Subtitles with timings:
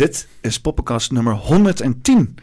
[0.00, 2.36] Dit is Poppenkast nummer 110.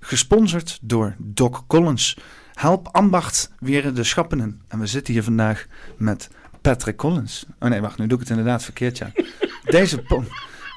[0.00, 2.16] Gesponsord door Doc Collins.
[2.54, 4.60] Help ambacht weer de schappenen.
[4.68, 5.66] En we zitten hier vandaag
[5.96, 6.28] met
[6.60, 7.46] Patrick Collins.
[7.60, 9.12] Oh nee, wacht, nu doe ik het inderdaad verkeerd, ja.
[9.64, 10.02] Deze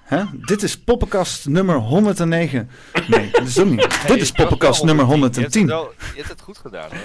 [0.03, 0.23] Hè?
[0.45, 2.69] Dit is Poppenkast nummer 109.
[3.07, 3.99] Nee, dat is ook niet.
[4.07, 5.61] Dit is Poppenkast nummer Je hebt, 110.
[5.61, 6.99] het wel, je hebt het goed gedaan hoor.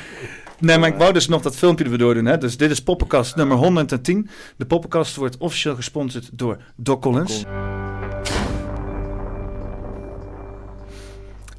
[0.58, 2.24] Nee, maar ik wou dus nog dat filmpje er door doen.
[2.24, 2.38] Hè?
[2.38, 4.28] Dus dit is Poppenkast nummer 110.
[4.56, 7.44] De Poppenkast wordt officieel gesponsord door Doc Collins.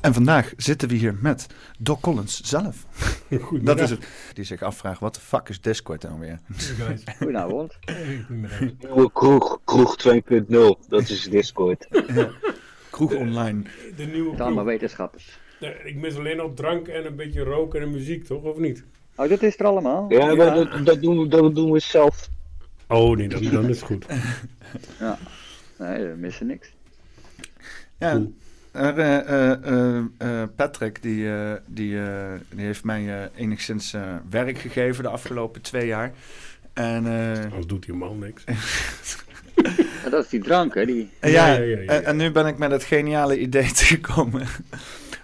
[0.03, 1.47] En vandaag zitten we hier met
[1.79, 2.85] Doc Collins zelf.
[3.61, 4.07] Dat is het.
[4.33, 6.39] Die zich afvraagt, wat de fuck is Discord dan weer?
[6.55, 7.77] Guys, Goedenavond.
[9.13, 11.87] kroeg, kroeg 2.0, dat is Discord.
[12.89, 13.61] Kroeg online.
[13.95, 14.63] De nieuwe kroeg.
[14.63, 15.39] wetenschappers.
[15.59, 18.43] Nee, Ik mis alleen nog drank en een beetje roken en muziek, toch?
[18.43, 18.83] Of niet?
[19.15, 20.05] Oh, dat is er allemaal?
[20.11, 22.29] Ja, maar dat, dat, doen we, dat doen we zelf.
[22.87, 24.05] Oh nee, dan, dan is het goed.
[25.79, 26.73] Nee, we missen niks.
[27.97, 28.33] Ja, Cool.
[28.73, 34.57] Er, eh, eh, eh, Patrick die, eh, die, eh, die heeft mij enigszins eh, werk
[34.57, 36.11] gegeven de afgelopen twee jaar.
[36.73, 38.43] En eh, Anders doet die man niks.
[40.03, 40.85] Ja, dat is die drank, hè?
[40.85, 41.09] Die...
[41.21, 41.85] ja, Ja, ja, ja, ja.
[41.85, 44.47] En, en nu ben ik met het geniale idee gekomen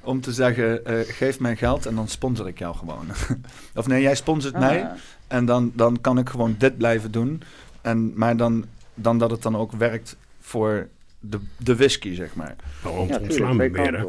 [0.04, 3.06] om te zeggen, eh, geef mij geld en dan sponsor ik jou gewoon.
[3.76, 4.92] of nee, jij sponsort mij Ah,
[5.28, 7.42] en dan, dan kan ik gewoon dit blijven doen.
[7.82, 10.88] En, maar dan, dan dat het dan ook werkt voor
[11.20, 12.56] de, de whisky, zeg maar.
[12.84, 14.06] Ja, ons tuurlijk, ontslaan we weer.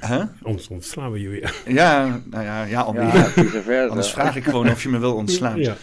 [0.00, 0.22] Hè?
[0.42, 1.60] Ons ontslaan we je weer.
[1.80, 2.92] Ja, nou ja, ja.
[3.66, 3.86] Ja.
[3.86, 5.58] Anders vraag ik gewoon of je me wil ontslaan.
[5.58, 5.76] Ja.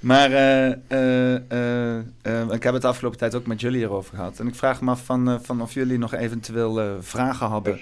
[0.00, 4.38] Maar eh, eh, eh, ik heb het de afgelopen tijd ook met jullie hierover gehad.
[4.38, 7.80] En ik vraag me af van, eh, van of jullie nog eventueel eh, vragen hadden.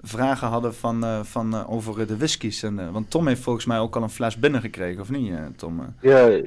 [0.00, 2.62] Vragen hadden van, eh, van, over de whiskies.
[2.62, 5.94] En, want Tom heeft volgens mij ook al een fles binnengekregen, of niet, eh, Tom?
[6.00, 6.40] Ja,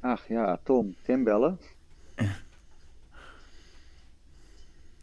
[0.00, 0.94] Ach ja, Tom.
[1.02, 1.58] Tim bellen.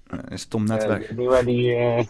[0.10, 1.08] Eh, is Tom net ja, weg?
[1.46, 2.04] die, eh,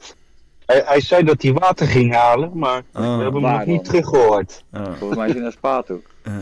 [0.65, 3.85] hij, hij zei dat hij water ging halen, maar we Oh, hebben hem nog niet
[3.85, 4.63] teruggehoord.
[4.73, 6.01] oh, Volgens mij is hij naar Spa toe.
[6.23, 6.33] eh.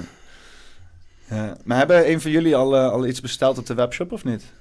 [1.29, 1.57] Ja.
[1.63, 4.53] Maar hebben een van jullie al, eh, al iets besteld op de webshop of niet?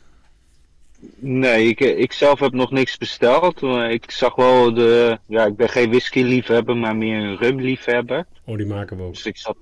[1.16, 3.60] Nee, ik, ik zelf heb nog niks besteld.
[3.60, 5.18] Maar ik zag wel de.
[5.26, 8.26] Ja, ik ben geen whisky-liefhebber, maar meer een rum-liefhebber.
[8.44, 9.12] Oh, die maken we ook.
[9.14, 9.56] Dus ik zat.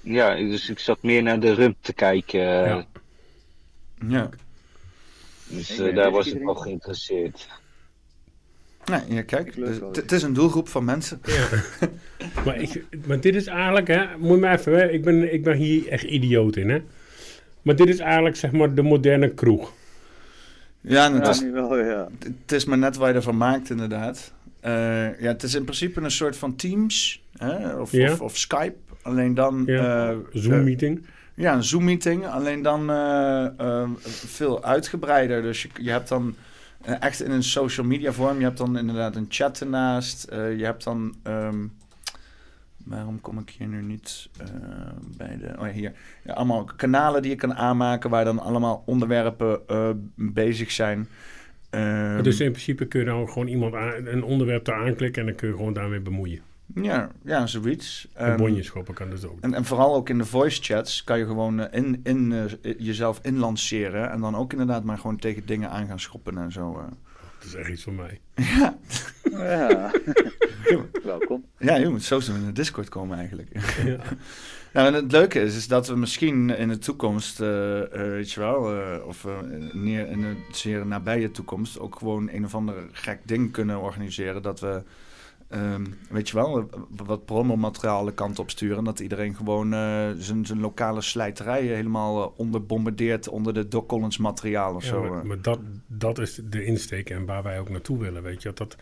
[0.00, 2.40] Ja, dus ik zat meer naar de rum te kijken.
[2.40, 2.86] Ja.
[4.08, 4.28] Ja.
[5.48, 6.62] Dus eh, daar was ik wel drinken.
[6.62, 7.48] geïnteresseerd.
[8.84, 11.20] Nee, ja, kijk, dus het is een doelgroep van mensen.
[11.24, 11.48] Ja.
[12.44, 15.42] maar, ik, maar dit is eigenlijk, hè, moet je maar even, hè, ik, ben, ik
[15.42, 16.82] ben hier echt idioot in, hè.
[17.62, 19.72] Maar dit is eigenlijk, zeg maar, de moderne kroeg.
[20.80, 22.08] Ja, en het Ja, is wel, ja.
[22.42, 24.32] Het is maar net waar je ervan maakt, inderdaad.
[24.60, 24.72] Eh,
[25.20, 27.76] ja, het is in principe een soort van Teams hè?
[27.76, 28.12] Of, Ja.
[28.12, 28.74] of, of Skype.
[29.02, 29.62] Alleen dan.
[29.66, 30.10] Ja.
[30.10, 31.06] eh, Zoom-meeting.
[31.36, 32.26] Ja, een Zoom-meeting.
[32.26, 33.90] Alleen dan eh, eh,
[34.26, 35.42] veel uitgebreider.
[35.42, 36.36] Dus je, je hebt dan
[36.82, 38.38] eh, echt in een social media vorm.
[38.38, 40.26] Je hebt dan inderdaad een chat ernaast.
[40.30, 41.14] Je hebt dan.
[41.22, 41.66] ehm,
[42.84, 44.28] waarom kom ik hier nu niet
[45.16, 45.54] bij de.
[45.58, 45.92] Oh hier.
[46.26, 48.10] Allemaal kanalen die je kan aanmaken.
[48.10, 49.60] Waar dan allemaal onderwerpen
[50.14, 51.08] bezig zijn.
[51.70, 55.28] Ehm, dus in principe kun je dan gewoon iemand aan, een onderwerp daar aanklikken en
[55.28, 56.40] dan kun je gewoon daarmee bemoeien.
[56.74, 58.08] Ja, ja zoiets.
[58.12, 59.40] En Ehm, bonjes schoppen kan dus ook.
[59.40, 62.74] en, en vooral ook in de voice chats kan je gewoon eh, in, in, eh,
[62.78, 64.10] jezelf inlanceren.
[64.10, 66.78] En dan ook inderdaad maar gewoon tegen dingen aan gaan schoppen en zo.
[66.78, 66.84] eh.
[67.38, 68.20] Dat is echt iets voor mij.
[68.44, 68.76] Ja,
[69.30, 69.90] Ja.
[71.04, 71.44] Welkom.
[71.58, 73.48] ja, je moet zo in de Discord komen eigenlijk.
[73.84, 73.96] Ja.
[74.72, 78.32] nou, en het leuke is, is dat we misschien in de toekomst, eh, eh, weet
[78.32, 79.26] je wel, eh, of
[79.72, 84.42] neer in de zeer nabije toekomst, ook gewoon een of ander gek ding kunnen organiseren.
[84.42, 84.82] Dat we,
[85.48, 86.70] ehm, weet je wel,
[87.04, 88.84] wat promomateriaal de kant op sturen.
[88.84, 94.18] Dat iedereen gewoon eh, zijn, zijn lokale slijterij helemaal eh, onderbombardeert onder de Doc Collins
[94.18, 95.02] materiaal of Ja, zo.
[95.02, 95.24] maar, eh.
[95.24, 98.52] maar dat, dat is de insteek en waar wij ook naartoe willen, weet je.
[98.54, 98.76] Dat,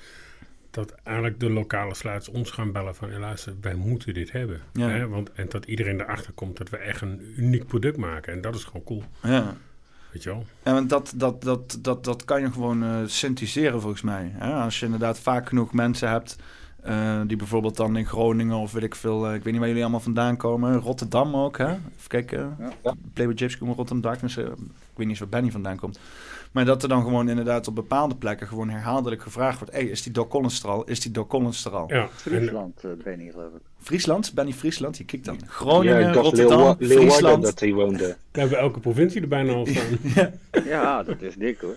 [0.71, 4.61] dat eigenlijk de lokale sluiters ons gaan bellen van, "Hé, luister, wij moeten dit hebben.
[4.73, 4.89] Ja.
[4.89, 5.09] Hè?
[5.09, 8.33] Want, en dat iedereen erachter komt dat we echt een uniek product maken.
[8.33, 9.57] En dat is gewoon cool, ja.
[10.15, 10.45] Weet je wel.
[10.65, 14.31] Ja, want dat, dat, dat, dat, dat kan je gewoon eh syntheseren volgens mij.
[14.35, 14.53] Hè?
[14.53, 16.37] Als je inderdaad vaak genoeg mensen hebt
[16.83, 19.69] eh, die bijvoorbeeld dan in Groningen of weet ik veel, eh, ik weet niet waar
[19.69, 21.69] jullie allemaal vandaan komen, Rotterdam ook, hè?
[21.71, 22.95] Even kijken, Ja.
[23.13, 24.57] Playboy Gypsy komt Rotterdam Darkness, ik weet
[24.97, 25.99] niet eens waar Benny vandaan komt.
[26.55, 30.03] Maar dat er dan gewoon inderdaad op bepaalde plekken gewoon herhaaldelijk gevraagd wordt, hey, is
[30.03, 30.85] die Doc Collins er al?
[30.85, 31.89] Is die Doc Collins er al?
[31.89, 33.61] Ja, Friesland, eh ben ik geloof ik.
[33.79, 35.39] Friesland, Benny Friesland, je kijkt dan.
[35.47, 37.43] Groningen, ja, Rotterdam, Friesland.
[37.43, 38.17] dat hij woonde.
[38.33, 39.99] we hebben elke provincie er bijna al staan.
[40.15, 40.33] ja.
[40.65, 41.77] Ja, dat is dik hoor.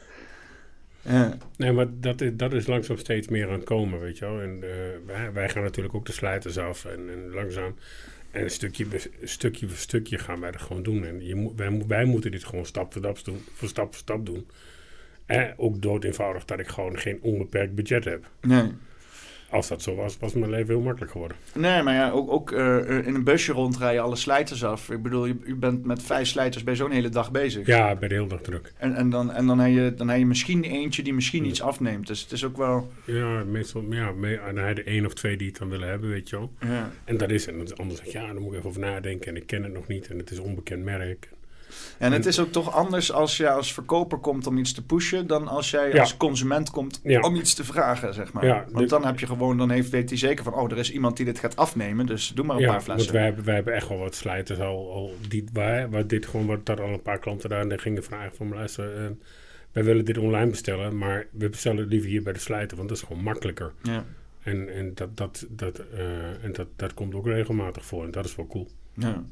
[1.01, 1.37] Ja.
[1.55, 4.41] Nee, maar dat is, dat is langzaam steeds meer aan het komen, weet je wel.
[4.41, 4.69] En eh,
[5.05, 7.75] wij, wij gaan natuurlijk ook de slijters af en, en langzaam...
[8.37, 8.85] En stukje,
[9.23, 11.05] stukje voor stukje gaan wij dat gewoon doen.
[11.05, 13.43] En je wij, wij moeten dit gewoon stap voor stap doen.
[13.53, 14.47] Voor stap voor stap doen.
[15.25, 18.29] En ook dood eenvoudig dat ik gewoon geen onbeperkt budget heb.
[18.41, 18.71] Nee.
[19.49, 21.37] Als dat zo was, was mijn leven heel makkelijk geworden.
[21.53, 22.77] Nee, maar ja, ook, ook eh,
[23.07, 24.89] in een busje rondrijden alle slijters af.
[24.89, 27.67] Ik bedoel, je, je bent met vijf slijters bij zo'n hele dag bezig.
[27.67, 28.73] Ja, bij de hele dag druk.
[28.77, 31.61] En, en, dan, en dan, heb je, dan heb je misschien eentje die misschien iets
[31.61, 32.07] afneemt.
[32.07, 32.91] Dus het is ook wel...
[33.05, 35.87] Ja, meestal, ja, me- en dan heb je één of twee die het dan willen
[35.89, 36.51] hebben, weet je wel.
[36.59, 37.55] Ja, En dat is het.
[37.55, 39.27] En anders zeg je, ja, dan moet ik even over nadenken.
[39.31, 40.07] En ik ken het nog niet.
[40.07, 41.29] En het is een onbekend merk.
[41.97, 45.27] En het is ook toch anders als je als verkoper komt om iets te pushen...
[45.27, 45.99] dan als jij Ja.
[45.99, 47.19] als consument komt Ja.
[47.19, 48.45] om iets te vragen, zeg maar.
[48.45, 49.57] Ja, Want dan heb je gewoon...
[49.57, 50.53] dan heeft, weet hij zeker van...
[50.53, 52.05] oh, er is iemand die dit gaat afnemen...
[52.05, 53.05] dus doe maar een ja, paar flessen.
[53.05, 56.25] want wij hebben, wij hebben echt wel wat slijters al, al die, waar, waar dit
[56.25, 59.11] gewoon, wat daar al een paar klanten daar en gingen vragen van, luister, eh,
[59.71, 62.89] wij willen dit online bestellen, maar we bestellen het liever hier bij de slijter, want
[62.89, 63.73] dat is gewoon makkelijker.
[63.83, 64.05] Ja,
[64.43, 68.25] En, en, dat, dat, dat, eh, en dat, dat komt ook regelmatig voor en dat
[68.25, 68.67] is wel cool.
[68.93, 69.23] ja.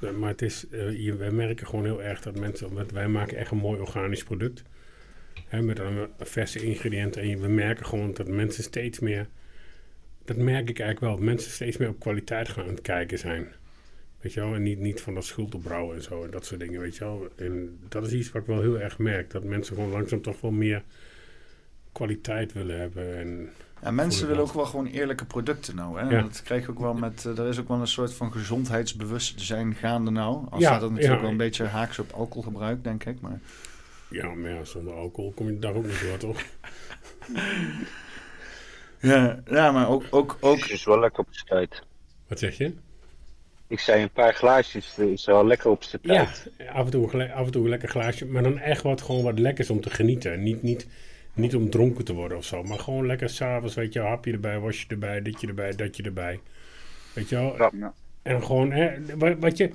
[0.00, 3.08] Ja, maar het is, eh, je, wij merken gewoon heel erg dat mensen, want wij
[3.08, 4.62] maken echt een mooi organisch product.
[5.48, 7.22] Hè, met een verse ingrediënten.
[7.22, 9.28] En we merken gewoon dat mensen steeds meer,
[10.24, 13.46] dat merk ik eigenlijk wel, dat mensen steeds meer op kwaliteit gaan kijken zijn.
[14.20, 16.80] Weet je wel, en niet, niet van dat schuldenbrouwen en zo en dat soort dingen,
[16.80, 17.28] weet je wel.
[17.36, 20.40] En dat is iets wat ik wel heel erg merk, dat mensen gewoon langzaam toch
[20.40, 20.82] wel meer
[21.92, 23.16] kwaliteit willen hebben.
[23.16, 23.48] En,
[23.84, 26.00] Ja, mensen willen ook wel gewoon eerlijke producten nou.
[26.00, 26.08] Hè?
[26.08, 26.22] Ja.
[26.22, 27.24] Dat krijg je ook wel met...
[27.24, 30.46] eh, er is ook wel een soort van gezondheidsbewustzijn gaande nou.
[30.50, 31.22] Al Ja, staat dat natuurlijk ja.
[31.22, 33.20] wel een beetje haaks op alcoholgebruik, denk ik.
[33.20, 33.40] Maar
[34.10, 36.40] ja, maar ja, zonder alcohol kom je daar ook niet door, toch?
[39.10, 40.04] ja, ja maar ook...
[40.10, 41.82] ook, ook Het is wel lekker op zijn tijd.
[42.28, 42.72] Wat zeg je?
[43.66, 46.50] Ik zei een paar glaasjes is wel lekker op zijn Ja, tijd.
[46.72, 48.26] af en, toe, af en toe een lekker glaasje.
[48.26, 50.42] Maar dan echt wat, gewoon wat lekkers om te genieten.
[50.42, 50.86] Niet, niet,
[51.34, 52.62] niet om dronken te worden of zo.
[52.62, 56.40] Maar gewoon lekker s'avonds, weet je, wel, hapje erbij, wasje erbij, ditje erbij, datje erbij.
[57.12, 57.54] Weet je wel?
[57.58, 57.70] Ja.
[57.78, 57.94] Ja.
[58.22, 59.70] En gewoon, hè, wa- wat, je,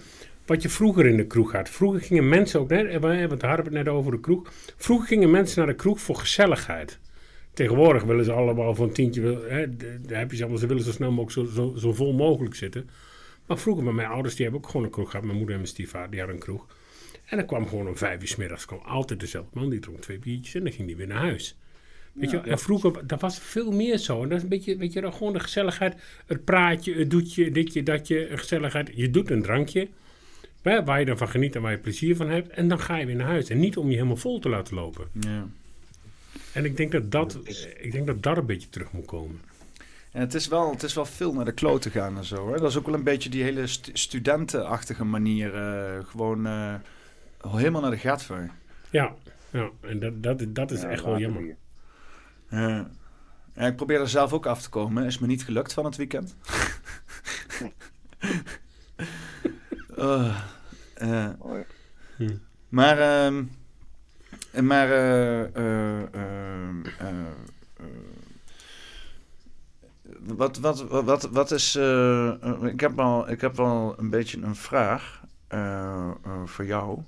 [0.46, 1.70] wat je vroeger in de kroeg had.
[1.70, 4.52] Vroeger gingen mensen ook, hè, we hebben het hadden we het net over de kroeg.
[4.78, 7.00] Vroeger gingen mensen naar de kroeg voor gezelligheid.
[7.54, 10.92] Tegenwoordig willen ze allemaal een tientje, hè, daar heb je ze allemaal, ze willen zo
[10.92, 12.90] snel mogelijk zo, zo, zo vol mogelijk zitten.
[13.46, 15.26] Maar vroeger met mijn ouders, die hebben ook gewoon een kroeg gehad.
[15.26, 16.66] Mijn moeder en mijn stiefvader, die hadden een kroeg.
[17.30, 20.02] En dan kwam gewoon om vijf uur 's middags, kwam altijd dezelfde man, die dronk
[20.02, 21.56] twee biertjes en dan ging die weer naar huis.
[22.14, 22.52] Weet je, wel?
[22.52, 24.24] en vroeger, dat was veel meer zo.
[24.24, 25.96] En dat is een beetje, weet je, gewoon de gezelligheid.
[26.26, 28.92] Het praatje, het doetje, ditje, datje, gezelligheid.
[28.96, 29.88] Je doet een drankje,
[30.62, 32.50] waar je dan van geniet en waar je plezier van hebt.
[32.50, 33.50] En dan ga je weer naar huis.
[33.50, 35.08] En niet om je helemaal vol te laten lopen.
[35.20, 35.48] ja.
[36.54, 37.40] En ik denk dat dat,
[37.80, 39.42] ik denk dat, dat een beetje terug moet komen.
[40.12, 42.52] En het is, wel, het is wel veel naar de kloten gaan en zo.
[42.54, 42.58] Hè?
[42.60, 45.56] Dat is ook wel een beetje die hele stu- studentenachtige manier.
[45.56, 46.48] eh, gewoon
[47.48, 48.52] helemaal naar de gatver.
[48.90, 49.14] Ja,
[49.50, 51.56] ja en dat, dat, dat is Ja, echt wel jammer.
[52.50, 52.90] Ja.
[53.56, 55.06] Ik probeer er zelf ook af te komen.
[55.06, 56.36] Is me niet gelukt van het weekend.
[61.40, 61.66] Mooi.
[62.70, 63.44] maar, ehm,
[64.62, 67.10] maar, eh, eh, ehm, eh,
[67.78, 67.86] eh,
[70.20, 74.10] wat, wat, wat, wat, wat is, eh, eh, ik heb al, ik heb wel een
[74.10, 77.00] beetje een vraag eh, eh, voor jou.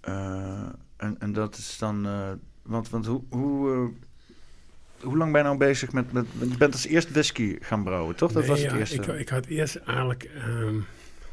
[0.00, 0.62] Eh,
[0.96, 2.30] en, en dat is dan, eh,
[2.62, 6.72] want, want hoe, hoe, eh, hoe lang ben je nou bezig met, met, je bent
[6.72, 8.32] als eerst whisky gaan brouwen, toch?
[8.32, 8.96] Dat Nee, was het ja, eerste.
[8.96, 10.22] Ik, ik had eerst eigenlijk...
[10.22, 10.74] ehm,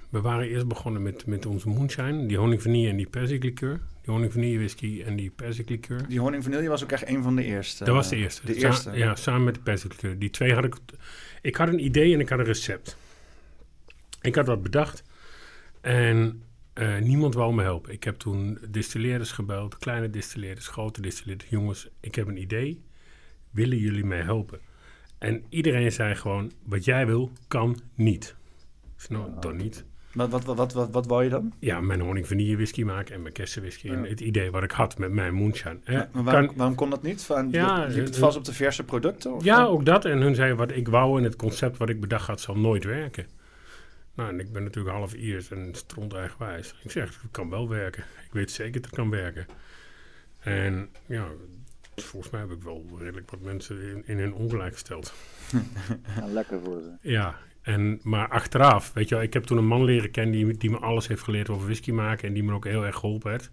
[0.09, 2.25] we waren eerst begonnen met, met onze moonshine.
[2.25, 3.79] Die honing vanille en die perziklikeur.
[4.01, 6.07] Die honing vanille whisky en die perziklikeur.
[6.07, 7.83] Die honing vanille was ook echt een van de eerste.
[7.83, 8.45] Dat was de eerste.
[8.45, 8.91] De Sa- eerste.
[8.91, 10.19] ja, samen met de perziklikeur.
[10.19, 10.75] Die twee had ik...
[11.41, 12.97] Ik had een idee en ik had een recept.
[14.21, 15.03] Ik had wat bedacht.
[15.81, 16.43] En
[16.75, 17.93] eh, niemand wou me helpen.
[17.93, 19.77] Ik heb toen distilleerders gebeld.
[19.77, 21.49] Kleine distilleerders, grote distilleerders.
[21.49, 22.81] Jongens, ik heb een idee.
[23.51, 24.59] Willen jullie mij helpen?
[25.17, 28.35] En iedereen zei gewoon, wat jij wil, kan niet.
[28.95, 29.85] Zei, nou, dan niet.
[30.13, 31.53] Wat, wat, wat, wat, wat, wou je dan?
[31.59, 33.89] Ja, mijn honing vanille whisky maken en mijn kersenwhisky.
[33.89, 35.77] En het idee wat ik had met mijn moonshine.
[35.85, 37.23] Maar waarom, kan- waarom kon dat niet?
[37.23, 39.33] Van, Ja, liep het eh, vast op de verse producten?
[39.33, 40.05] Of Ja, ook dat.
[40.05, 42.83] En hun zeiden wat ik wou en het concept wat ik bedacht had zal nooit
[42.83, 43.25] werken.
[44.15, 46.75] Nou, en ik ben natuurlijk half Iers en stront eigenwijs.
[46.83, 48.03] Ik zeg, het kan wel werken.
[48.25, 49.45] Ik weet zeker dat het kan werken.
[50.39, 51.27] En ja,
[51.95, 55.13] volgens mij heb ik wel redelijk wat mensen in, in hun ongelijk gesteld.
[56.15, 57.09] Ja, lekker voor ze.
[57.09, 60.57] Ja, en, maar achteraf, weet je wel, ik heb toen een man leren kennen die,
[60.57, 63.31] die me alles heeft geleerd over whisky maken en die me ook heel erg geholpen
[63.31, 63.51] heeft.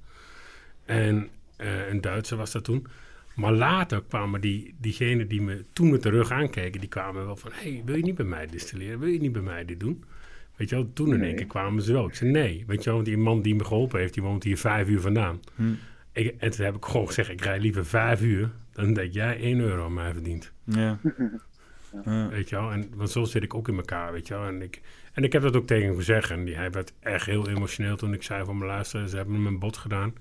[0.85, 2.87] En eh, een Duitser was dat toen.
[3.35, 7.37] Maar later kwamen die, diegenen die me toen met de rug aankeken, die kwamen wel
[7.37, 8.99] van, hey, wil je niet bij mij distilleren?
[8.99, 10.05] Wil je niet bij mij dit doen?
[10.63, 11.35] Weet je wel, toen in één Nee.
[11.35, 12.07] keer kwamen ze wel.
[12.07, 14.43] Ik zei, nee, weet je wel, want die man die me geholpen heeft, die woont
[14.45, 15.41] hier vijf uur vandaan.
[15.55, 15.73] Hm.
[16.13, 19.41] Ik, en toen heb ik gewoon gezegd, ik rij liever vijf uur dan dat jij
[19.41, 20.53] één euro aan mij verdient.
[20.65, 20.99] Ja.
[22.05, 22.29] Ja.
[22.29, 24.47] Weet je wel, en, want zo zit ik ook in elkaar, weet je wel.
[24.47, 24.81] En ik,
[25.13, 26.31] en ik heb dat ook tegen hem gezegd.
[26.31, 29.35] En die, hij werd echt heel emotioneel toen ik zei van me luisteren, ze hebben
[29.35, 30.15] hem een bod gedaan.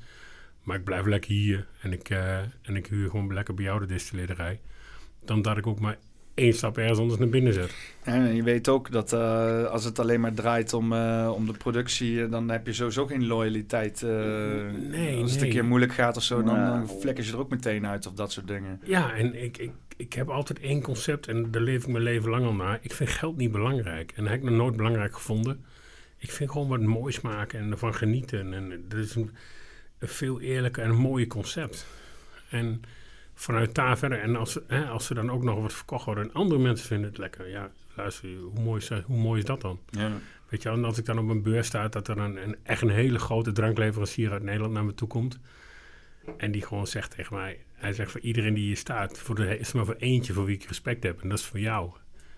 [0.64, 3.80] maar ik blijf lekker hier en ik, eh, en ik huur gewoon lekker bij jou
[3.80, 4.60] de distilleerderij.
[5.26, 5.98] Dan dat ik ook maar
[6.34, 7.74] één stap ergens anders naar binnen zet.
[8.04, 11.52] En je weet ook dat eh, als het alleen maar draait om, eh, om de
[11.58, 14.04] productie, eh, dan heb je sowieso geen loyaliteit.
[14.04, 14.10] eh,
[14.90, 16.70] Nee, als het een keer moeilijk gaat of zo, dan, Ja.
[16.70, 18.80] dan flikker je er ook meteen uit of dat soort dingen.
[18.84, 22.30] Ja, en ik, ik, ik heb altijd één concept en daar leef ik mijn leven
[22.30, 22.80] lang al naar.
[22.82, 24.12] Ik vind geld niet belangrijk.
[24.16, 25.66] En dat heb ik nog nooit belangrijk gevonden.
[26.18, 28.54] Ik vind gewoon wat moois maken en ervan genieten.
[28.54, 29.32] En dat is een,
[30.00, 31.86] een veel eerlijker en een mooie concept.
[32.50, 32.82] En
[33.42, 36.34] vanuit daar verder, en als, hè, als er dan ook nog wat verkocht wordt en
[36.34, 37.50] andere mensen vinden het lekker.
[37.50, 39.80] Ja, luister, hoe mooi is, dat- hoe mooi is dat dan?
[39.90, 40.12] Ja.
[40.50, 42.82] Weet je, en als ik dan op een beurs sta, dat er een, een, echt
[42.82, 45.40] een hele grote drankleverancier uit Nederland naar me toe komt.
[46.38, 49.58] En die gewoon zegt tegen mij, hij zegt voor iedereen die hier staat, voor de,
[49.58, 51.22] is er maar voor eentje voor wie ik respect heb.
[51.22, 51.92] En dat is voor jou.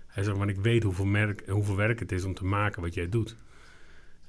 [0.08, 2.94] Hij zegt, want ik weet hoeveel, merk, hoeveel werk het is om te maken wat
[2.94, 3.36] jij doet.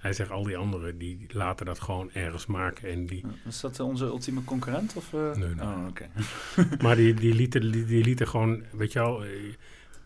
[0.04, 2.90] Hij zegt, al die anderen, die laten dat gewoon ergens maken.
[2.90, 4.96] En die, Is dat onze ultieme concurrent?
[4.96, 5.34] Of, eh?
[5.34, 5.66] Nee, nee.
[5.66, 6.08] Oh, oké.
[6.84, 9.30] Maar die, die, lieten, die, die lieten gewoon, weet je wel, eh,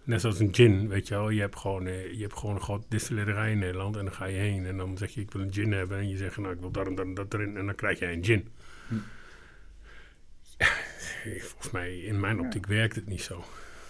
[0.04, 1.30] net zoals een gin, weet je wel.
[1.30, 4.24] Je hebt gewoon, eh, je hebt gewoon een grote distillerij in Nederland en dan ga
[4.24, 6.54] je heen en dan zeg je ik wil een gin hebben en je zegt nou
[6.54, 8.48] ik wil dat en dat en dat erin en dan krijg je een gin.
[8.88, 8.94] Hm.
[11.50, 13.44] Volgens mij, in mijn optiek werkt het niet zo.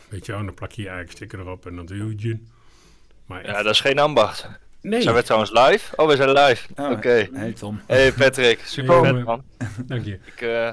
[0.09, 2.19] Weet je wel, en dan plak je je eigen sticker erop en dan doe je
[2.19, 2.49] gin.
[3.27, 4.49] Maar Ja, dat is geen ambacht.
[4.83, 5.97] Nee, Zijn we trouwens live?
[5.97, 6.69] Oh, we zijn live.
[6.77, 7.29] Oh, Oké.
[7.33, 7.81] Hey Tom.
[7.87, 9.43] Hey Patrick, super Hey, man.
[9.87, 10.19] dank je.
[10.25, 10.71] Ik eh,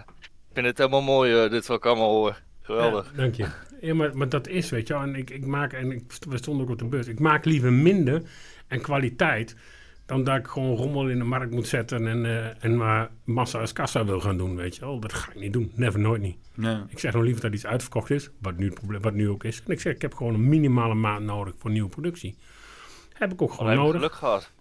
[0.54, 2.42] vind het helemaal mooi eh, dit wat ik allemaal hoor.
[2.62, 3.12] Geweldig.
[3.12, 3.46] Ja, dank je.
[3.82, 5.02] Ja, maar, maar dat is, weet je wel.
[5.04, 7.08] En ik, ik maak, en ik, we stonden ook op de beurs.
[7.08, 8.22] Ik maak liever minder
[8.68, 9.56] en kwaliteit
[10.06, 13.60] dan dat ik gewoon rommel in de markt moet zetten en, eh, en maar massa
[13.60, 15.00] als kassa wil gaan doen, weet je wel.
[15.00, 15.72] Dat ga ik niet doen.
[15.76, 16.38] Never, nooit niet.
[16.54, 16.86] Ja.
[16.90, 19.44] Ik zeg nog liever dat iets uitverkocht is, wat nu, het probleem, wat nu ook
[19.44, 19.62] is.
[19.66, 22.38] En ik zeg, ik heb gewoon een minimale maand nodig voor nieuwe productie.
[23.18, 24.02] Heb ik ook gewoon hebben nodig.
[24.02, 24.52] geluk gehad.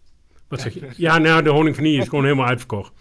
[0.49, 0.89] Wat zeg je?
[0.97, 2.93] Ja, nou, de honing van hier is gewoon helemaal uitverkocht.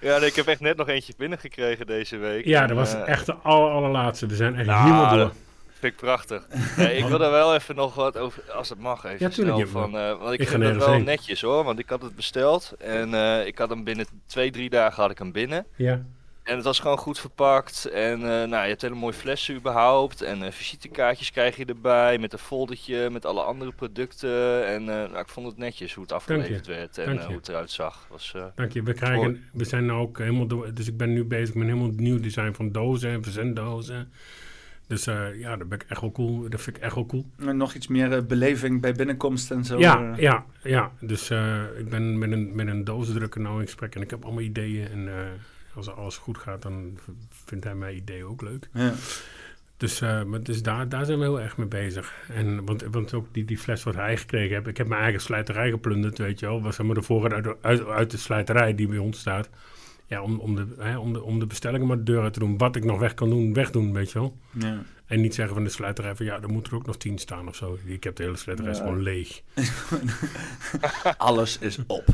[0.00, 2.44] Ja, nee, ik heb echt net nog eentje binnengekregen deze week.
[2.44, 4.26] Ja, En, dat was eh, echt de aller, allerlaatste.
[4.26, 5.18] We zijn echt Nou, helemaal door.
[5.18, 5.34] dat
[5.78, 6.46] Vind ik prachtig.
[6.76, 9.66] Nee, ik wil daar wel even nog wat over, als het mag, even Ja, snel
[9.66, 9.98] van.
[9.98, 11.04] eh, want ik, ik vind het wel heen.
[11.04, 14.70] netjes hoor, want ik had het besteld en eh, ik had hem binnen twee, drie
[14.70, 15.66] dagen had ik hem binnen.
[15.76, 16.02] Ja,
[16.42, 17.84] En het was gewoon goed verpakt.
[17.84, 20.22] En eh, nou, je hebt hele mooie flessen überhaupt.
[20.22, 22.18] En eh, visitekaartjes krijg je erbij.
[22.18, 24.66] Met een foldertje met alle andere producten.
[24.66, 26.98] En eh, nou, ik vond het netjes hoe het afgeleverd werd.
[26.98, 28.06] En hoe het eruit zag.
[28.10, 28.82] Was, eh, Dank je.
[28.82, 30.74] We, krijgen, we zijn nou ook helemaal door.
[30.74, 34.12] Dus ik ben nu bezig met een helemaal nieuw design van dozen en verzenddozen.
[34.90, 36.48] Dus eh, ja, dat ben ik echt wel cool.
[36.48, 37.24] Dat vind ik echt wel cool.
[37.38, 39.78] En nog iets meer eh, beleving bij binnenkomst en zo.
[39.78, 40.92] ja, ja, ja.
[41.00, 44.24] Dus eh, ik ben met een, met een dozendrukker nou in gesprek en ik heb
[44.24, 44.88] allemaal ideeën.
[44.88, 45.14] En eh,
[45.88, 46.98] als alles goed gaat, dan
[47.44, 48.68] vindt hij mijn ideeën ook leuk.
[48.72, 48.92] Ja.
[49.76, 52.12] Dus, eh, maar dus daar, daar zijn we heel erg mee bezig.
[52.28, 54.66] En, want, want ook die, die fles wat hij gekregen heeft.
[54.66, 56.62] Ik heb mijn eigen slijterij geplunderd, weet je wel.
[56.62, 59.48] Was maar de voorraad uit, de- uit, uit de slijterij die bij ons staat.
[60.06, 62.38] Ja, om, om, de, hè, om, de, om de bestellingen maar de deur uit te
[62.38, 62.58] doen.
[62.58, 64.36] Wat ik nog weg kan doen, wegdoen, weet je wel.
[64.50, 64.82] Ja.
[65.06, 67.48] En niet zeggen van de slijterij van ja, er moet er ook nog tien staan
[67.48, 67.78] of zo.
[67.84, 68.78] Ik heb de hele slijterij Ja.
[68.78, 69.42] gewoon leeg.
[71.18, 72.04] Alles is op.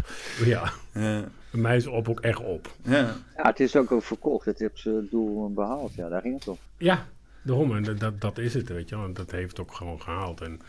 [0.44, 1.24] Ja, Ja.
[1.56, 2.74] Bij mij is op ook echt op.
[2.82, 3.16] Ja.
[3.36, 4.46] Ja, het is ook al verkocht.
[4.46, 5.94] Het heeft zijn doel behaald.
[5.94, 6.58] Ja, daar ging het om.
[6.76, 7.06] Ja,
[7.42, 7.76] daarom.
[7.76, 9.04] En dat- dat, is het, weet je wel.
[9.04, 10.40] En dat heeft het ook gewoon gehaald.
[10.40, 10.60] En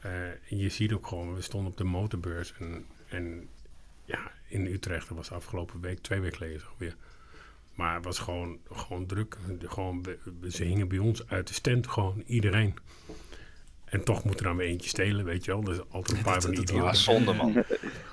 [0.00, 0.10] eh,
[0.44, 2.54] je ziet ook gewoon, we stonden op de motorbeurs.
[2.58, 3.48] En, en
[4.04, 6.96] ja, in Utrecht, dat was afgelopen week, twee weken geleden zo weer.
[7.74, 9.36] Maar het was gewoon, gewoon druk.
[9.58, 10.04] Gewoon,
[10.48, 12.74] ze hingen bij ons uit de stand, gewoon iedereen.
[13.86, 15.62] En toch moet er dan weer eentje stelen, weet je wel.
[15.62, 16.96] Er is altijd een paar van die idioten.
[16.96, 17.64] zonde man.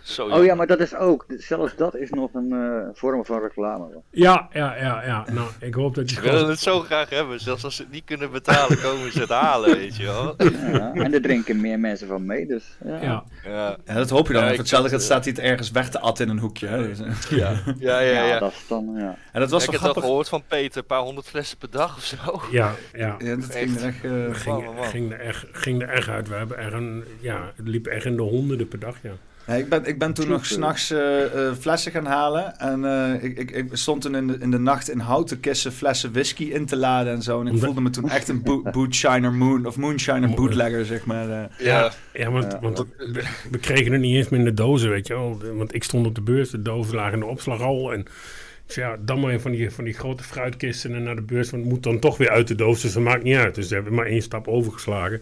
[0.02, 1.26] Zo Oh ja, maar dat is ook.
[1.28, 3.84] Zelfs dat is nog een eh, vorm van reclame.
[3.84, 4.02] hoor.
[4.10, 5.26] Ja, ja, ja, ja.
[5.32, 7.40] Nou, ik hoop dat je Ze willen het zo graag hebben.
[7.40, 10.36] Zelfs als ze het niet kunnen betalen, komen ze het halen, weet je wel.
[10.72, 12.46] Ja, en er drinken meer mensen van mee.
[12.46, 13.02] Dus ja.
[13.02, 14.44] Ja, Ja, Ja, dat hoop je dan.
[14.44, 16.68] Ja, Ja, hetzelfde gaat staat hij het ergens weg te atten in een hoekje.
[16.68, 16.88] Hè.
[16.88, 17.14] Dus, eh.
[17.40, 17.50] ja,
[17.80, 18.12] ja, ja.
[18.12, 18.40] Ja, ja.
[18.40, 18.94] dat is dan.
[18.98, 19.16] Ja.
[19.32, 21.70] En dat was ik heb het al gehoord van Peter, een paar honderd flessen per
[21.70, 22.42] dag of zo.
[22.52, 23.16] ja, ja.
[23.20, 24.04] Ja, dat ging er echt...
[24.04, 24.86] eh, ging, Man, man.
[24.86, 26.28] ging, er echt, ging er echt uit.
[26.28, 29.12] We hebben echt een, ja, het liep echt in de honderden per dag, ja.
[29.48, 32.58] Ja, ik, ben, ik ben toen nog s'nachts eh eh flessen gaan halen.
[32.60, 35.72] En eh, ik, ik, ik stond toen in de, in de nacht in houten kissen
[35.72, 37.40] flessen whisky in te laden en zo.
[37.42, 41.06] En ik voelde me toen echt een bo bootshiner moon, of moonshiner Mo- bootlegger, zeg
[41.06, 41.30] maar.
[41.30, 41.66] eh.
[41.66, 42.60] Ja, Ja, want, Ja.
[42.60, 45.42] want we, we kregen het niet eens meer in de dozen, weet je wel.
[45.54, 47.94] Want ik stond op de beurs, de dozen lagen in de opslagrol.
[47.94, 51.22] En ik zei, ja, dan maar van die, van die grote fruitkisten en naar de
[51.22, 51.50] beurs.
[51.50, 53.56] Want het moet dan toch weer uit de doos, dus dat maakt niet uit.
[53.56, 55.22] Dus we hebben maar één stap overgeslagen.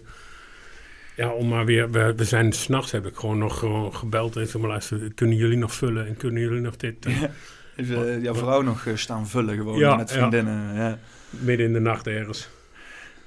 [1.16, 4.46] Ja, om maar weer, we, we zijn s'nachts heb ik gewoon nog gewoon gebeld en
[4.46, 7.06] zeg maar, luister, kunnen jullie nog vullen en kunnen jullie nog dit?
[7.06, 7.30] En
[7.76, 10.16] Even eh, jouw vrouw nog eh, staan vullen gewoon Ja, met ja.
[10.16, 10.74] vriendinnen.
[10.74, 10.98] Ja.
[11.30, 12.48] midden in de nacht ergens.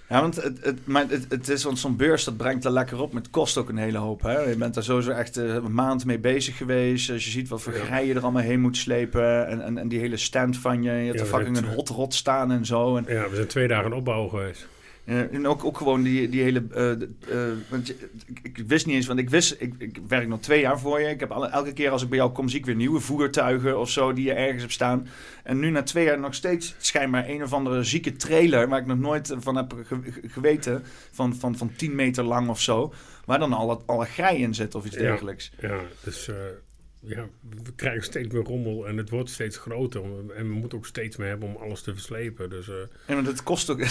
[0.09, 2.99] Ja, want het, het, maar het, het is want zo'n beurs, dat brengt er lekker
[2.99, 3.13] op.
[3.13, 4.21] Maar het kost ook een hele hoop.
[4.21, 4.39] Hè?
[4.39, 7.11] Je bent daar sowieso echt eh, een maand mee bezig geweest.
[7.11, 7.83] Als je ziet wat voor Ja.
[7.83, 9.47] grij je er allemaal heen moet slepen.
[9.47, 10.91] En, en, en die hele stand van je.
[10.91, 12.97] Je hebt Ja, er fucking een hot rot staan en zo.
[12.97, 14.67] En, Ja, we zijn twee dagen opbouwen geweest.
[15.05, 16.63] Eh, en ook, ook gewoon die, die hele...
[16.73, 19.55] eh, eh, want je- ik, ik wist niet eens, want ik wist...
[19.59, 21.07] Ik, ik werk nog twee jaar voor je.
[21.09, 23.79] Ik heb alle, elke keer als ik bij jou kom, zie ik weer nieuwe voertuigen
[23.79, 24.13] of zo...
[24.13, 25.07] die je ergens hebt staan.
[25.43, 28.67] En nu na twee jaar nog steeds schijnbaar een of andere zieke trailer...
[28.69, 30.83] waar ik nog nooit van heb ge- ge- geweten...
[31.11, 32.93] Van, van, van 10 meter lang of zo...
[33.25, 35.01] waar dan al, al een grij in zit of iets Ja.
[35.01, 35.51] dergelijks.
[35.59, 36.29] Ja, dus
[37.05, 37.27] ja,
[37.63, 40.01] we krijgen steeds meer rommel en het wordt steeds groter.
[40.35, 42.49] En we moeten ook steeds meer hebben om alles te verslepen.
[42.49, 43.79] Dus eh, En want het kost ook...
[43.83, 43.85] je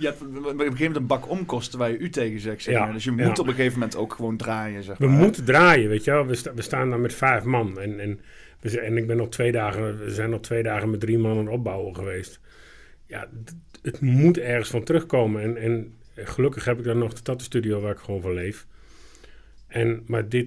[0.00, 2.62] hebt op een gegeven moment een bak omkosten waar je u tegen zegt.
[2.62, 2.92] Zeg Ja.
[2.92, 3.26] Dus je ja.
[3.28, 5.18] moet op een gegeven moment ook gewoon draaien, zeg we maar.
[5.18, 6.26] moeten draaien, weet je wel.
[6.26, 7.80] We, sta- we staan daar met vijf man.
[7.80, 8.20] En, en,
[8.60, 11.18] we zijn- en ik ben nog twee dagen, we zijn nog twee dagen met drie
[11.18, 12.40] man aan het opbouwen geweest.
[13.06, 13.28] Ja,
[13.82, 15.42] het moet ergens van terugkomen.
[15.42, 18.66] En, en gelukkig heb ik dan nog de tattoo-studio waar ik gewoon van leef.
[19.66, 20.46] En, maar dit,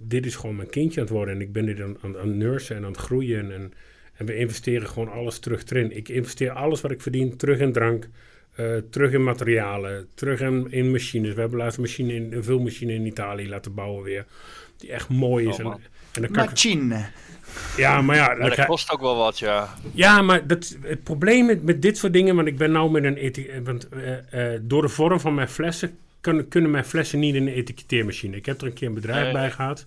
[0.00, 1.34] dit is gewoon mijn kindje aan het worden.
[1.34, 3.52] En ik ben dit aan, aan, aan het nursen en aan het groeien.
[3.52, 3.72] En,
[4.14, 5.96] en we investeren gewoon alles terug erin.
[5.96, 8.08] Ik investeer alles wat ik verdien terug in drank.
[8.54, 11.34] eh, terug in materialen, terug in, in machines.
[11.34, 14.24] We hebben laatst een, machine in, een vulmachine in Italië laten bouwen weer.
[14.76, 15.60] Die echt mooi is.
[15.60, 15.74] Oh,
[16.12, 17.06] en, dan Machine.
[17.76, 19.74] ja, maar ja, Maar dat krijg- kost ook wel wat, ja.
[19.92, 23.04] ja, maar dat, het probleem met, met dit soort dingen, want ik ben nou met
[23.04, 25.96] een eti- eh, want eh, eh, door de vorm van mijn flessen
[26.26, 28.36] kunnen, kunnen mijn flessen niet in een etiketteermachine.
[28.36, 29.32] Ik heb er een keer een bedrijf Nee.
[29.32, 29.86] bij gehad.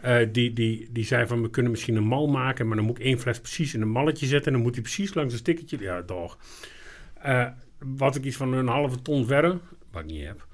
[0.00, 2.98] eh, die, die, die zei van we kunnen misschien een mal maken, maar dan moet
[2.98, 5.38] ik één fles precies in een malletje zetten en dan moet hij precies langs een
[5.38, 5.78] stickertje.
[5.80, 6.38] Ja, toch.
[7.14, 7.46] Eh,
[7.78, 9.58] wat ik iets van een halve ton verder,
[9.90, 10.46] wat ik niet heb.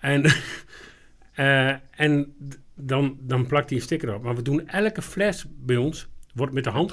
[0.00, 0.24] En,
[1.32, 2.34] eh, en
[2.74, 4.22] dan, dan plakt hij een sticker op.
[4.22, 6.90] Maar we doen elke fles bij ons, wordt met de hand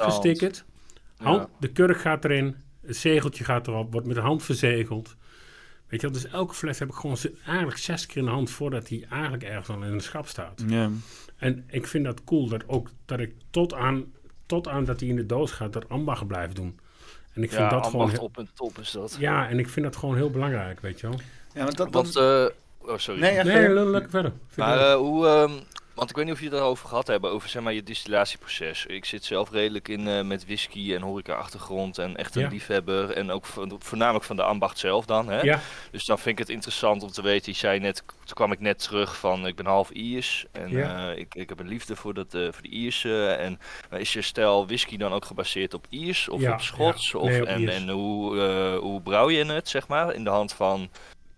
[1.20, 1.50] Ja.
[1.60, 5.16] De kurk gaat erin, het zegeltje gaat erop, wordt met de hand verzegeld.
[5.88, 8.50] Weet je wel, dus elke fles heb ik gewoon eigenlijk zes keer in de hand
[8.50, 10.64] voordat hij eigenlijk ergens al in een schap staat.
[10.68, 10.90] Ja.
[11.38, 14.06] En ik vind dat cool dat ook dat ik tot aan,
[14.46, 16.80] tot aan dat hij in de doos gaat, dat ambacht blijf doen.
[17.34, 18.10] En ik vind Ja, dat gewoon.
[18.10, 19.16] heel- op en top is dat.
[19.20, 21.20] Ja, en ik vind dat gewoon heel belangrijk, weet je wel.
[21.54, 22.50] Ja, want dat, Want, dat,
[22.82, 23.20] eh, oh sorry.
[23.22, 24.32] nee, lekker verder.
[24.56, 24.86] Maar leuk.
[24.86, 25.52] eh, hoe, ehm,
[25.98, 28.86] want ik weet niet of je het daarover gehad hebben, over zeg maar je distillatieproces.
[28.86, 32.48] Ik zit zelf redelijk in eh, met whisky en horeca-achtergrond en echt een Ja.
[32.50, 33.12] liefhebber.
[33.12, 33.46] En ook
[33.80, 35.30] voornamelijk van de ambacht zelf dan.
[35.30, 35.42] Hè?
[35.42, 35.60] ja,
[35.92, 37.52] Dus dan vind ik het interessant om te weten.
[37.52, 40.46] Je zei net, toen kwam ik net terug van ik ben half Iers.
[40.52, 41.10] En Ja.
[41.12, 43.26] eh, ik, ik heb een liefde voor, dat, eh, voor de Ierse.
[43.28, 43.60] En
[44.00, 47.12] is je stijl whisky dan ook gebaseerd op Iers of op Schots?
[47.12, 47.20] ja.
[47.20, 47.76] Of, op en Iers.
[47.76, 48.40] en hoe,
[48.82, 50.14] hoe brouw je het, zeg maar?
[50.14, 50.90] In de hand van,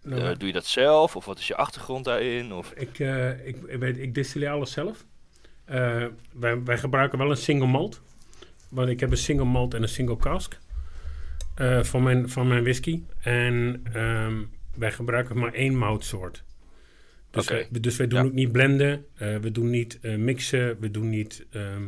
[0.04, 1.16] nou, eh, doe je dat zelf?
[1.16, 2.54] Of wat is je achtergrond daarin?
[2.54, 5.06] Of, ik, eh, ik, ik, weet, ik distilleer alles zelf.
[5.66, 8.02] Eh, wij, wij gebruiken wel een single malt.
[8.70, 10.58] Want ik heb een single malt en een single cask
[11.82, 13.02] van, mijn, van mijn whisky.
[13.22, 14.44] En ehm,
[14.76, 16.44] wij gebruiken maar één moutsoort.
[17.32, 18.26] Dus, wij, dus wij doen Ja.
[18.26, 19.06] ook niet blenden.
[19.18, 20.80] we doen niet mixen.
[20.80, 21.88] We doen niet ehm,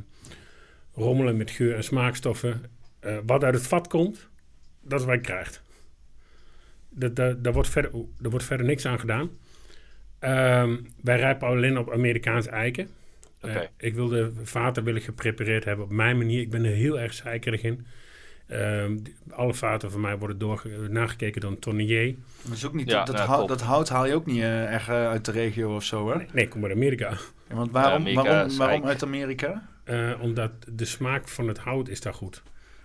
[0.94, 2.62] rommelen met geur en smaakstoffen.
[3.26, 4.28] Wat uit het vat komt,
[4.82, 5.62] dat is wat je krijgt.
[6.94, 9.30] Dat, dat, daar, wordt verder, daar wordt verder niks aan gedaan.
[10.20, 12.88] Ehm, wij rijpen alleen op Amerikaans eiken.
[13.40, 16.42] Eh, ik wil de vaten wil ik geprepareerd hebben op mijn manier.
[16.42, 17.86] Ik ben er heel erg zeikerig in.
[18.48, 22.16] Ehm, die- alle vaten van mij worden doorge- nagekeken door een tonnier.
[22.44, 24.88] dat is ook niet, Ja, dat, nou, hout, dat hout haal je ook niet echt
[24.90, 26.18] eh, uit de regio of zo, hè?
[26.18, 27.10] Nee, nee, kom uit Amerika.
[27.50, 29.68] Ja, want waarom, Amerika waarom, waarom uit Amerika?
[29.84, 32.44] Eh, omdat de smaak van het hout is daar goed.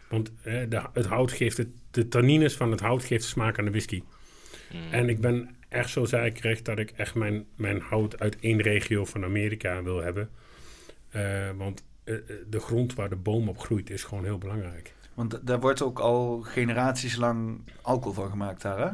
[0.09, 3.59] Want eh, de, het hout geeft het, de tannines van het hout geeft de smaak
[3.59, 4.03] aan de whisky.
[4.71, 4.93] Hmm.
[4.93, 9.05] En ik ben echt zo zeikerig dat ik echt mijn, mijn hout uit één regio
[9.05, 10.31] van Amerika wil hebben.
[11.11, 14.95] Eh, want eh, eh, de grond waar de boom op groeit is gewoon heel belangrijk.
[15.15, 18.91] Want daar wordt ook al generaties lang alcohol van gemaakt daar, hè?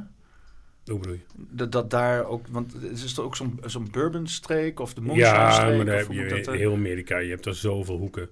[0.92, 1.20] Hoe bedoel je?
[1.34, 5.70] Dat, dat daar ook, want is het ook zo'n zo'n bourbonstreek of de moonshine-streek?
[5.70, 7.18] Ja, maar daar heb je heel Amerika.
[7.18, 8.28] Je hebt er zoveel hoeken.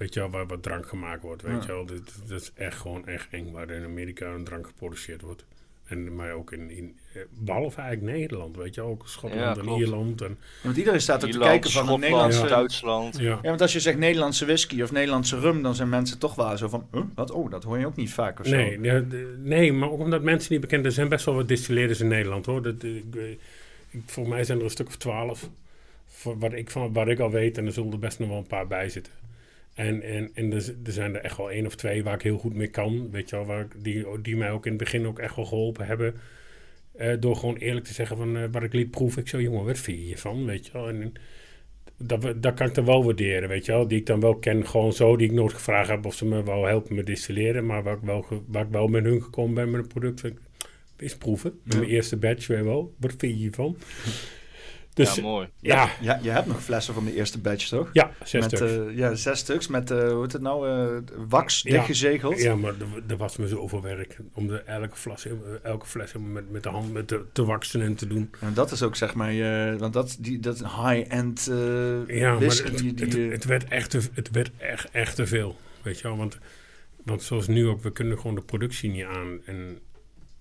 [0.00, 1.42] Weet je wel, waar wat drank gemaakt wordt.
[1.42, 1.60] Weet Ja.
[1.66, 4.66] je wel, dat, dat is echt gewoon echt eng waar er in Amerika een drank
[4.66, 5.44] geproduceerd wordt.
[5.86, 9.62] En, maar ook in, in eh, behalve eigenlijk Nederland, weet je wel, ook Schotland Ja,
[9.62, 9.78] en.
[9.78, 10.20] Ierland.
[10.20, 12.40] En, Ja, want iedereen staat ook te kijken van Schotland, Nederlandse...
[12.42, 12.46] Ja.
[12.48, 13.18] Duitsland.
[13.18, 13.40] ja.
[13.42, 16.68] want als je zegt Nederlandse whisky of Nederlandse rum, dan zijn mensen toch wel zo
[16.68, 16.86] van...
[16.92, 17.30] Huh, wat?
[17.30, 18.56] Oh, dat hoor je ook niet vaak of zo.
[18.56, 22.00] Nee, de- nee, maar ook omdat mensen niet bekend Er zijn best wel wat distilleerders
[22.00, 22.62] in Nederland hoor.
[22.62, 23.40] Dat, eh, ik, weet-
[23.90, 25.48] ik, volgens mij zijn er een stuk of twaalf.
[26.22, 27.58] Wat ik, van, wat ik al weet.
[27.58, 29.12] En er zullen er best nog wel een paar bij zitten.
[29.74, 32.38] En, en, en er, er zijn er echt wel één of twee waar ik heel
[32.38, 33.10] goed mee kan.
[33.10, 35.44] Weet je wel, waar ik, die, die mij ook in het begin ook echt wel
[35.44, 36.14] geholpen hebben.
[36.92, 39.22] Eh, door gewoon eerlijk te zeggen van eh, wat ik liet proeven.
[39.22, 40.44] Ik zo, jongen, wat vind je hiervan?
[40.44, 40.88] Weet je wel.
[40.88, 41.12] En,
[41.96, 43.88] dat, dat kan ik dan wel waarderen, weet je wel.
[43.88, 45.16] Die ik dan wel ken, gewoon zo.
[45.16, 47.66] Die ik nooit gevraagd heb of ze me wou helpen met distilleren.
[47.66, 50.32] Maar waar ik wel, waar ik wel met hun gekomen ben met een product.
[50.96, 51.60] eens proeven.
[51.64, 51.76] Ja.
[51.76, 52.94] mijn eerste batch weer wel.
[52.98, 53.76] Wat vind je hiervan?
[55.04, 55.48] Dus ja, mooi.
[55.60, 57.90] ja, Ja, je hebt nog flessen van de eerste batch, toch?
[57.92, 58.72] ja, zes met, stuks.
[58.72, 60.96] eh, ja, zes stuks met, eh, hoe heet het nou, eh,
[61.28, 61.70] wax Ja.
[61.70, 62.40] dichtgezegeld.
[62.40, 65.26] Ja, maar er- er was me zoveel werk om de, elke, fles,
[65.62, 68.30] elke fles helemaal met, met de hand met te, te waksen en te doen.
[68.40, 72.40] En dat is ook zeg maar, eh, want dat, die, dat high-end eh Ja, maar
[72.42, 75.56] het, die, het, die, het werd, echt te, het werd echt, echt te veel.
[75.82, 76.38] Weet je wel, want,
[77.04, 79.40] want zoals nu ook, we kunnen gewoon de productie niet aan.
[79.44, 79.78] En,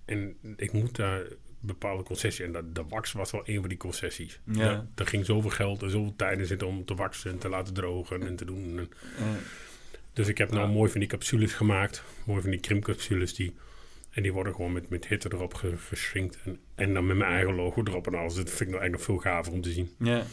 [0.05, 1.21] en ik moet daar
[1.59, 2.45] bepaalde concessies.
[2.45, 4.39] En dat, de wax was wel een van die concessies.
[4.43, 4.63] Ja.
[4.71, 7.49] Ja, er ging zoveel geld en zoveel tijd in zitten om te waksen en te
[7.49, 8.77] laten drogen en te doen.
[8.77, 9.23] En, eh,
[10.13, 10.73] dus ik heb nou Ja.
[10.73, 12.03] mooi van die capsules gemaakt.
[12.25, 13.55] Mooi van die krimpcapsules die...
[14.09, 16.37] En die worden gewoon met, met hitte erop ge- geschrinkt.
[16.45, 18.33] En, en dan met mijn eigen logo erop en alles.
[18.35, 19.95] Dat vind ik nou eigenlijk nog veel gaver om te zien.
[19.99, 20.23] ja.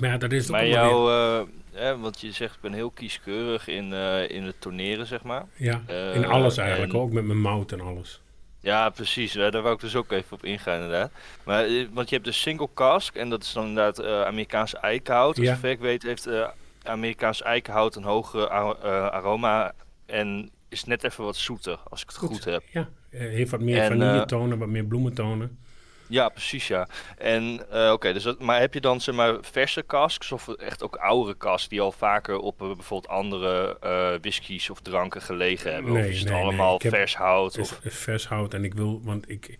[0.00, 2.60] Maar ja, dat is het Maar ook wel jou, eh, hè, want je zegt ik
[2.60, 5.46] ben heel kieskeurig in, eh, in het toneren, zeg maar.
[5.56, 6.92] Ja, eh, in alles eigenlijk.
[6.92, 8.20] en- Ook met mijn mout en alles.
[8.64, 9.32] Ja, precies.
[9.32, 11.10] Daar wou ik dus ook even op ingaan inderdaad.
[11.44, 14.78] Maar, eh, want je hebt de single cask en dat is dan inderdaad eh Amerikaanse
[14.78, 15.36] eikenhout.
[15.36, 15.54] Dus Ja.
[15.54, 16.48] zover ik weet heeft eh
[16.82, 19.72] Amerikaans eikenhout een hogere eh, aroma
[20.06, 22.44] en is net even wat zoeter, als ik het goed, Goed.
[22.44, 22.62] heb.
[22.72, 25.58] Ja, heeft wat meer En, vanilletonen, wat meer bloementonen.
[26.08, 26.88] Ja, precies ja.
[27.18, 30.82] En eh, oké, dus dat, maar heb je dan zeg maar verse casks of echt
[30.82, 35.72] ook oudere casks die al vaker op eh, bijvoorbeeld andere eh whiskies of dranken gelegen
[35.72, 35.92] hebben?
[35.92, 36.44] Nee, of is het nee, nee.
[36.44, 37.58] allemaal heb- vers hout?
[37.58, 39.58] Of, vers hout en ik wil, want ik...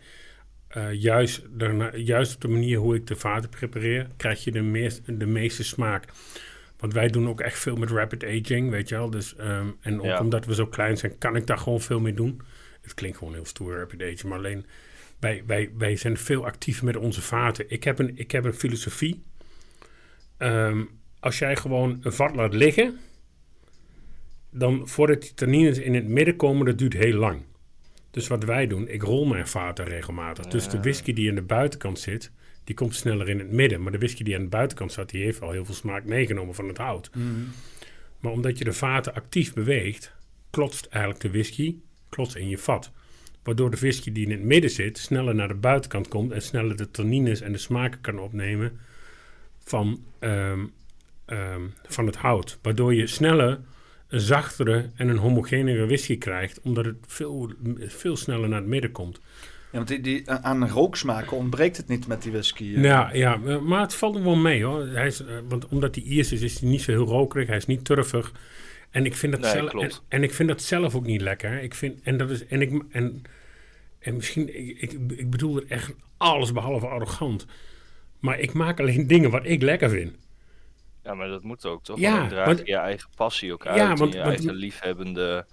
[0.92, 5.18] juist, daarna, juist op de manier hoe ik de vaten prepareer, krijg je de, meest,
[5.18, 6.04] de meeste smaak.
[6.78, 9.10] Want wij doen ook echt veel met rapid aging, weet je wel.
[9.10, 10.18] Dus, ehm, en ook Ja.
[10.20, 12.40] omdat we zo klein zijn, kan ik daar gewoon veel mee doen.
[12.82, 14.66] Het klinkt gewoon heel stoer, rapid aging, maar alleen...
[15.24, 17.64] Wij, wij, wij zijn veel actiever met onze vaten.
[17.70, 19.22] Ik heb een, ik heb een filosofie.
[20.36, 20.84] Ehm,
[21.20, 22.98] als jij gewoon een vat laat liggen,
[24.50, 27.42] dan voordat die tannines in het midden komen, dat duurt heel lang.
[28.10, 30.46] Dus wat wij doen, ik rol mijn vaten regelmatig.
[30.46, 32.30] Dus de whisky die aan de buitenkant zit,
[32.64, 33.82] die komt sneller in het midden.
[33.82, 36.54] Maar de whisky die aan de buitenkant zat, die heeft al heel veel smaak meegenomen
[36.54, 37.10] van het hout.
[37.14, 37.26] Mhm.
[38.20, 40.12] Maar omdat je de vaten actief beweegt,
[40.50, 41.76] klotst eigenlijk de whisky
[42.08, 42.92] klotst in je vat.
[43.44, 46.76] Waardoor de whisky die in het midden zit, sneller naar de buitenkant komt en sneller
[46.76, 48.78] de tannines en de smaken kan opnemen
[49.64, 50.60] van, ehm,
[51.24, 52.58] ehm, van het hout.
[52.62, 53.60] Waardoor je sneller
[54.08, 58.92] een zachtere en een homogenere whisky krijgt, omdat het veel, veel sneller naar het midden
[58.92, 59.20] komt.
[59.70, 62.74] Ja, want die, die, aan rooksmaken ontbreekt het niet met die whisky.
[62.74, 62.82] eh.
[62.82, 64.86] Ja, ja, eh, maar het valt er wel mee hoor.
[64.86, 67.46] Hij is, eh, want omdat hij Iers is, is hij niet zo heel rokerig.
[67.46, 68.32] Hij is niet turfig.
[68.94, 71.62] En ik vind dat, Nee, zelf, en, ik vind dat zelf ook niet lekker.
[71.62, 73.22] Ik vind, en, dat is, en, ik, en,
[73.98, 77.46] en misschien, ik, ik, ik bedoel het echt alles behalve arrogant.
[78.20, 80.12] Maar ik maak alleen dingen wat ik lekker vind.
[81.02, 81.98] ja, maar dat moet ook toch?
[81.98, 83.98] Ja, draag want- je je eigen passie ook Ja, uit.
[83.98, 85.46] want- en je want- eigen liefhebbende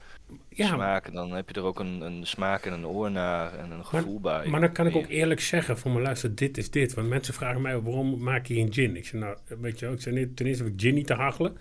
[0.49, 1.13] Ja, smaken.
[1.13, 4.19] Dan heb je er ook een, een smaak en een oor naar en een gevoel
[4.19, 4.47] bij.
[4.47, 6.93] Maar dan kan ik ook eerlijk zeggen van me luister, dit is dit.
[6.93, 8.95] Want mensen vragen mij waarom maak je geen gin?
[8.95, 11.07] Ik zeg nou, weet je wel, ik zeg nee, ten eerste heb ik gin niet
[11.07, 11.57] te hachelen.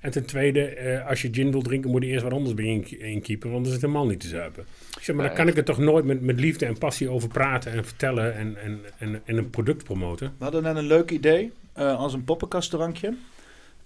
[0.00, 2.84] En ten tweede, eh, als je gin wil drinken, moet je eerst wat anders bij
[2.98, 4.64] inkiepen, want dan is het helemaal niet te zuipen.
[4.96, 7.28] Ik zeg, maar dan kan ik er toch nooit met, met liefde en passie over
[7.28, 10.34] praten en vertellen en, en, en, en een product promoten.
[10.38, 13.14] We hadden net een leuk idee eh, als een poppenkastdrankje.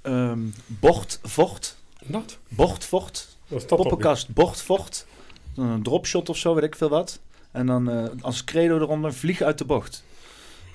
[0.03, 1.83] Ehm bocht, vocht.
[2.07, 2.39] Wat?
[2.49, 3.39] Bocht, vocht.
[3.67, 5.07] Poppenkast, bocht, vocht.
[5.55, 7.21] Dan een dropshot of zo, weet ik veel wat.
[7.51, 10.05] En dan eh, als credo eronder, vlieg uit de bocht.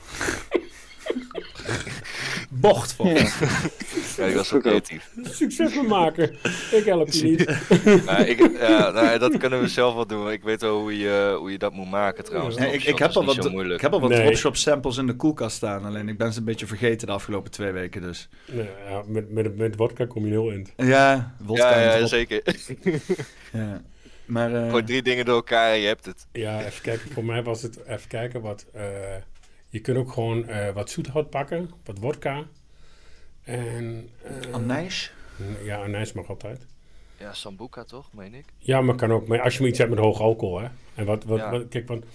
[2.49, 3.33] bocht, vocht.
[4.17, 5.09] Ja, ik was zo creatief.
[5.23, 6.35] Succes maken.
[6.71, 7.45] Ik help je niet.
[8.05, 10.31] Maar ik, ja, nou, dat kunnen we zelf wel doen.
[10.31, 12.57] Ik weet wel hoe je, hoe je dat moet maken trouwens.
[12.57, 14.21] Nee, ik, heb al wat, ik heb al wat Nee.
[14.21, 15.85] dropshop samples in de koelkast staan.
[15.85, 18.01] Alleen ik ben ze een beetje vergeten de afgelopen twee weken.
[18.01, 20.67] Dus Nee, ja, met, met, met vodka kom je heel in.
[20.77, 22.41] ja, wodka ja, zeker.
[23.51, 23.81] Ja.
[24.25, 26.27] Maar eh, Gewoon drie dingen door elkaar en je hebt het.
[26.31, 27.11] Ja, even kijken.
[27.11, 28.65] Voor mij was het, even kijken, wat...
[28.73, 28.81] eh,
[29.69, 32.45] je kunt ook gewoon eh, wat zoethout pakken, wat vodka.
[33.43, 34.09] En...
[34.23, 35.11] eh, anijs.
[35.63, 36.65] Ja, anijs mag altijd.
[37.17, 38.45] Ja, Sambuca toch, meen ik?
[38.57, 39.27] Ja, maar kan ook.
[39.27, 40.67] Maar als je maar iets hebt met hoog alcohol, hè.
[40.95, 41.51] En wat, wat, Ja.
[41.51, 42.05] wat kijk, want,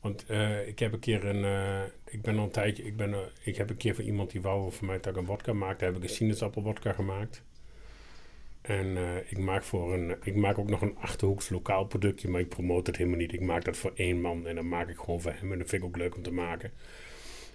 [0.00, 3.14] want eh, ik heb een keer een, eh, ik ben al een tijdje, ik ben,
[3.42, 5.84] ik heb een keer voor iemand die wou voor mij dat ik een wodka maakte,
[5.84, 7.42] heb ik een sinaasappelwodka gemaakt.
[8.66, 12.40] En eh, ik maak voor een, ik maak ook nog een achterhoeks lokaal productje, maar
[12.40, 13.32] ik promote het helemaal niet.
[13.32, 15.68] Ik maak dat voor één man en dan maak ik gewoon voor hem en dat
[15.68, 16.72] vind ik ook leuk om te maken.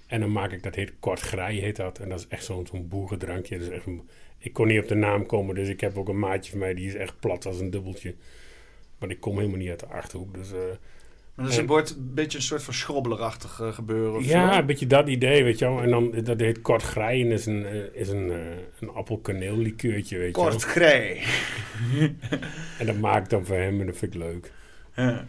[0.08, 2.00] En dan maak ik, dat heet kort grij heet dat.
[2.00, 3.56] En dat is echt zo'n zo'n boerendrankje.
[3.56, 3.86] Is echt
[4.38, 6.74] ik kon niet op de naam komen, dus ik heb ook een maatje van mij
[6.74, 8.16] die is echt plat als een dubbeltje.
[8.98, 10.34] Maar ik kom helemaal niet uit de Achterhoek.
[10.34, 10.60] Dus, eh,
[11.40, 14.16] Maar dus En- het wordt een beetje een soort van schrobbelachtig eh, gebeuren.
[14.16, 14.60] Of ja, zo.
[14.60, 15.82] een beetje dat idee, weet je wel.
[15.82, 18.38] En dan, dat heet kort grij en is een, eh, is een, eh,
[18.80, 20.72] een appelkaneellikeurtje, weet je Kort wel.
[20.74, 21.22] grij.
[22.80, 24.52] En dat maak ik dan voor hem en dat vind ik leuk.
[24.96, 25.26] Ja.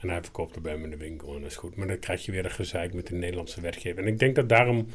[0.00, 1.76] En hij verkoopt er bij hem in de winkel en dat is goed.
[1.76, 4.02] Maar dan krijg je weer een gezeik met de Nederlandse wetgever.
[4.02, 4.86] En ik denk dat daarom,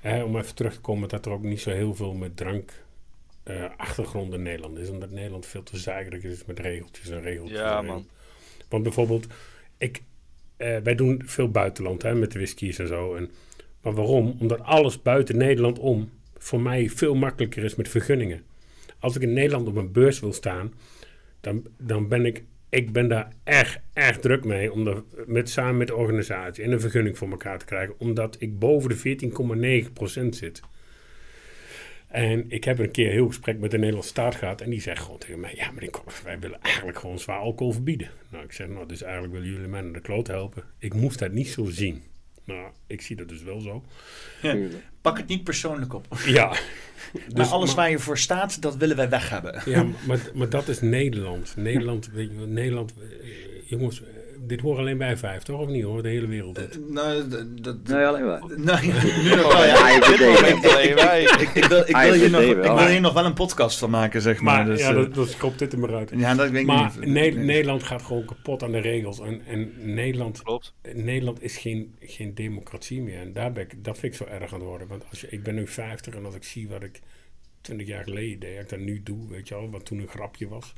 [0.00, 2.72] hè, om even terug te komen, dat er ook niet zo heel veel met drank
[3.42, 4.88] eh, achtergrond in Nederland is.
[4.90, 7.58] Omdat Nederland veel te zeigerig is met regeltjes en regeltjes.
[7.58, 8.06] Ja, man.
[8.68, 9.26] Want bijvoorbeeld,
[9.80, 10.02] ik,
[10.56, 13.14] eh, wij doen veel buitenland hè, met de whiskies en zo.
[13.14, 13.30] En,
[13.82, 14.36] maar waarom?
[14.40, 18.42] Omdat alles buiten Nederland om voor mij veel makkelijker is met vergunningen.
[18.98, 20.72] Als ik in Nederland op een beurs wil staan,
[21.40, 25.86] dan, dan ben ik, ik ben daar erg, erg druk mee om met, samen met
[25.86, 27.94] de organisatie en een vergunning voor elkaar te krijgen.
[27.98, 29.18] Omdat ik boven de
[30.22, 30.60] 14,9% zit.
[32.10, 34.60] En ik heb een keer een heel gesprek met de Nederlandse staat gehad.
[34.60, 35.90] En die zegt gewoon tegen mij: Ja, meneer
[36.24, 38.08] wij willen eigenlijk gewoon zwaar alcohol verbieden.
[38.30, 40.62] Nou, ik zeg: Nou, dus eigenlijk willen jullie mij naar de kloot helpen.
[40.78, 42.02] Ik moest dat niet zo zien.
[42.44, 43.84] Nou, ik zie dat dus wel zo.
[44.40, 44.84] Tuurlijk.
[45.00, 46.06] Pak het niet persoonlijk op.
[46.26, 46.46] Ja.
[47.12, 49.62] maar Dus- alles maar- waar je voor staat, dat willen wij weg hebben.
[49.64, 51.56] Ja, maar, maar dat is Nederland.
[51.56, 53.28] Nederland, weet je, wel, Nederland, eh,
[53.64, 54.02] jongens,
[54.42, 55.60] dit hoort alleen bij vijf, toch?
[55.60, 56.02] Of niet hoor?
[56.02, 56.54] De hele wereld.
[56.54, 56.90] doet.
[56.90, 57.28] Nou,
[57.60, 57.88] dat...
[57.88, 58.40] Nee, alleen maar.
[58.68, 60.94] nou, ja, nu nog wel, ja.
[60.94, 61.22] Wij.
[61.22, 62.76] Ik, ik, wil, ik, wil AIVD hier nog, ik wel.
[62.76, 64.56] wil hier nog wel een podcast van maken, zeg maar.
[64.56, 66.12] Maar dus, ja, eh, dat, dat kopt dit er maar uit.
[66.16, 67.08] ja, dat weet ik Maar niet.
[67.08, 69.20] Ne- Nederland gaat gewoon kapot aan de regels.
[69.20, 70.74] En, en Nederland, Klopt.
[70.92, 73.20] Nederland is geen, geen democratie meer.
[73.20, 74.88] En daar ben ik, dat vind ik zo erg aan het worden.
[74.88, 77.00] Want als je, ik ben nu 50 en als ik zie wat ik
[77.60, 80.08] 20 jaar geleden deed, wat ik dat nu doe, weet je wel, wat toen een
[80.08, 80.72] grapje was.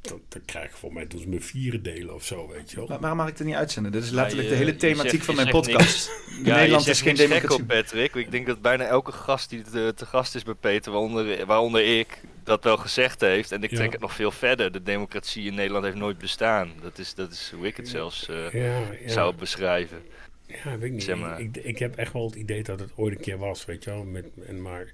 [0.00, 2.76] Dan, dan krijg ik voor mij doen ze me vieren delen of zo, weet je
[2.76, 2.86] wel.
[2.86, 3.92] Maar waarom mag ik er niet uitzenden?
[3.92, 6.10] Dit is letterlijk je- de hele thematiek zegt- van mijn podcast.
[6.44, 7.60] Ja, Nederland is geen democratie.
[7.62, 8.14] op, Patrick.
[8.14, 11.98] Ik denk dat bijna elke gast die te, te gast is bij Peter, waaronder, waaronder
[11.98, 13.52] ik, dat wel gezegd heeft.
[13.52, 13.76] En ik Ja.
[13.76, 14.72] trek het nog veel verder.
[14.72, 16.72] De democratie in Nederland heeft nooit bestaan.
[16.82, 19.08] Dat is, dat is hoe ik het zelfs eh, Ja, ja.
[19.08, 20.02] zou beschrijven.
[20.46, 21.02] Ja, weet ik niet.
[21.02, 21.40] Zeg maar.
[21.40, 23.84] ik, ik, ik heb echt wel het idee dat het ooit een keer was, weet
[23.84, 24.04] je wel.
[24.04, 24.92] Met, en maar,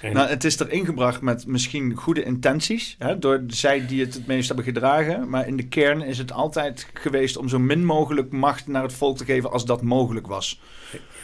[0.00, 2.96] en, Nou, het is erin gebracht met misschien goede intenties.
[2.98, 5.28] Hè, door zij die het het meest hebben gedragen.
[5.28, 8.92] Maar in de kern is het altijd geweest om zo min mogelijk macht naar het
[8.92, 10.60] volk te geven als dat mogelijk was.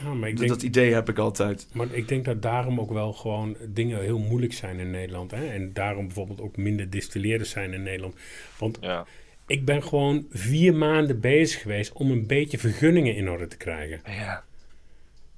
[0.05, 1.67] ja, maar, ik Dat, denk, dat idee heb ik altijd.
[1.73, 5.31] maar ik denk dat daarom ook wel gewoon dingen heel moeilijk zijn in Nederland.
[5.31, 5.47] Hè?
[5.47, 8.15] En daarom bijvoorbeeld ook minder distilleerders zijn in Nederland.
[8.59, 9.07] Want Ja.
[9.47, 14.01] ik ben gewoon vier maanden bezig geweest om een beetje vergunningen in orde te krijgen.
[14.07, 14.45] ja.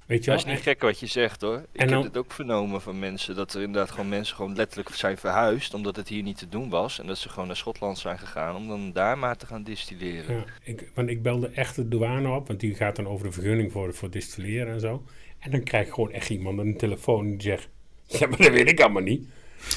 [0.09, 1.65] Weet je Dat is niet gek wat je zegt hoor.
[1.71, 3.35] Ik heb het ook vernomen van mensen.
[3.35, 5.73] Dat er inderdaad gewoon mensen gewoon letterlijk zijn verhuisd.
[5.73, 6.99] Omdat het hier niet te doen was.
[6.99, 10.35] En dat ze gewoon naar Schotland zijn gegaan om dan daar maar te gaan distilleren.
[10.35, 13.31] Ja, ik, want ik belde echt de douane op, want die gaat dan over de
[13.31, 15.03] vergunning voor, voor distilleren en zo.
[15.39, 17.69] En dan krijg ik gewoon echt iemand aan de telefoon die zegt:
[18.05, 19.27] Ja, maar dat weet ik allemaal niet.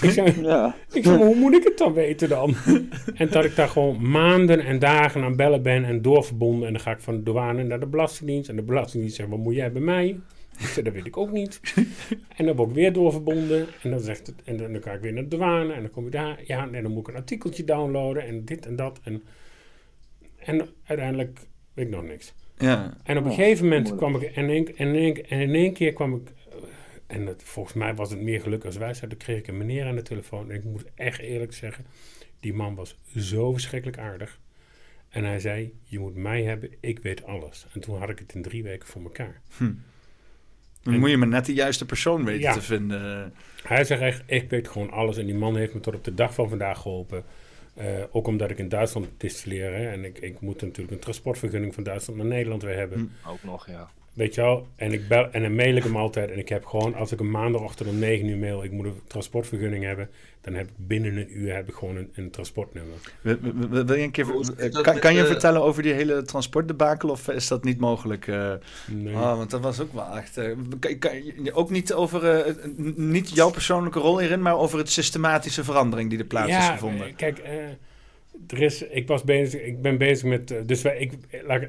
[0.03, 0.77] Ik zeg, Ja.
[0.93, 2.55] ik zeg, maar hoe moet ik het dan weten dan?
[3.15, 6.67] en dat ik daar gewoon maanden en dagen aan bellen ben en doorverbonden.
[6.67, 8.49] En dan ga ik van de douane naar de Belastingdienst.
[8.49, 10.07] En de Belastingdienst zegt, wat moet jij bij mij?
[10.59, 11.61] Ik zeg, dat weet ik ook niet.
[12.37, 13.67] en dan word ik weer doorverbonden.
[13.83, 15.73] En dan, zegt het, en dan, dan ga ik weer naar de douane.
[15.73, 16.41] En dan kom ik daar.
[16.47, 18.27] Ja, en dan moet ik een artikeltje downloaden.
[18.27, 19.01] En dit en dat.
[19.05, 19.23] En,
[20.39, 21.39] en uiteindelijk
[21.75, 22.33] weet ik nog niks.
[22.59, 22.97] Ja.
[23.05, 24.11] En op een Oh, gegeven moment moeilijk.
[24.13, 26.23] kwam ik, en in, één- en, in, één- en in één keer kwam ik,
[27.13, 29.87] en het, volgens mij was het meer geluk als wijsheid, toen kreeg ik een meneer
[29.87, 30.51] aan de telefoon.
[30.51, 31.87] En ik moet echt eerlijk zeggen,
[32.41, 34.41] die man was zo verschrikkelijk aardig.
[35.09, 37.67] En hij zei, je moet mij hebben, ik weet alles.
[37.75, 39.41] En toen had ik het in drie weken voor elkaar.
[40.83, 42.53] Dan moet je maar net de juiste persoon weten Ja.
[42.53, 43.35] te vinden.
[43.63, 45.17] Hij zegt echt, ik weet gewoon alles.
[45.17, 47.25] En die man heeft me tot op de dag van vandaag geholpen.
[47.75, 49.73] Eh, ook omdat ik in Duitsland distilleer.
[49.75, 53.13] Hè, en ik, ik moet natuurlijk een transportvergunning van Duitsland naar Nederland weer hebben.
[53.23, 53.29] Hm.
[53.29, 53.91] Ook nog, ja.
[54.13, 54.67] Weet je wel?
[54.77, 56.31] En ik bel en dan mail ik hem altijd.
[56.31, 59.01] En ik heb gewoon, als ik een maandagochtend om 9 uur mail, ik moet een
[59.07, 60.11] transportvergunning hebben.
[60.41, 62.95] Dan heb ik binnen een uur heb ik gewoon een, een transportnummer.
[63.21, 63.37] Wil,
[63.71, 64.71] wil- wil je een keer, eh,
[65.01, 68.27] kan, je vertellen over die hele transportdebakel of is dat niet mogelijk?
[68.27, 68.53] eh?
[68.87, 69.15] Nee.
[69.17, 70.37] Ah, want dat was ook wel echt.
[70.37, 72.55] eh, kan, kan je- ook niet over
[72.97, 77.15] niet jouw persoonlijke rol hierin, maar over het systematische verandering die er plaats is gevonden.
[77.17, 77.55] Kijk, eh,
[78.49, 80.55] er is, ik, was bezig, ik ben bezig met.
[80.67, 81.13] dus wij, ik,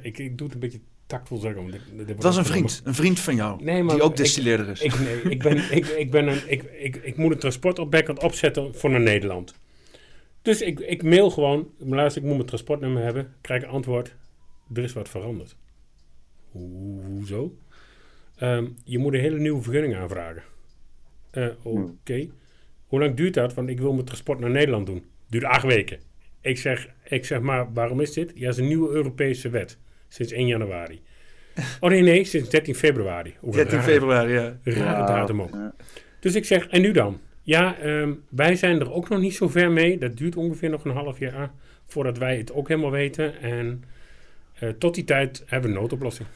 [0.02, 0.80] ik, ik doe het een beetje
[1.18, 1.62] tactvol zeggen.
[1.62, 4.04] want dit- dit wordt Het was een vriend, een vriend van jou, Nee, maar die
[4.04, 4.82] ook distilleerder is.
[4.82, 8.16] Ik, nee, ik, ben, ik, ik, ben een, ik, ik, ik moet een transportopbek aan
[8.16, 9.54] het opzetten voor naar Nederland.
[10.42, 13.34] Dus ik, ik mail gewoon, luister, ik moet mijn transportnummer hebben.
[13.42, 14.16] Krijg een antwoord,
[14.74, 15.56] er is wat veranderd.
[16.52, 17.58] Hoe, hoezo?
[18.36, 20.44] Ehm, je moet een hele nieuwe vergunning aanvragen.
[21.32, 22.28] Eh, Oké.
[22.88, 23.54] Hoe lang duurt dat?
[23.54, 25.06] Want ik wil mijn transport naar Nederland doen.
[25.30, 26.00] Duurt acht weken.
[26.42, 28.32] Ik zeg, ik zeg maar, waarom is dit?
[28.36, 29.78] Ja, het is een nieuwe Europese wet.
[30.14, 31.02] Sinds 1 januari.
[31.80, 33.36] Oh nee, nee, sinds 13 februari.
[33.40, 33.84] Hoe 13 raar.
[33.84, 34.58] februari, ja.
[34.64, 35.54] Rare datum ook.
[35.54, 35.74] Ja.
[36.20, 37.20] Dus ik zeg, en nu dan?
[37.44, 39.98] Ja, ehm, wij zijn er ook nog niet zo ver mee.
[39.98, 41.52] Dat duurt ongeveer nog een half jaar
[41.86, 43.42] voordat wij het ook helemaal weten.
[43.42, 43.84] En
[44.60, 46.28] eh, tot die tijd hebben we een noodoplossing.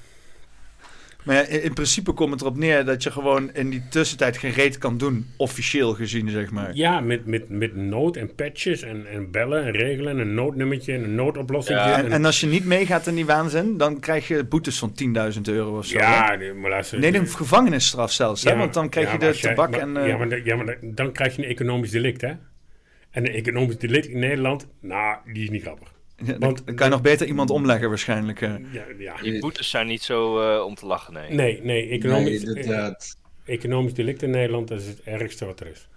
[1.27, 4.37] Maar ja, in, in principe komt het erop neer dat je gewoon in die tussentijd
[4.37, 6.75] geen reet kan doen, officieel gezien, zeg maar.
[6.75, 10.93] Ja, met, met, met nood en patches en, en bellen en regelen en een noodnummertje
[10.93, 11.79] en een noodoplossing.
[11.79, 14.93] Ja, En, en als je niet meegaat in die waanzin, dan krijg je boetes van
[15.35, 15.97] 10.000 euro of zo.
[15.97, 16.03] hè?
[16.03, 16.99] ja, nee, maar luister.
[16.99, 18.55] Nee, een gevangenisstraf zelfs, hè?
[18.55, 19.97] Want dan krijg ja, je maar de jij- tabak maar- en...
[19.97, 22.27] eh, ja, maar, dan- ja, maar dan- dan krijg je een economisch delict, hè?
[23.11, 25.95] En een economisch delict in Nederland, nou, die is niet grappig.
[26.17, 28.41] Ja, dan, want- dan kan je nog beter iemand omleggen waarschijnlijk.
[28.41, 28.53] eh.
[28.71, 29.15] Ja, ja.
[29.21, 31.31] Die boetes zijn niet zo eh, om te lachen, nee.
[31.33, 33.17] Nee, nee, economisch, Nee, inderdaad.
[33.45, 35.87] economisch delict in Nederland, dat is het ergste wat er is.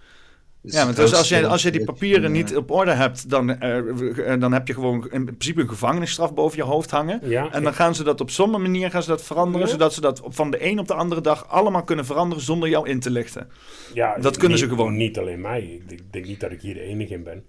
[0.63, 3.59] Ja, want dus als, je, als je die papieren je, niet op orde hebt, dan,
[3.61, 7.21] eh, dan heb je gewoon in principe een gevangenisstraf boven je hoofd hangen.
[7.23, 9.73] Ja, En dan gaan ze dat op sommige manier gaan ze dat veranderen, Ja.
[9.73, 12.69] zodat ze dat op- van de een op de andere dag allemaal kunnen veranderen zonder
[12.69, 13.49] jou in te lichten.
[13.95, 14.97] ja, dat kunnen ze niet- gewoon.
[14.97, 15.63] Niet alleen mij.
[15.63, 17.45] Ik denk, denk niet dat ik hier de enige in ben.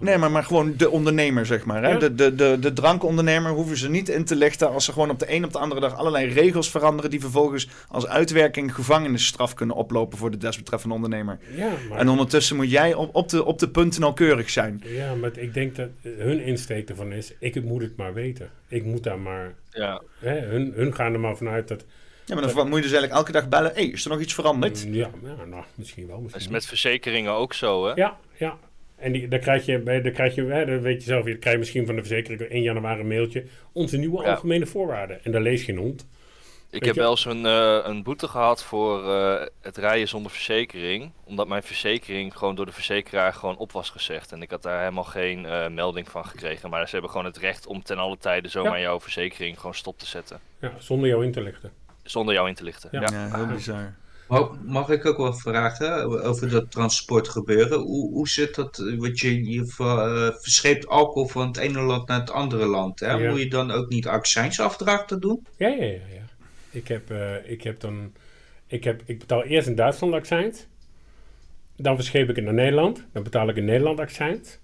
[0.00, 1.82] Nee, maar, maar gewoon de ondernemer, zeg maar.
[1.82, 1.90] Hè?
[1.90, 1.98] Ja.
[1.98, 5.18] De, de, de, de drankondernemer hoeven ze niet in te lichten als ze gewoon op
[5.18, 9.76] de een op de andere dag allerlei regels veranderen die vervolgens als uitwerking gevangenisstraf kunnen
[9.76, 11.38] oplopen voor de desbetreffende ondernemer.
[11.56, 14.82] Ja, maar, En ondertussen moet jij op, op, de, op de punten nauwkeurig zijn.
[14.84, 18.50] ja, maar ik denk dat hun insteek ervan is, ik moet het maar weten.
[18.68, 19.54] Ik moet daar maar...
[19.70, 20.02] Ja.
[20.18, 21.84] Hè, hun, hun gaan er maar vanuit dat...
[22.24, 23.70] Ja, maar dan moet je dus eigenlijk elke dag bellen.
[23.74, 24.86] Hé, hey, is er nog iets veranderd?
[24.90, 26.14] Ja, ja nou, misschien wel.
[26.14, 26.54] Dat Misschien is niet.
[26.54, 27.92] met verzekeringen ook zo, hè?
[27.94, 28.56] Ja, ja.
[28.96, 31.58] En die, dan krijg je, dan krijg je, hè, dat weet je zelf, je krijgt
[31.58, 33.44] misschien van de verzekering 1 januari een mailtje.
[33.72, 34.30] Onze nieuwe Ja.
[34.30, 35.24] algemene voorwaarden.
[35.24, 36.06] En daar lees geen hond.
[36.70, 40.08] Ik Weet heb je- wel eens een, eh, een boete gehad voor eh, het rijden
[40.08, 41.10] zonder verzekering.
[41.24, 44.32] Omdat mijn verzekering gewoon door de verzekeraar gewoon op was gezegd.
[44.32, 46.70] En ik had daar helemaal geen eh, melding van gekregen.
[46.70, 49.98] Maar ze hebben gewoon het recht om ten alle tijde zomaar jouw verzekering gewoon stop
[49.98, 50.40] te zetten.
[50.60, 51.70] Ja, zonder jou in te lichten.
[52.02, 52.88] Zonder jou in te lichten.
[52.92, 53.00] Ja.
[53.00, 53.06] Ja.
[53.12, 53.94] Ja, heel bizar.
[54.28, 57.78] Mag, mag ik ook wel vragen over dat transport gebeuren?
[57.78, 58.76] Hoe, hoe zit dat?
[58.98, 63.00] Want je, je eh, verscheept alcohol van het ene land naar het andere land.
[63.00, 63.12] Hè?
[63.12, 63.30] Ja.
[63.30, 65.46] Moet je dan ook niet accijnsafdrachten doen?
[65.56, 65.90] Ja, ja, ja.
[65.90, 66.24] ja.
[66.70, 68.12] Ik, heb, eh, ik heb dan...
[68.66, 70.66] Ik, heb, ik betaal eerst in Duitsland accijns.
[71.76, 73.04] Dan verscheep ik het naar Nederland.
[73.12, 74.58] Dan betaal ik in Nederland accijns.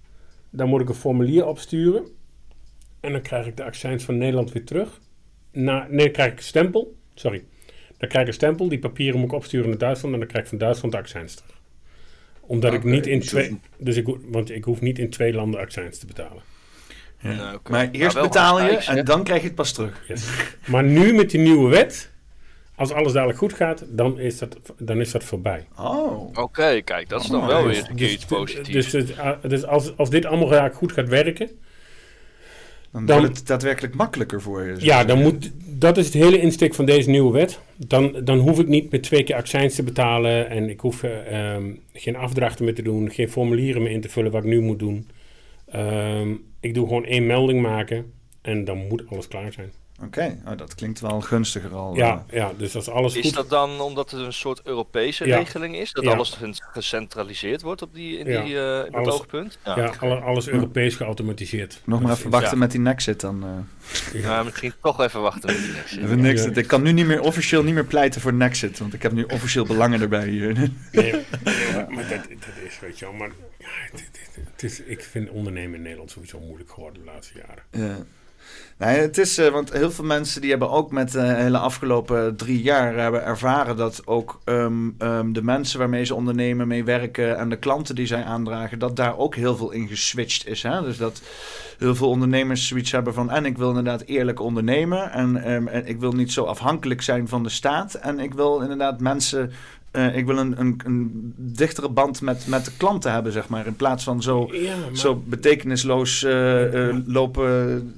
[0.51, 2.07] Dan moet ik een formulier opsturen.
[3.01, 5.01] En dan krijg ik de accijns van Nederland weer terug.
[5.53, 6.96] Na, nee, dan krijg ik een stempel.
[7.14, 7.44] Sorry.
[8.03, 8.69] Dan krijg ik een stempel.
[8.69, 10.15] Die papieren moet ik opsturen naar Duitsland.
[10.15, 11.61] En dan krijg ik van Duitsland de accijns terug.
[12.41, 13.61] Omdat ik niet in dus twee...
[13.79, 16.43] Dus ik, want ik hoef niet in twee landen accijns te betalen.
[17.19, 17.35] Ja.
[17.35, 17.59] Nou.
[17.71, 20.03] Maar eerst betaal je en dan krijg je het pas terug.
[20.09, 20.29] Yes.
[20.67, 22.11] Maar nu met die nieuwe wet,
[22.75, 25.67] als alles dadelijk goed gaat, dan is dat, dan is dat voorbij.
[25.77, 26.38] Oh.
[26.38, 28.91] Oké, kijk, dat is dan Oh, wel dus- weer een keer iets positiefs.
[28.91, 31.51] Dus, dus, ah, dus als, als dit allemaal raak goed gaat werken,
[32.93, 34.75] Dan, Dan- wordt het daadwerkelijk makkelijker voor je.
[34.79, 37.61] ja, dan moet, dat is het hele insteek van deze nieuwe wet.
[37.77, 41.53] Dan, dan hoef ik niet met twee keer accijns te betalen en ik hoef eh,
[41.55, 44.61] ehm, geen afdrachten meer te doen, geen formulieren meer in te vullen wat ik nu
[44.61, 45.09] moet doen.
[45.69, 49.73] Ehm, ik doe gewoon één melding maken en dan moet alles klaar zijn.
[50.05, 51.97] Oké, oh, dat klinkt wel gunstiger al.
[51.97, 55.37] Ja, ja dus als alles Is goed dat dan omdat het een soort Europese Ja.
[55.38, 55.93] regeling is?
[55.93, 56.11] Dat Ja.
[56.12, 58.43] alles gecentraliseerd wordt op die, in Ja.
[58.43, 59.59] die, eh, in dat Alles- oogpunt?
[59.65, 59.77] Ja.
[59.79, 61.81] Ja, alle- alles Europees geautomatiseerd.
[61.85, 62.57] Nog maar even wachten ja.
[62.57, 63.45] met die Nexit dan.
[64.12, 64.23] eh.
[64.23, 65.57] Nou, misschien toch even wachten met
[65.91, 66.01] die.
[66.05, 66.55] Even Nexit.
[66.55, 66.61] Ja.
[66.61, 69.23] Ik kan nu niet meer officieel niet meer pleiten voor Nexit, want ik heb nu
[69.25, 70.53] officieel belangen erbij hier.
[70.53, 70.71] Nee,
[71.73, 75.03] maar, maar dat, dat is, weet je wel, maar ja, het, het- het is, ik
[75.05, 77.62] vind ondernemen in Nederland sowieso moeilijk geworden de laatste jaren.
[77.88, 78.05] Ja.
[78.79, 82.37] Nee, het is, eh, want heel veel mensen die hebben ook met de hele afgelopen
[82.37, 87.39] drie jaar hebben ervaren dat ook ehm, ehm, de mensen waarmee ze ondernemen, mee werken
[87.39, 90.63] en de klanten die zij aandragen, dat daar ook heel veel in geswitcht is.
[90.63, 90.83] Hè?
[90.83, 91.23] Dus dat
[91.79, 95.87] heel veel ondernemers zoiets hebben van en ik wil inderdaad eerlijk ondernemen en, ehm, en
[95.87, 99.53] ik wil niet zo afhankelijk zijn van de staat en ik wil inderdaad mensen
[99.93, 103.67] eh, ik wil een, een, een dichtere band met, met de klanten hebben, zeg maar.
[103.67, 107.95] In plaats van zo, Ja, maar, zo betekenisloos eh, eh, lopen,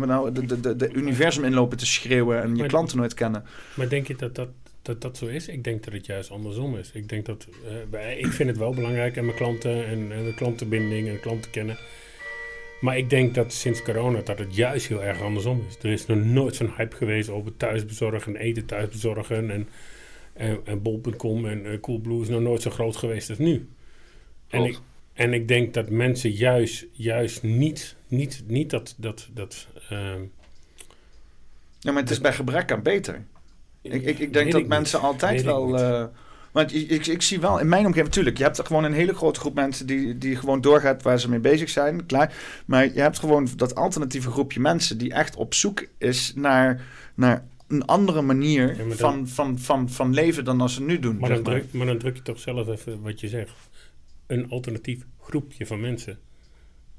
[0.00, 3.44] nou, de, de, de, de universum inlopen te schreeuwen en je Maar- klanten nooit kennen.
[3.76, 4.48] maar denk je dat dat,
[4.82, 5.48] dat dat zo is?
[5.48, 6.90] Ik denk dat het juist andersom is.
[6.92, 7.46] Ik denk dat,
[7.90, 11.50] wij- ik vind het wel belangrijk en mijn klanten en, en de klantenbinding en klanten
[11.50, 11.76] kennen.
[12.80, 15.76] Maar ik denk dat sinds corona dat het juist heel erg andersom is.
[15.82, 19.68] Er is nog nooit zo'n hype geweest over thuisbezorgen en eten thuisbezorgen en,
[20.34, 23.68] en, en bol.com en eh, Coolblue is nog nooit zo groot geweest als nu.
[24.48, 24.78] En ik,
[25.14, 30.20] en ik denk dat mensen juist, juist niet, niet, niet dat, dat, dat ehm,
[31.80, 33.24] Ja, maar het is bij gebrek aan beter.
[33.82, 35.78] Ik, ik, ik denk dat mensen altijd Weet wel.
[35.78, 36.04] eh,
[36.52, 38.92] want ik, ik, ik zie wel in mijn omgeving, natuurlijk, je hebt er gewoon een
[38.92, 42.34] hele grote groep mensen die, die gewoon doorgaat waar ze mee bezig zijn, klaar.
[42.66, 46.82] Maar je hebt gewoon dat alternatieve groepje mensen die echt op zoek is naar,
[47.14, 50.82] naar een andere manier Ja, maar dan- van, van, van, van leven dan als ze
[50.82, 51.18] nu doen.
[51.18, 53.52] Maar zeg dan, druk, maar dan druk je toch zelf even wat je zegt.
[54.26, 56.18] Een alternatief groepje van mensen.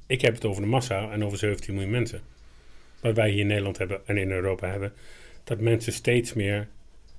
[0.07, 2.21] Ik heb het over de massa en over 17 miljoen mensen.
[3.01, 4.93] Wat wij hier in Nederland hebben en in Europa hebben.
[5.43, 6.67] Dat mensen steeds meer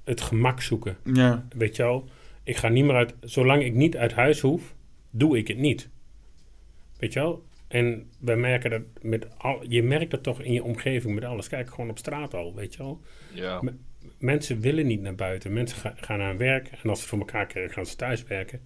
[0.05, 0.97] het gemak zoeken.
[1.13, 1.47] Ja.
[1.57, 2.09] Weet je wel?
[2.43, 3.15] Ik ga niet meer uit...
[3.21, 4.75] Zolang ik niet uit huis hoef,
[5.11, 5.89] doe ik het niet.
[6.99, 7.45] Weet je wel?
[7.69, 9.65] En wij merken dat met al...
[9.69, 11.49] Je merkt dat toch in je omgeving met alles.
[11.49, 13.01] Kijk gewoon op straat al, weet je wel?
[13.33, 13.63] Ja.
[13.63, 13.79] M-
[14.19, 15.53] Mensen willen niet naar buiten.
[15.53, 16.71] Mensen ga- gaan naar werk.
[16.83, 18.61] En als ze voor elkaar krijgen, gaan ze thuis werken.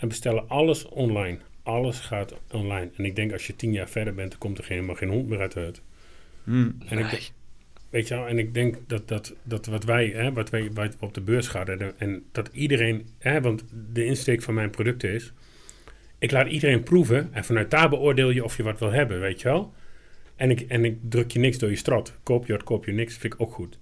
[0.00, 1.38] En bestellen alles online.
[1.62, 2.90] Alles gaat online.
[2.96, 5.08] En ik denk als je tien jaar verder bent, dan komt er geen- helemaal geen
[5.08, 5.82] hond meer uit de hut.
[6.44, 6.70] Hm.
[6.86, 7.30] En ik, denk-
[7.90, 10.96] weet je wel, en ik denk dat, dat, dat wat wij, hè, wat wij wat
[11.00, 15.12] op de beurs gaan, en, en dat iedereen, hè, want de insteek van mijn producten
[15.12, 15.32] is,
[16.18, 19.40] ik laat iedereen proeven en vanuit daar beoordeel je of je wat wil hebben, weet
[19.40, 19.72] je wel.
[20.36, 22.14] En ik, en ik druk je niks door je strot.
[22.22, 23.78] Koop je wat, koop je niks, vind ik ook goed.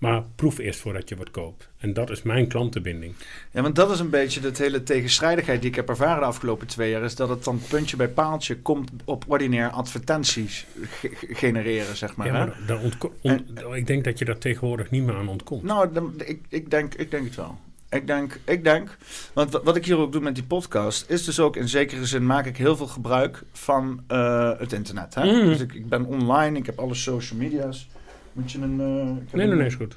[0.00, 1.68] Maar proef eerst voordat je wat koopt.
[1.78, 3.14] En dat is mijn klantenbinding.
[3.50, 6.66] Ja, want dat is een beetje de hele tegenstrijdigheid die ik heb ervaren de afgelopen
[6.66, 7.02] twee jaar.
[7.02, 12.16] Is dat het dan puntje bij paaltje komt op ordinair advertenties ge- ge- genereren, zeg
[12.16, 12.26] maar.
[12.26, 15.62] ja, maar daar ontko- on- ik denk dat je daar tegenwoordig niet meer aan ontkomt.
[15.62, 17.58] Nou, dan- ik, ik, denk, ik denk het wel.
[17.90, 18.96] Ik denk, ik denk,
[19.32, 22.06] want wat, wat ik hier ook doe met die podcast, is dus ook in zekere
[22.06, 25.14] zin maak ik heel veel gebruik van eh, het internet.
[25.14, 25.24] Hè?
[25.24, 25.46] Mm.
[25.46, 27.88] Dus ik, ik ben online, ik heb alle social media's.
[28.32, 28.80] Moet je een.
[28.80, 29.96] eh, nee, nee, nee, is goed.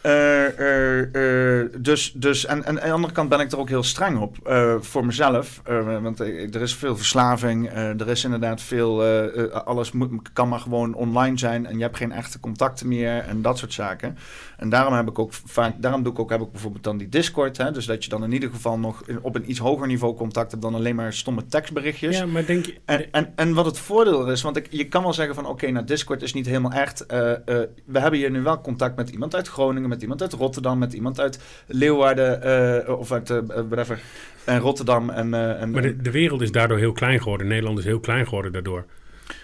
[0.00, 3.82] Eh, eh, dus, dus en, en aan de andere kant ben ik er ook heel
[3.82, 4.36] streng op
[4.80, 5.62] voor mezelf.
[6.02, 7.70] want er is veel verslaving.
[7.72, 9.04] er is inderdaad veel.
[9.52, 11.66] alles moet, kan maar gewoon online zijn.
[11.66, 13.18] En je hebt geen echte contacten meer.
[13.18, 14.18] En dat soort zaken.
[14.60, 15.74] En daarom heb ik ook vaak.
[15.82, 17.56] Daarom doe ik ook heb ik bijvoorbeeld dan die Discord.
[17.56, 20.50] Hè, dus dat je dan in ieder geval nog op een iets hoger niveau contact
[20.50, 22.18] hebt dan alleen maar stomme tekstberichtjes.
[22.18, 22.74] Ja, maar denk je...
[22.84, 25.70] En, en, en wat het voordeel is, want ik, je kan wel zeggen van oké,
[25.70, 27.06] nou Discord is niet helemaal echt.
[27.06, 27.38] eh, eh,
[27.84, 30.92] we hebben hier nu wel contact met iemand uit Groningen, met iemand uit Rotterdam, met
[30.92, 32.42] iemand uit Leeuwarden
[32.86, 33.28] eh, of uit
[33.68, 34.00] whatever.
[34.44, 35.34] En Rotterdam en.
[35.34, 37.46] en Maar de, de wereld is daardoor heel klein geworden.
[37.46, 38.84] Nederland is heel klein geworden daardoor.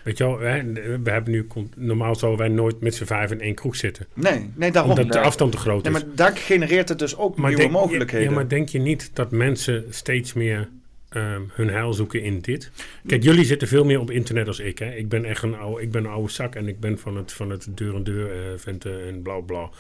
[0.05, 0.73] Weet je wel, hè,
[1.03, 1.47] we hebben nu...
[1.77, 4.07] Normaal zouden wij nooit met z'n vijf in één kroeg zitten.
[4.15, 4.91] nee, nee, daarom.
[4.91, 6.03] Omdat de afstand te groot Nee, is.
[6.03, 8.29] maar daar genereert het dus ook nieuwe denk, mogelijkheden.
[8.29, 10.69] Ja, maar denk je niet dat mensen steeds meer
[11.09, 12.71] ehm, hun heil zoeken in dit?
[13.07, 14.79] Kijk, jullie zitten veel meer op internet als ik.
[14.79, 14.95] Hè?
[14.95, 17.33] Ik ben echt een oude, ik ben een oude zak en ik ben van het,
[17.33, 19.71] van het deur-en-deur eh, venten en bla bla.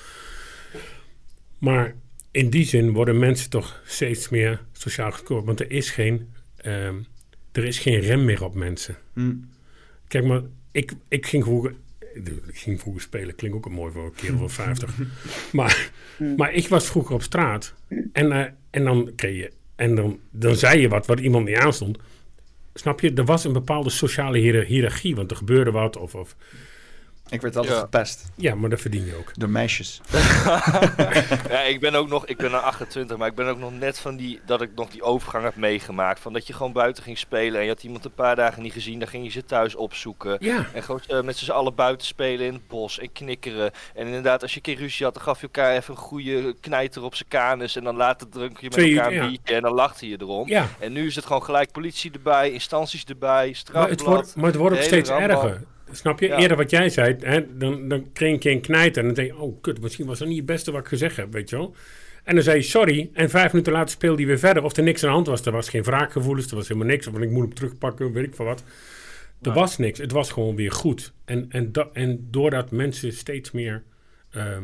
[1.58, 1.94] Maar
[2.30, 5.44] in die zin worden mensen toch steeds meer sociaal gescoord.
[5.44, 6.94] Want er is geen, ehm,
[7.52, 8.96] er is geen rem meer op mensen.
[9.12, 9.34] Hm.
[10.08, 10.42] Kijk, maar
[10.72, 11.74] ik, ik ging vroeger.
[12.46, 14.94] Ik ging vroeger spelen, klinkt ook een mooi voor een kerel van 50.
[15.52, 15.90] Maar,
[16.36, 17.74] maar ik was vroeger op straat.
[18.12, 19.52] En, eh, en dan kreeg je.
[19.76, 21.98] En dan, dan zei je wat, wat iemand niet aanstond.
[22.74, 23.12] Snap je?
[23.12, 25.14] Er was een bepaalde sociale hiër- hiërarchie.
[25.14, 25.96] Want er gebeurde wat.
[25.96, 26.36] Of, of,
[27.28, 27.80] Ik werd altijd Ja.
[27.80, 29.30] gepest ja, maar dat verdien je ook.
[29.34, 30.00] door meisjes.
[31.48, 33.98] Ja, ik ben ook nog, ik ben nou 28, maar ik ben ook nog net
[33.98, 36.20] van die, dat ik nog die overgang heb meegemaakt.
[36.20, 38.72] Van dat je gewoon buiten ging spelen en je had iemand een paar dagen niet
[38.72, 40.36] gezien, dan ging je ze thuis opzoeken.
[40.40, 40.66] Ja.
[40.72, 43.70] En gewoon eh, met z'n allen buiten spelen in het bos en knikkeren.
[43.94, 46.54] En inderdaad, als je een keer ruzie had, dan gaf je elkaar even een goede
[46.60, 47.76] knijter op zijn kanus.
[47.76, 49.28] En dan later drunk je met Twee elkaar een ja.
[49.28, 50.48] biertje en dan lachte je erom.
[50.48, 50.66] Ja.
[50.78, 53.90] En nu is het gewoon gelijk politie erbij, instanties erbij, Maar strafblad.
[53.90, 55.62] het wordt, maar het wordt ook steeds erger.
[55.92, 56.26] Snap je?
[56.26, 56.38] Ja.
[56.38, 59.00] Eerder wat jij zei, hè, dan, dan kreeg je een knijter.
[59.00, 61.16] En dan denk je, oh kut, misschien was dat niet het beste wat ik gezegd
[61.16, 61.74] heb, weet je wel.
[62.24, 63.10] En dan zei je sorry.
[63.12, 64.62] En vijf minuten later speelde hij weer verder.
[64.62, 65.46] Of er niks aan de hand was.
[65.46, 66.50] Er was geen wraakgevoelens.
[66.50, 67.06] Er was helemaal niks.
[67.06, 68.64] Of ik moet hem terugpakken, weet ik van wat.
[69.42, 69.98] Er was niks.
[69.98, 71.12] Het was gewoon weer goed.
[71.24, 73.82] En, en, en doordat mensen steeds meer
[74.30, 74.62] ehm,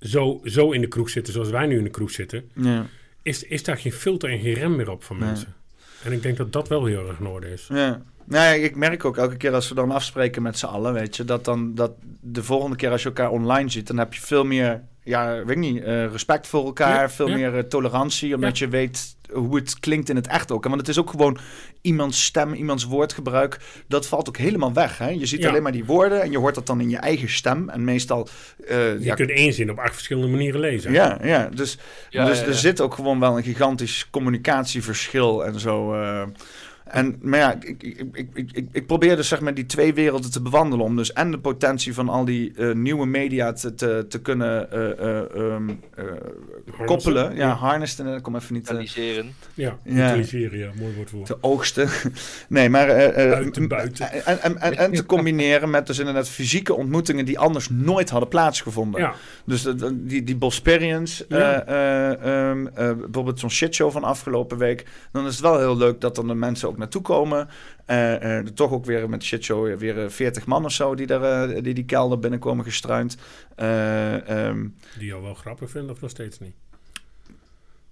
[0.00, 2.86] zo, zo in de kroeg zitten zoals wij nu in de kroeg zitten, Ja.
[3.22, 5.54] is, is daar geen filter en geen rem meer op van mensen.
[6.06, 7.66] En ik denk dat dat wel heel erg in orde is.
[7.72, 8.02] Ja.
[8.24, 11.24] Nee, ik merk ook elke keer als we dan afspreken met z'n allen, weet je,
[11.24, 14.44] dat dan dat de volgende keer als je elkaar online ziet, dan heb je veel
[14.44, 17.34] meer, ja, weet ik niet, eh, respect voor elkaar, Ja, veel ja.
[17.34, 20.62] meer eh, tolerantie, omdat je weet hoe het klinkt in het echt ook.
[20.64, 21.38] En Want het is ook gewoon
[21.80, 24.98] iemands stem, iemands woordgebruik, dat valt ook helemaal weg.
[24.98, 25.08] Hè?
[25.08, 25.48] Je ziet Ja.
[25.48, 27.68] alleen maar die woorden en je hoort dat dan in je eigen stem.
[27.68, 28.28] En meestal,
[28.66, 30.92] eh, Je ja, kunt één zin op acht verschillende manieren lezen.
[30.92, 31.78] ja, ja, dus,
[32.10, 35.94] Ja, dus ja, er zit ook gewoon wel een gigantisch communicatieverschil en zo.
[36.86, 39.94] En, maar ja, ik, ik, ik, ik, ik, ik probeer dus zeg maar die twee
[39.94, 40.84] werelden te bewandelen.
[40.84, 44.70] Om dus en de potentie van al die eh, nieuwe media te, te, te kunnen
[44.70, 46.04] eh, eh, ehm, eh,
[46.86, 47.34] koppelen.
[47.36, 48.06] Ja, harnessen.
[48.06, 48.68] Ik kom even niet...
[48.70, 49.34] Analyseren.
[49.54, 51.24] Ja, utiliseren, ja, mooi woord voor.
[51.24, 51.88] te oogsten.
[52.48, 52.88] nee, maar...
[52.88, 54.12] eh, eh, Buiten, buiten.
[54.24, 58.28] En, en, en, en te combineren met dus inderdaad fysieke ontmoetingen die anders nooit hadden
[58.28, 59.00] plaatsgevonden.
[59.00, 59.14] Ja,
[59.44, 61.62] Dus de- de- die, die Bosperians, Ja.
[61.64, 65.76] eh, eh, ehm, eh, bijvoorbeeld zo'n shitshow van afgelopen week, dan is het wel heel
[65.76, 67.48] leuk dat dan de mensen ook naartoe komen.
[67.84, 71.06] Eh, eh, er toch ook weer met shitshow weer eh, 40 man of zo die,
[71.06, 73.16] daar, die die kelder binnenkomen gestruind.
[73.54, 74.68] Eh, ehm,
[74.98, 76.54] die jou wel grappig vinden of nog steeds niet.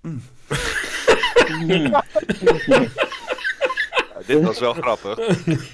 [4.26, 5.18] dit was wel grappig.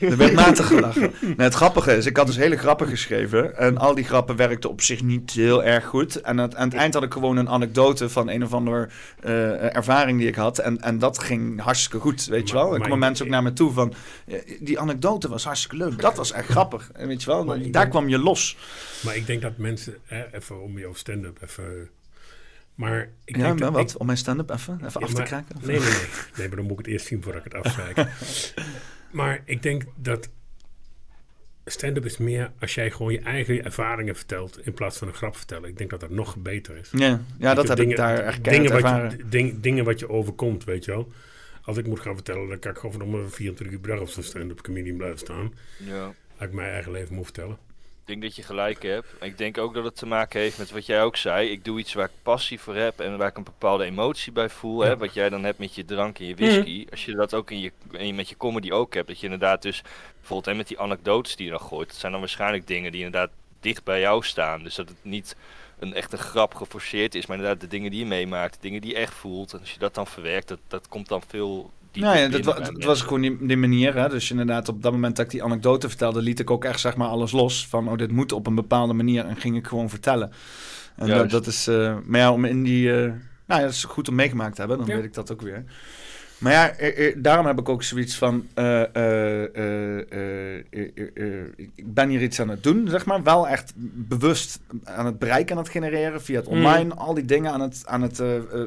[0.01, 1.12] Er werd matig gelachen.
[1.20, 3.57] Nee, het grappige is, ik had dus hele grappen geschreven.
[3.57, 6.20] En al die grappen werkten op zich niet heel erg goed.
[6.20, 8.88] En aan het, aan het eind had ik gewoon een anekdote van een of andere
[9.20, 10.59] eh, ervaring die ik had.
[10.59, 12.70] En, en dat ging hartstikke goed, weet je wel.
[12.70, 13.94] Maar kwamen mensen ook naar me toe van...
[14.61, 16.01] die anekdote was hartstikke leuk.
[16.01, 16.90] Dat was echt grappig.
[16.94, 18.57] En weet je wel, Maar daar kwam je los.
[19.01, 21.90] Maar ik denk dat mensen, hè, even om jouw stand-up even...
[22.81, 23.97] Maar ik Ja, denk maar wat?
[23.97, 25.57] Om mijn stand-up even, even Ja, af te kraken?
[25.62, 25.99] Nee, nee, nee.
[26.37, 28.07] Nee, maar dan moet ik het eerst zien voordat ik het afzeik.
[29.20, 30.28] maar ik denk dat
[31.64, 35.37] stand-up is meer als jij gewoon je eigen ervaringen vertelt in plaats van een grap
[35.37, 35.68] vertellen.
[35.68, 36.89] Ik denk dat dat nog beter is.
[36.93, 39.11] Ja, ja dat heb ik daar echt keihard dingen wat, ervaren.
[39.18, 41.12] je, ding- dingen wat je overkomt, weet je wel.
[41.62, 44.01] Als ik moet gaan vertellen, dan kan ik gewoon van om 24 uur per dag
[44.01, 45.55] op zo'n stand-up comedian blijven staan.
[45.78, 46.05] Ja.
[46.37, 47.59] Als ik mijn eigen leven moet vertellen.
[48.11, 49.06] Ik denk dat je gelijk hebt.
[49.20, 51.50] Ik denk ook dat het te maken heeft met wat jij ook zei.
[51.50, 54.48] Ik doe iets waar ik passie voor heb en waar ik een bepaalde emotie bij
[54.48, 54.80] voel.
[54.80, 54.96] Hè?
[54.96, 56.86] Wat jij dan hebt met je drank en je whisky.
[56.90, 59.08] Als je dat ook in je, in, met je comedy ook hebt.
[59.08, 59.82] Dat je inderdaad dus,
[60.18, 61.88] bijvoorbeeld hè, met die anekdotes die je dan gooit.
[61.88, 63.30] Dat zijn dan waarschijnlijk dingen die inderdaad
[63.61, 64.62] dicht bij jou staan.
[64.62, 65.36] Dus dat het niet
[65.78, 67.26] een echte grap geforceerd is.
[67.26, 69.52] Maar inderdaad de dingen die je meemaakt, de dingen die je echt voelt.
[69.52, 72.72] En als je dat dan verwerkt, dat, dat komt dan veel Nou ja, dat, wa-
[72.72, 73.95] was gewoon die, die manier.
[73.95, 74.09] Hè?
[74.09, 76.97] Dus inderdaad, op dat moment dat ik die anekdote vertelde, liet ik ook echt zeg
[76.97, 77.66] maar alles los.
[77.68, 79.24] Van, oh, dit moet op een bepaalde manier.
[79.24, 80.32] En ging ik gewoon vertellen.
[80.97, 82.97] En dat, is, eh, maar ja, om in die, eh,
[83.47, 84.78] nou ja, dat is goed om meegemaakt te hebben.
[84.78, 84.95] Dan Ja.
[84.95, 85.64] weet ik dat ook weer.
[86.41, 86.72] Maar ja,
[87.16, 92.62] daarom heb ik ook zoiets van, eh, eh, eh, ik ben hier iets aan het
[92.62, 93.22] doen, zeg maar.
[93.22, 93.72] Wel echt
[94.09, 96.57] bewust aan het bereik aan het genereren via het Mm.
[96.57, 96.95] online.
[96.95, 98.22] Al die dingen aan het, aan het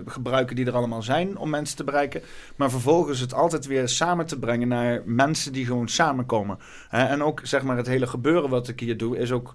[0.05, 2.21] gebruiken die er allemaal zijn om mensen te bereiken.
[2.55, 6.57] Maar vervolgens het altijd weer samen te brengen naar mensen die gewoon samenkomen.
[6.89, 9.53] En ook zeg maar het hele gebeuren wat ik hier doe is ook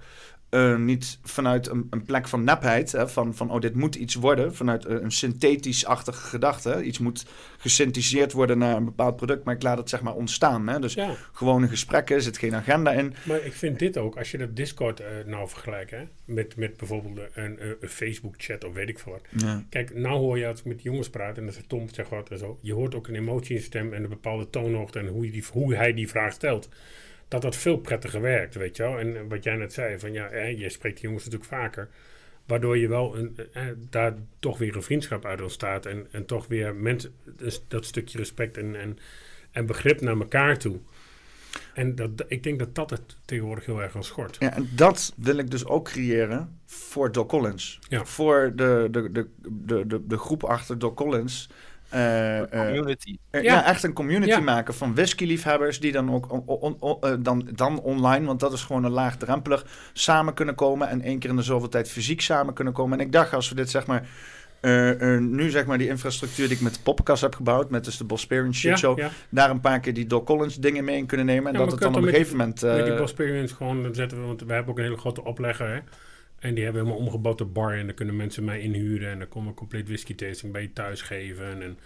[0.51, 2.93] eh, niet vanuit een, een plek van nepheid.
[2.93, 4.55] Hè, van, van oh dit moet iets worden.
[4.55, 6.83] Vanuit eh, een synthetisch-achtige gedachte.
[6.83, 7.27] Iets moet
[7.59, 9.45] gesynthetiseerd worden naar een bepaald product.
[9.45, 10.69] Maar ik laat het zeg maar ontstaan.
[10.69, 10.79] Hè.
[10.81, 13.15] Dus Ja, gewone gesprekken, er zit geen agenda in.
[13.25, 16.77] maar ik vind dit ook, als je dat Discord eh, nou vergelijkt hè, met, met
[16.77, 19.43] bijvoorbeeld een, een, Facebook-chat of weet ik veel wat.
[19.43, 19.65] Ja.
[19.69, 22.31] Kijk, nou hoor je als ik met jongens praat en dat is Tom zegt wat
[22.31, 22.59] en zo.
[22.63, 25.45] Je hoort ook een emotie in stem en een bepaalde toonhoogte en hoe, je die,
[25.53, 26.69] hoe hij die vraag stelt.
[27.29, 28.99] Dat dat veel prettiger werkt, weet je wel.
[28.99, 31.89] En eh, wat jij net zei, van ja, eh, je spreekt die jongens natuurlijk vaker.
[32.47, 35.87] Waardoor je wel een, eh, daar toch weer een vriendschap uit ontstaat.
[35.87, 38.99] En, en toch weer mensen, dus dat stukje respect en, en,
[39.51, 40.79] en begrip naar elkaar toe.
[41.75, 44.37] En dat, ik denk dat dat het tegenwoordig heel erg aan schort.
[44.39, 47.79] Ja, en dat wil ik dus ook creëren voor Doc Collins.
[47.89, 48.05] Ja.
[48.05, 51.49] Voor de, de, de, de, de, de groep achter Doc Collins.
[51.89, 53.17] Eh, eh, Community.
[53.31, 53.41] Ja.
[53.41, 53.65] ja.
[53.65, 54.41] echt een community Ja.
[54.41, 58.53] maken van whiskyliefhebbers die dan ook on- on- on- eh, dan, dan online, want dat
[58.53, 62.21] is gewoon een laagdrempelig, samen kunnen komen en één keer in de zoveel tijd fysiek
[62.21, 62.99] samen kunnen komen.
[62.99, 64.07] En ik dacht, als we dit zeg maar,
[65.21, 68.05] nu zeg maar die infrastructuur die ik met de poppenkast heb gebouwd, met dus de
[68.05, 69.11] Bosperian shit Ja, show, ja.
[69.29, 71.71] daar een paar keer die Doc Collins dingen mee in kunnen nemen en Ja, dat
[71.73, 72.63] het dan op een gegeven moment...
[72.63, 75.79] Met die Bosperians gewoon, zetten we, want we hebben ook een hele grote oplegger, hè.
[76.39, 79.29] En die hebben helemaal omgebouwd tot bar en dan kunnen mensen mij inhuren en dan
[79.29, 81.79] komen we compleet whisky tasting bij je thuis geven en, en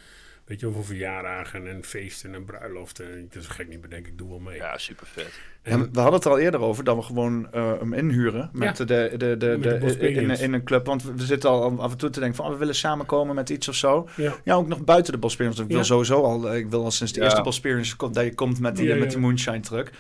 [0.45, 3.29] weet je wel, voor verjaardagen en feesten en bruiloften.
[3.33, 4.57] Dat is gek niet bedenken, ik doe wel mee.
[4.57, 5.41] Ja, super vet.
[5.65, 8.79] Ja, we hadden het er al eerder over dat we gewoon eh, hem inhuren met
[8.79, 8.85] Ja.
[8.85, 10.87] de, de, de, de, Met de in, een club.
[10.87, 13.51] Want we zitten al af en toe te denken van oh, we willen samenkomen met
[13.51, 14.09] iets of zo.
[14.17, 14.35] Ja.
[14.45, 15.59] Ja, ook nog buiten de Bosperians.
[15.59, 15.83] Ik wil Ja.
[15.83, 17.25] sowieso al, eh, ik wil al sinds de Ja.
[17.25, 19.09] eerste Bosperians komt dat je komt met die, Ja, met ja.
[19.11, 19.91] die moonshine truck.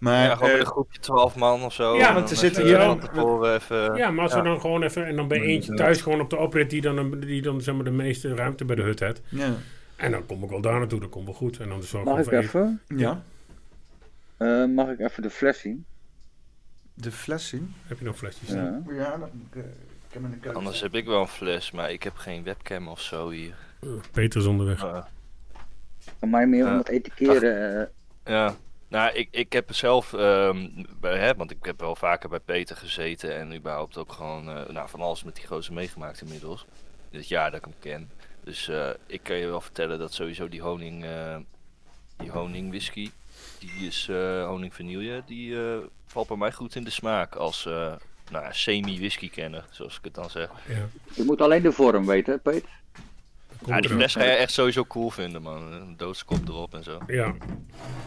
[0.00, 1.96] Maar ja, gewoon eh, met een groepje 12 man of zo.
[1.96, 3.94] Ja, want dan er zitten hier tevoren even...
[3.96, 4.38] Ja, maar als Ja.
[4.42, 7.20] we dan gewoon even, en dan bij eentje thuis gewoon op de oprit die dan,
[7.20, 9.20] die dan zeg maar de meeste ruimte bij de hut heeft.
[9.28, 9.54] ja.
[9.96, 11.58] En dan kom ik wel daar naartoe, dat komt wel goed.
[11.58, 12.80] En dan het Mag ik even?
[12.86, 13.22] ja,
[14.36, 15.84] Eh, mag ik even de fles zien?
[16.94, 17.74] de fles zien.
[17.86, 18.48] Heb je nog flesjes?
[18.48, 18.80] Ja.
[18.88, 20.54] Ja, dat, ik, eh, ik heb.
[20.56, 23.54] Anders heb ik wel een fles, maar ik heb geen webcam of zo hier.
[23.80, 24.84] Uh, Peter is onderweg.
[24.84, 25.04] Uh,
[26.18, 27.80] Van mij meer om het etikeren.
[27.80, 27.86] eh,
[28.32, 28.54] ja,
[28.88, 30.68] nou, ik, ik heb zelf, ehm,
[31.00, 34.68] bij, hè, want ik heb wel vaker bij Peter gezeten en überhaupt ook gewoon eh,
[34.68, 36.64] nou, van alles met die gozer meegemaakt inmiddels.
[37.10, 38.10] Dit jaar dat ik hem ken.
[38.44, 41.36] Dus eh, ik kan je wel vertellen dat sowieso die honing, eh,
[42.16, 43.10] die honing whisky,
[43.58, 45.76] die is eh, honing vanille, die eh,
[46.06, 47.72] valt bij mij goed in de smaak als eh,
[48.30, 50.50] nou, ja, semi-whisky kenner, zoals ik het dan zeg.
[50.68, 50.88] Ja.
[51.14, 52.68] je moet alleen de vorm weten, hè, Peter.
[53.66, 55.72] Komt Ja, die fles ga je echt sowieso cool vinden, man.
[55.72, 56.98] Een doodskop erop en zo.
[57.06, 57.34] Ja,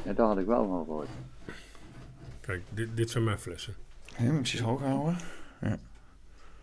[0.05, 1.07] Ja, dat had ik wel van gehoord.
[2.41, 3.73] kijk, dit, dit zijn mijn flessen.
[4.17, 5.17] Ja, moet ik precies hoog houden.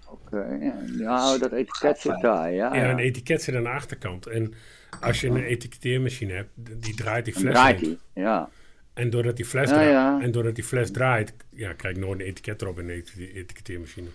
[0.08, 0.74] Oké, ja.
[0.98, 2.74] ja, dat etiket zit daar, ja.
[2.74, 2.90] Ja, ja.
[2.90, 4.26] een etiket zit aan de achterkant.
[4.26, 4.54] En
[5.00, 8.48] als je een etiketteermachine hebt, die draait die Dan fles draait hij, ja.
[8.94, 10.20] En doordat die fles Ja, draait, ja.
[10.20, 13.32] en doordat die fles draait, ja, krijg ik nooit een etiket erop in de eti-
[13.34, 14.08] etiketteermachine.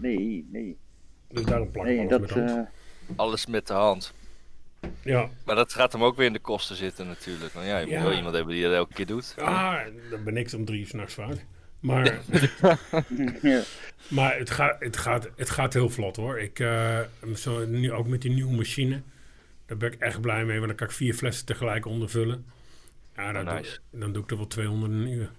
[0.00, 0.76] Nee, nee.
[1.28, 2.20] Dus daarom plak ik Nee, alles dat...
[2.20, 2.50] met hand.
[2.50, 2.56] eh,
[3.16, 4.12] Alles met de hand.
[5.02, 7.52] Ja, Maar dat gaat hem ook weer in de kosten zitten natuurlijk.
[7.52, 8.02] Want ja, je moet Ja.
[8.02, 9.34] wel iemand hebben die dat elke keer doet.
[9.38, 9.78] ah,
[10.10, 11.44] dan ben ik om drie uur s'nachts vaak.
[11.80, 12.20] Maar,
[13.42, 13.62] Ja.
[14.08, 16.40] maar het, gaat, het, gaat, het gaat heel vlot hoor.
[16.40, 17.00] Ik, eh,
[17.34, 19.02] zo, nu ook met die nieuwe machine.
[19.66, 22.46] Daar ben ik echt blij mee, want dan kan ik vier flessen tegelijk ondervullen.
[23.16, 23.78] Ja, dan, Oh, nice.
[23.90, 25.30] doe, dan doe ik er wel 200 een uur.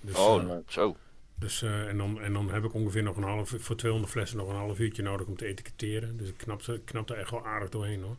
[0.00, 0.96] Dus, Oh, eh, zo.
[1.42, 4.38] Dus, eh, en, dan, en dan heb ik ongeveer nog een half voor 200 flessen
[4.38, 6.16] nog een half uurtje nodig om te etiketteren.
[6.16, 8.16] Dus ik knap, ze- ik knap er echt wel aardig doorheen hoor.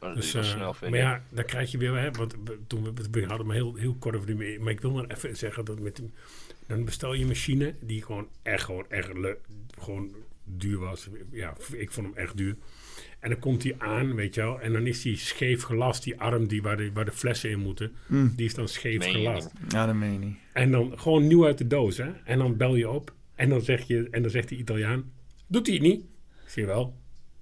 [0.00, 2.92] Dat Dus, eh, snel, maar ja, dan krijg je weer, hè, want we- toen we,
[3.10, 5.78] we hadden maar heel, heel kort over die, maar ik wil maar even zeggen dat
[5.80, 6.02] met,
[6.66, 9.10] dan bestel je een machine die gewoon echt, gewoon echt
[9.80, 10.14] gewoon
[10.44, 11.08] duur was.
[11.30, 12.56] Ja, ik vond hem echt duur.
[13.22, 16.20] En dan komt die aan, weet je wel, en dan is die scheef gelast, die
[16.20, 18.32] arm die, waar, de, waar de flessen in moeten, Mm.
[18.36, 19.50] die is dan scheef Meen je gelast.
[19.68, 20.36] Ja, dat meen je niet.
[20.52, 22.10] En dan gewoon nieuw uit de doos, hè.
[22.24, 25.12] En dan bel je op en dan, zeg je, en dan zegt die Italiaan,
[25.46, 26.00] doet hij het niet?
[26.44, 27.00] Ik zeg wel.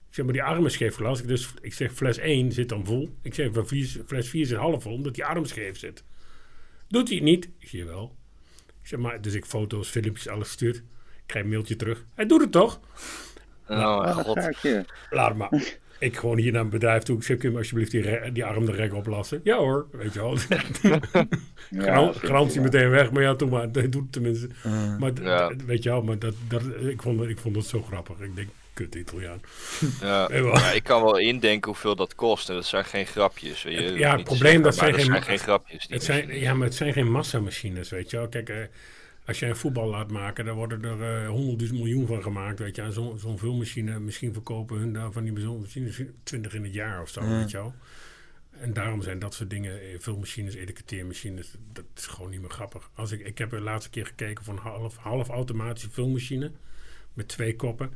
[0.09, 1.23] Ik zeg, maar die arm is scheef gelast.
[1.23, 3.17] Ik, dus, ik zeg, fles 1 zit dan vol.
[3.23, 3.51] Ik zeg,
[4.07, 6.05] fles 4 zit half vol, omdat die arm scheef zit.
[6.89, 7.49] Doet hij het niet?
[7.59, 8.17] Ik zeg, wel.
[8.83, 10.77] Ik zeg, maar, dus ik foto's, filmpjes, alles stuurt.
[10.77, 10.83] Ik
[11.27, 12.05] krijg een mailtje terug.
[12.15, 12.81] Hij doet het toch?
[14.23, 14.39] God.
[14.39, 14.85] gaatje.
[15.11, 15.51] Laat maar.
[15.99, 17.17] Ik gewoon hier naar een bedrijf toe.
[17.17, 19.41] Ik zeg, kun je alsjeblieft die, die arm er rek oplassen?
[19.45, 20.37] Ja hoor, weet je wel.
[21.71, 23.73] Ja, garantie meteen weg, maar ja, toen maar.
[23.73, 24.49] Dat doet het tenminste.
[24.63, 25.53] Eh, Maar Ja.
[25.67, 28.19] weet je wel, maar dat, dat, ik, vond, ik vond het zo grappig.
[28.21, 29.41] Ik denk, kut Italiaan.
[30.01, 30.29] Ja.
[30.73, 32.49] Ik kan wel indenken hoeveel dat kost.
[32.49, 33.63] En dat zijn geen grapjes.
[33.63, 33.85] weet je.
[33.85, 35.87] Het- ja, het probleem, zeggen, dat zijn dat geen- zijn geen grapjes.
[35.89, 38.29] Het zijn, ja, maar het zijn geen massamachines, weet je wel.
[38.29, 38.57] Kijk, eh,
[39.31, 42.77] als je een voetbal laat maken, dan worden er eh honderdduizend miljoen van gemaakt, weet
[42.77, 42.83] je.
[42.83, 47.09] En zo'n vulmachine, misschien verkopen hun daar van die machines 20 in het jaar of
[47.09, 47.29] zo, Ja.
[47.39, 47.75] weet je wel.
[48.51, 52.91] En daarom zijn dat soort dingen, eh, vulmachines, etiketeermachines, dat is gewoon niet meer grappig.
[52.95, 56.51] Als ik, ik heb de laatste keer gekeken van een half, half automatische vulmachine
[57.15, 57.91] met twee koppen.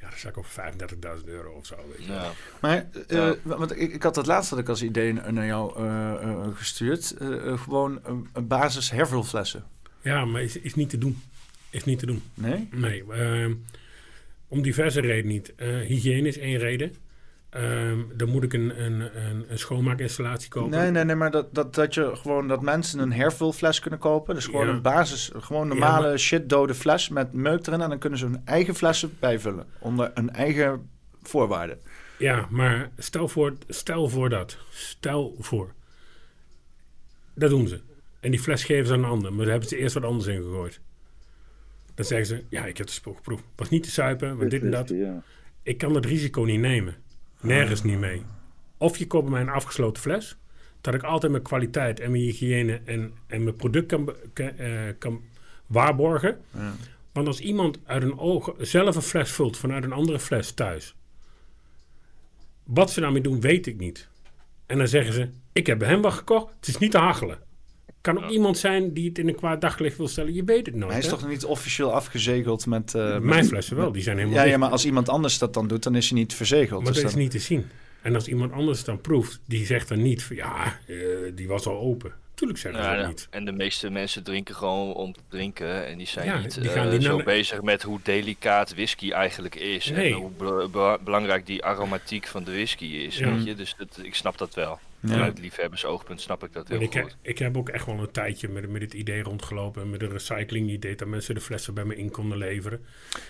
[0.00, 2.12] Ja, daar zat ik op 35.000 euro of zo, weet je.
[2.12, 2.30] Ja.
[2.60, 3.34] Maar, eh, Ja.
[3.42, 7.14] want ik, ik had dat laatst had ik als idee naar jou eh, eh, gestuurd.
[7.56, 9.64] Gewoon een, een basis hervulflessen.
[10.00, 11.22] Ja, maar is, is niet te doen.
[11.70, 12.22] Is niet te doen.
[12.34, 12.68] Nee?
[12.70, 13.54] Nee, ehm,
[14.48, 15.54] om diverse redenen niet.
[15.54, 16.94] Eh, hygiëne is één reden.
[17.50, 20.70] Ehm, dan moet ik een, een, een, een schoonmaakinstallatie kopen.
[20.70, 24.34] Nee, nee, nee, maar dat, dat, dat je gewoon dat mensen een hervulfles kunnen kopen.
[24.34, 24.72] Dus gewoon Ja.
[24.72, 27.80] een basis, gewoon Ja, normale maar- shit dode fles met meuk erin.
[27.80, 29.66] En dan kunnen ze hun eigen flessen bijvullen.
[29.78, 30.88] Onder een eigen
[31.22, 31.78] voorwaarde.
[32.18, 34.58] Ja, maar stel voor, stel voor dat.
[34.70, 35.74] Stel voor.
[37.34, 37.80] Dat doen ze.
[38.20, 39.30] En die fles geven ze aan een ander.
[39.30, 40.80] Maar daar hebben ze eerst wat anders in gegooid.
[41.94, 43.44] Dan zeggen ze, ja, ik heb de spul geproefd.
[43.56, 44.88] Was niet te suipen, want dit en dat.
[44.88, 45.22] Ja.
[45.62, 46.96] Ik kan dat risico niet nemen.
[47.40, 48.22] Nergens niet mee.
[48.76, 50.36] Of je koopt bij mij een afgesloten fles.
[50.80, 55.22] Dat ik altijd mijn kwaliteit en mijn hygiëne en, en mijn product kan, eh, kan
[55.66, 56.40] waarborgen.
[56.54, 56.74] Ja.
[57.12, 60.94] Want als iemand uit een oog zelf een fles vult vanuit een andere fles thuis.
[62.64, 64.08] Wat ze daarmee doen, weet ik niet.
[64.66, 66.54] En dan zeggen ze, ik heb bij hem wat gekocht.
[66.56, 67.38] Het is niet te hachelen.
[68.14, 70.34] Kan ook iemand zijn die het in een kwaad daglicht wil stellen.
[70.34, 70.90] Je weet het nooit.
[70.90, 71.10] Hij is hè?
[71.12, 72.94] toch niet officieel afgezegeld met...
[72.94, 75.54] eh, met- Mijn flessen wel, die zijn helemaal Ja, ja, maar als iemand anders dat
[75.54, 76.82] dan doet, dan is hij niet verzegeld.
[76.82, 77.66] Maar Dus dat is niet te zien.
[78.02, 80.96] En als iemand anders dan proeft, die zegt dan niet van ja, eh,
[81.34, 82.12] die was al open.
[82.34, 83.08] Tuurlijk zeggen ze Ja, dat ja.
[83.08, 83.26] niet.
[83.30, 85.86] En de meeste mensen drinken gewoon om te drinken.
[85.86, 89.10] En die zijn Ja, niet die gaan eh, niet zo bezig met hoe delicaat whisky
[89.10, 89.90] eigenlijk is.
[89.90, 90.12] Nee.
[90.12, 93.18] En hoe be- be- belangrijk die aromatiek van de whisky is.
[93.18, 93.32] Ja.
[93.34, 93.54] Weet je?
[93.54, 94.78] Dus dat, ik snap dat wel.
[95.00, 95.08] Ja.
[95.08, 97.16] Vanuit liefhebbersoogpunt snap ik dat heel ik, goed.
[97.22, 99.90] ik heb ook echt wel een tijdje met, met het idee rondgelopen.
[99.90, 102.80] Met een recycling idee dat mensen de flessen bij me in konden leveren.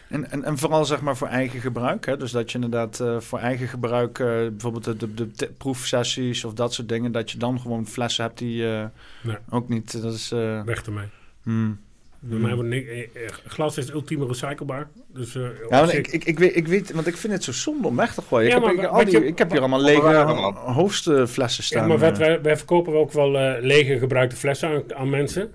[0.08, 2.06] En, en, en vooral zeg maar voor eigen gebruik.
[2.06, 2.16] Hè?
[2.16, 6.54] Dus dat je inderdaad eh, voor eigen gebruik, eh, bijvoorbeeld de, de, de proefsessies of
[6.54, 8.84] dat soort dingen, dat je dan gewoon flessen hebt die eh,
[9.22, 9.36] Nee.
[9.48, 10.02] ook niet.
[10.02, 10.32] Dat is.
[10.32, 11.06] eh, Weg ermee.
[11.42, 11.78] hmm.
[12.20, 12.46] Bij Hmm.
[12.46, 13.08] mij wordt ni- eh, eh,
[13.46, 14.88] glas is ultieme recyclebaar.
[15.14, 17.88] Dus, eh, Ja, ik, ik, ik, weet, ik weet, want ik vind het zo zonde
[17.88, 18.48] om weg te gooien.
[18.48, 21.64] Ja, ik, heb, maar ik, wat al die, je- ik heb hier allemaal lege hoofdflessen
[21.64, 21.82] staan.
[21.82, 25.52] ja, maar wat wij, wij verkopen ook wel eh, lege gebruikte flessen aan, aan mensen.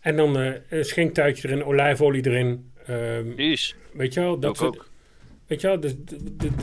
[0.00, 2.70] En dan eh, een schenktuitje erin, olijfolie erin.
[2.86, 3.74] ehm, Precies.
[3.92, 4.88] weet je wel, Dat dat ook.
[5.46, 5.92] Weet je wel, dus,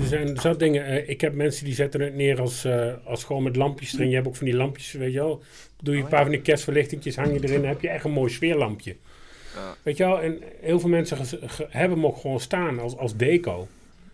[0.01, 1.09] er zijn zat dingen.
[1.09, 4.09] ik heb mensen die zetten het neer als, eh, als gewoon met lampjes erin.
[4.09, 5.41] Je hebt ook van die lampjes, weet je wel.
[5.81, 8.11] Doe je een paar van die kerstverlichtingjes, hang je erin, dan heb je echt een
[8.11, 8.95] mooi sfeerlampje.
[9.57, 9.75] Ja.
[9.83, 12.97] Weet je wel, en heel veel mensen ge- ge- hebben hem ook gewoon staan als,
[12.97, 13.67] als deco.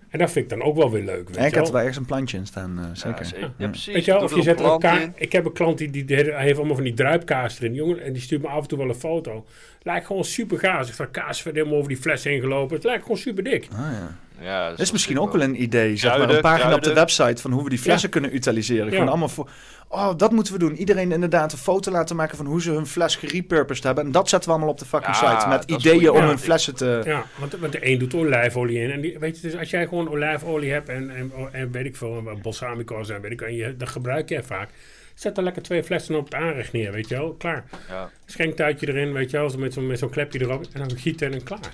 [0.10, 1.80] En dat vind ik dan ook wel weer leuk, weet Ja, ik had er wel.
[1.82, 3.18] ergens een plantje in staan, eh, zeker.
[3.20, 3.40] Ja, zeker.
[3.42, 3.54] Ja.
[3.58, 3.94] Ja, precies.
[3.94, 5.12] Weet je wel, of je zet er een ka-.
[5.16, 8.04] Ik heb een klant die, die, die heeft allemaal van die druipkaas erin, jongen.
[8.04, 9.46] En die stuurt me af en toe wel een foto.
[9.82, 10.88] Lijkt gewoon super gaas.
[10.88, 12.76] Ik sta kaas verder helemaal over die fles heen gelopen.
[12.76, 13.68] Het lijkt gewoon super dik.
[13.72, 14.18] Ah, ja.
[14.44, 16.30] Ja, Dat is misschien ook wel een idee, zeg maar.
[16.30, 18.92] Een pagina op de website van hoe we die flessen kunnen utiliseren.
[18.92, 19.50] Gewoon allemaal voor...
[19.88, 20.76] Oh, dat moeten we doen.
[20.76, 24.06] Iedereen inderdaad een foto laten maken van hoe ze hun fles gerepurposed hebben.
[24.06, 25.48] En dat zetten we allemaal op de fucking Ja, site.
[25.50, 26.28] Met ideeën om Ja.
[26.28, 27.02] hun flessen te...
[27.06, 28.92] Ja, want, want de een doet olijfolie in.
[28.92, 31.96] En die, weet je, dus als jij gewoon olijfolie hebt en, en, en weet ik
[31.96, 34.70] veel, balsamicos en weet ik en je, dat gebruik je vaak.
[35.14, 37.34] Zet er lekker twee flessen op het aanrecht neer, weet je wel.
[37.34, 37.66] Klaar.
[37.90, 38.10] Ja.
[38.26, 40.66] Schenktuitje erin, weet je wel, zo met zo'n met zo'n klepje erop.
[40.74, 41.74] En dan gieten en klaar.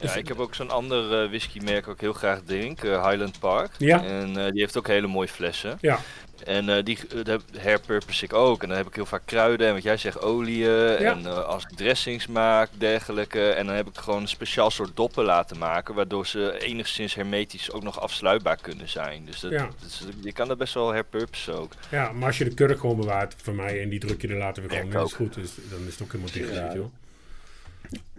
[0.00, 3.70] Ja, ik heb ook zo'n ander eh, whiskymerk ik heel graag drink, eh, Highland Park.
[3.78, 4.04] Ja.
[4.04, 5.78] En eh, die heeft ook hele mooie flessen.
[5.80, 5.98] Ja.
[6.44, 8.62] En eh, die dat herpurpose ik ook.
[8.62, 10.70] En dan heb ik heel vaak kruiden en wat jij zegt, oliën.
[10.70, 10.96] Ja.
[10.96, 13.48] En eh, als ik dressings maak, dergelijke.
[13.50, 15.94] En dan heb ik gewoon een speciaal soort doppen laten maken.
[15.94, 19.24] Waardoor ze enigszins hermetisch ook nog afsluitbaar kunnen zijn.
[19.24, 19.68] Dus dat, Ja.
[19.80, 21.72] dat je kan dat best wel herpurposen ook.
[21.90, 24.36] Ja, maar als je de kurk gewoon bewaart voor mij en die druk je er
[24.36, 25.12] later weer gewoon in, is ook.
[25.12, 25.34] goed.
[25.34, 26.90] Dus dan is het ook helemaal dicht, wel.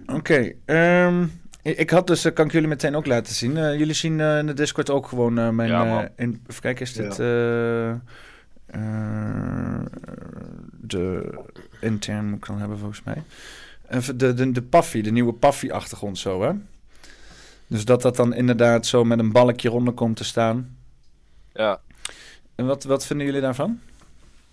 [0.08, 1.30] Oké, ehm, ik
[1.62, 3.58] ik had dus, dat kan ik jullie meteen ook laten zien.
[3.58, 5.70] Eh, jullie zien eh, in de Discord ook gewoon eh, mijn...
[5.70, 6.08] Ja, eh, man.
[6.16, 7.98] in, even kijken, is dit eh, eh,
[10.82, 11.34] de
[11.82, 13.24] intern moet ik dan hebben volgens mij.
[13.90, 16.52] Even de, de, de Puffy, de nieuwe Puffy-achtergrond zo, hè?
[17.68, 20.78] Dus dat dat dan inderdaad zo met een balkje ronder komt te staan.
[21.54, 21.80] Ja,
[22.56, 23.80] En wat, wat vinden jullie daarvan?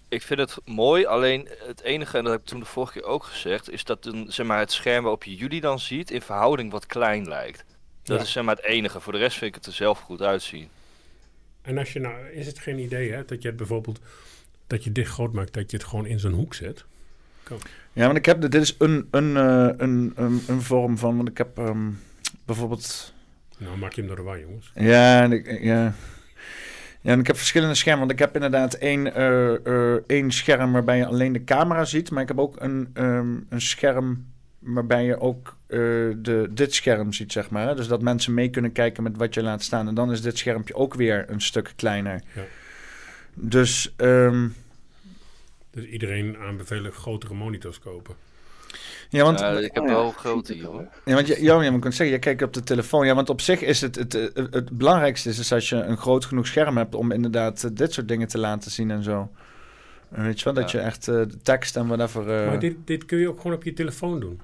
[0.09, 1.07] Ik vind het mooi.
[1.07, 4.07] Alleen het enige, en dat heb ik toen de vorige keer ook gezegd, is dat
[4.07, 7.65] een, zeg maar, het scherm waarop je jullie dan ziet in verhouding wat klein lijkt.
[8.03, 8.23] Dat Ja.
[8.23, 9.01] is zeg maar het enige.
[9.01, 10.69] Voor de rest vind ik het er zelf goed uitzien.
[11.63, 14.01] En als je nou, is het geen idee hè, dat je het bijvoorbeeld,
[14.67, 16.85] dat je dit groot maakt, dat je het gewoon in zo'n hoek zet?
[17.93, 21.29] Ja, want ik heb, dit is een, een, eh, een, een, een vorm van, want
[21.29, 21.91] ik heb ehm,
[22.45, 23.13] bijvoorbeeld...
[23.59, 24.71] Nou, maak je hem door de war, jongens.
[24.75, 25.95] Ja, en ik, ja.
[27.01, 28.01] Ja, en ik heb verschillende schermen.
[28.01, 32.11] Want ik heb inderdaad één, eh, eh, één scherm waarbij je alleen de camera ziet.
[32.11, 34.27] Maar ik heb ook een, ehm, een scherm
[34.59, 35.79] waarbij je ook eh,
[36.17, 37.77] de, dit scherm ziet, zeg maar.
[37.77, 39.89] Dus dat mensen mee kunnen kijken met wat je laat staan.
[39.89, 42.23] En dan is dit schermpje ook weer een stuk kleiner.
[42.35, 42.43] Ja.
[43.35, 44.49] Dus ehm,
[45.71, 48.15] Dus iedereen aanbevelen grotere monitors kopen.
[49.09, 50.87] Ja, want, Ja, ik heb Oh ja, wel ziet grote hoor.
[51.05, 53.07] ja, want je, ja, ja, maar ik kan zeggen, je kijkt op de telefoon.
[53.07, 55.97] Ja, want op zich is het het, het, het belangrijkste is, is als je een
[55.97, 59.31] groot genoeg scherm hebt om inderdaad eh, dit soort dingen te laten zien en zo.
[60.11, 60.79] Eh, Weet je wel, dat Ja.
[60.79, 62.31] je echt eh, de tekst en whatever...
[62.41, 64.41] eh, maar dit, dit kun je ook gewoon op je telefoon doen.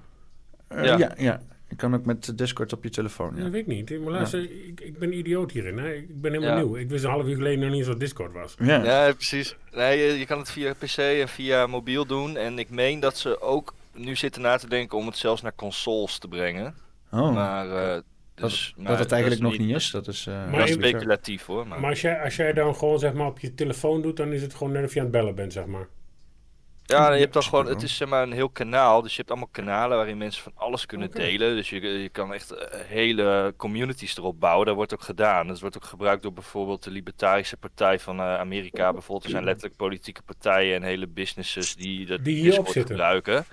[0.69, 0.99] eh, Ja.
[0.99, 1.12] ja.
[1.17, 3.35] ja, Je kan ook met Discord op je telefoon.
[3.35, 3.51] Dat Ja.
[3.51, 4.01] weet ik niet.
[4.03, 5.79] Maar luister, ik, ik ben idioot hierin.
[5.79, 5.93] Hè.
[5.93, 6.62] Ik ben helemaal Ja.
[6.62, 6.77] nieuw.
[6.77, 8.55] Ik wist een half uur geleden nog niet eens wat Discord was.
[8.59, 8.85] Ja.
[8.85, 9.57] Ja, precies.
[9.73, 12.37] Nee, je, je kan het via PC en via mobiel doen.
[12.37, 15.55] En ik meen dat ze ook nu zitten na te denken om het zelfs naar
[15.55, 16.74] consoles te brengen.
[17.11, 17.88] Oh, Maar, eh,
[18.34, 19.90] dat, dus, maar dat het eigenlijk nog niet is.
[19.90, 21.66] Dat is, eh, Maar Dat speculatief hoor.
[21.66, 21.80] Maar.
[21.80, 24.42] Maar als jij, als jij dan gewoon zeg maar op je telefoon doet, dan is
[24.42, 25.86] het gewoon net of je aan het bellen bent, zeg maar.
[26.86, 29.03] Ja, je hebt dan gewoon, het is zeg maar een heel kanaal.
[29.03, 31.55] Dus je hebt allemaal kanalen waarin mensen van alles kunnen delen.
[31.57, 34.66] Dus je, je kan echt eh, hele communities erop bouwen.
[34.66, 35.47] Dat wordt ook gedaan.
[35.47, 38.92] Dat wordt ook gebruikt door bijvoorbeeld de Libertarische Partij van eh, Amerika.
[38.92, 42.95] Bijvoorbeeld, er zijn letterlijk politieke partijen en hele businesses die dat Die hierop Discord zitten.
[42.95, 43.45] gebruiken.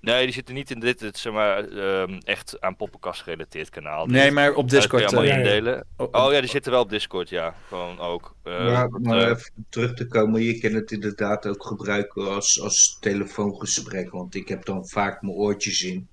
[0.00, 4.06] Nee, die zitten niet in dit, het, zeg maar, ehm, echt aan poppenkast gerelateerd kanaal.
[4.06, 5.04] Nee, maar op dat kun je Discord...
[5.04, 5.54] allemaal eh, ja, ja.
[5.56, 5.86] indelen.
[5.96, 7.54] Oh ja, die zitten wel op Discord, ja.
[7.68, 8.34] Gewoon ook.
[8.42, 12.28] Eh, Maar, dat, maar eh, even terug te komen, je kan het inderdaad ook gebruiken
[12.34, 14.10] als, als telefoongesprek.
[14.10, 16.08] Want ik heb dan vaak mijn oortjes in.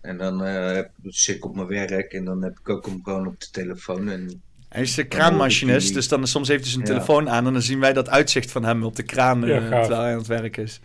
[0.00, 3.00] En dan eh, heb- zit ik op mijn werk en dan heb ik ook hem
[3.04, 4.08] gewoon op de telefoon.
[4.08, 6.90] En Hij is de kraanmachinist, dus dan soms heeft hij zijn Ja.
[6.92, 7.46] telefoon aan...
[7.46, 10.18] en dan zien wij dat uitzicht van hem op de kraan Ja, terwijl hij aan
[10.18, 10.80] het werk is.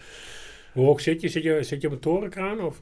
[0.74, 1.28] Hoe hoog zit je?
[1.30, 2.60] Zit je, zit je op een torenkraan?
[2.62, 2.82] Of?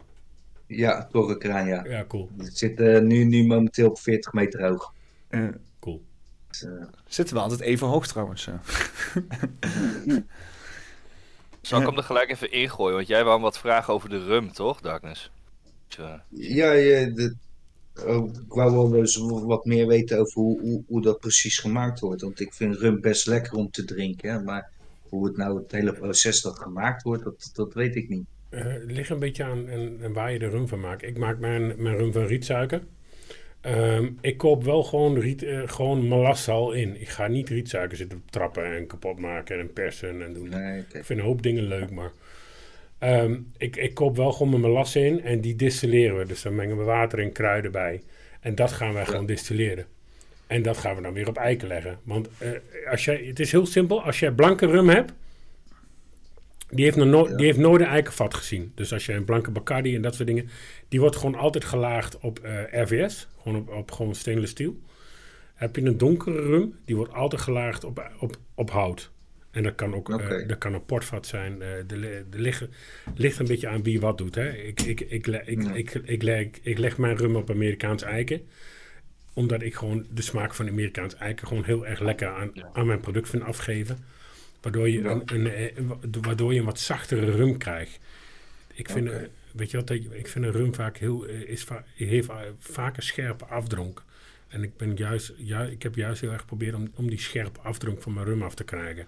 [0.68, 1.86] ja, torenkraan, ja.
[1.86, 2.30] Ja, cool.
[2.38, 4.94] Het zit eh, nu, nu momenteel op 40 meter hoog.
[5.28, 5.48] Eh,
[5.80, 6.02] Cool.
[6.48, 6.72] Dus, eh,
[7.08, 8.48] zitten we altijd even hoog trouwens.
[8.48, 8.54] eh.
[11.62, 12.96] Zal ik hem er gelijk even ingooien?
[12.96, 15.32] Want jij wou wat vragen over de rum, toch, Darkness?
[15.88, 16.24] Tja.
[16.30, 17.36] ja, je, de,
[18.06, 22.00] oh, ik wou wel eens wat meer weten over hoe, hoe, hoe dat precies gemaakt
[22.00, 22.22] wordt.
[22.22, 24.32] Want ik vind rum best lekker om te drinken.
[24.32, 24.70] hè, Maar
[25.10, 28.26] hoe het nou, het hele proces dat gemaakt wordt, dat, dat weet ik niet.
[28.50, 31.04] Eh, het ligt een beetje aan en, en waar je de rum van maakt.
[31.04, 32.82] Ik maak mijn, mijn rum van rietsuiker.
[33.62, 37.02] Ehm, ik koop wel gewoon, riet, eh, gewoon melasse al in.
[37.02, 40.50] Ik ga niet rietsuiker zitten trappen en kapot maken en persen en doen.
[40.50, 40.80] Nee.
[40.80, 42.12] Ik vind een hoop dingen leuk, maar...
[43.00, 46.26] ehm, ik, ik koop wel gewoon mijn melasse in en die distilleren we.
[46.26, 48.02] Dus dan mengen we water en kruiden bij.
[48.40, 49.86] En dat gaan wij gewoon distilleren.
[50.50, 52.00] En dat gaan we dan weer op eiken leggen.
[52.04, 52.50] Want eh,
[52.92, 54.04] als jij, het is heel simpel.
[54.04, 55.12] Als jij blanke rum hebt,
[56.70, 57.36] die heeft, nog nooit, Ja.
[57.38, 58.72] die heeft nooit een eikenvat gezien.
[58.76, 60.50] Dus als je een blanke Bacardi en dat soort dingen...
[60.88, 63.28] die wordt gewoon altijd gelaagd op eh, RVS.
[63.42, 64.80] Gewoon op, op gewoon stainless steel.
[65.56, 69.12] Heb je een donkere rum, die wordt altijd gelaagd op, op, op hout.
[69.52, 71.60] En dat kan ook eh, dat kan een portvat zijn.
[71.60, 72.70] de, de, de liggen,
[73.16, 74.36] ligt een beetje aan wie wat doet.
[74.36, 74.50] Hè.
[74.50, 75.74] Ik, ik, ik, ik, Ja.
[75.74, 78.42] ik, ik, leg, ik leg mijn rum op Amerikaans eiken.
[79.34, 82.70] Omdat ik gewoon de smaak van Amerikaans eiken gewoon heel erg lekker aan, Ja.
[82.74, 83.98] aan mijn product vind afgeven.
[84.62, 85.10] Waardoor je, Ja.
[85.10, 88.00] een, een, eh, wa- waardoor je een wat zachtere rum krijgt.
[88.74, 89.18] Ik vind, eh,
[89.52, 91.66] weet je wat, ik vind een rum vaak heel, eh, is
[91.96, 94.04] heeft vaak een scherpe afdronk.
[94.48, 97.60] En ik, ben juist, ju ik heb juist heel erg geprobeerd om, om die scherpe
[97.60, 99.06] afdronk van mijn rum af te krijgen.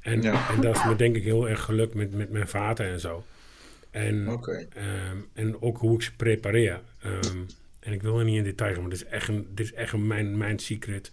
[0.00, 0.50] En, Ja.
[0.50, 3.24] en dat is me denk ik heel erg gelukt met, met mijn vaten en zo.
[3.90, 4.26] En.
[4.74, 6.80] Ehm, en ook hoe ik ze prepareer.
[7.02, 7.36] Ehm,
[7.80, 9.72] en ik wil er niet in detail gaan, maar dit is echt, een, dit is
[9.72, 11.12] echt een, mijn, mijn secret.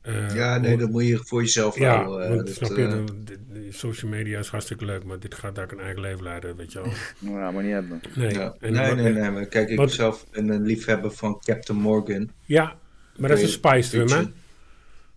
[0.00, 2.22] Eh, Ja, nee, hoe- dat moet je voor jezelf ja, houden.
[2.28, 5.18] eh, want dat, snap je, eh, de, de- de social media is hartstikke leuk, maar
[5.18, 6.92] dit gaat daar een eigen leven leiden, weet je wel.
[7.18, 8.00] Nou, ja, maar niet hebben.
[8.14, 8.54] Nee, ja.
[8.60, 12.30] en- nee, nee, nee, maar kijk, ik wat- zelf ben een liefhebber van Captain Morgan.
[12.44, 12.76] Ja,
[13.18, 14.22] maar dat is een spiced rum, hè?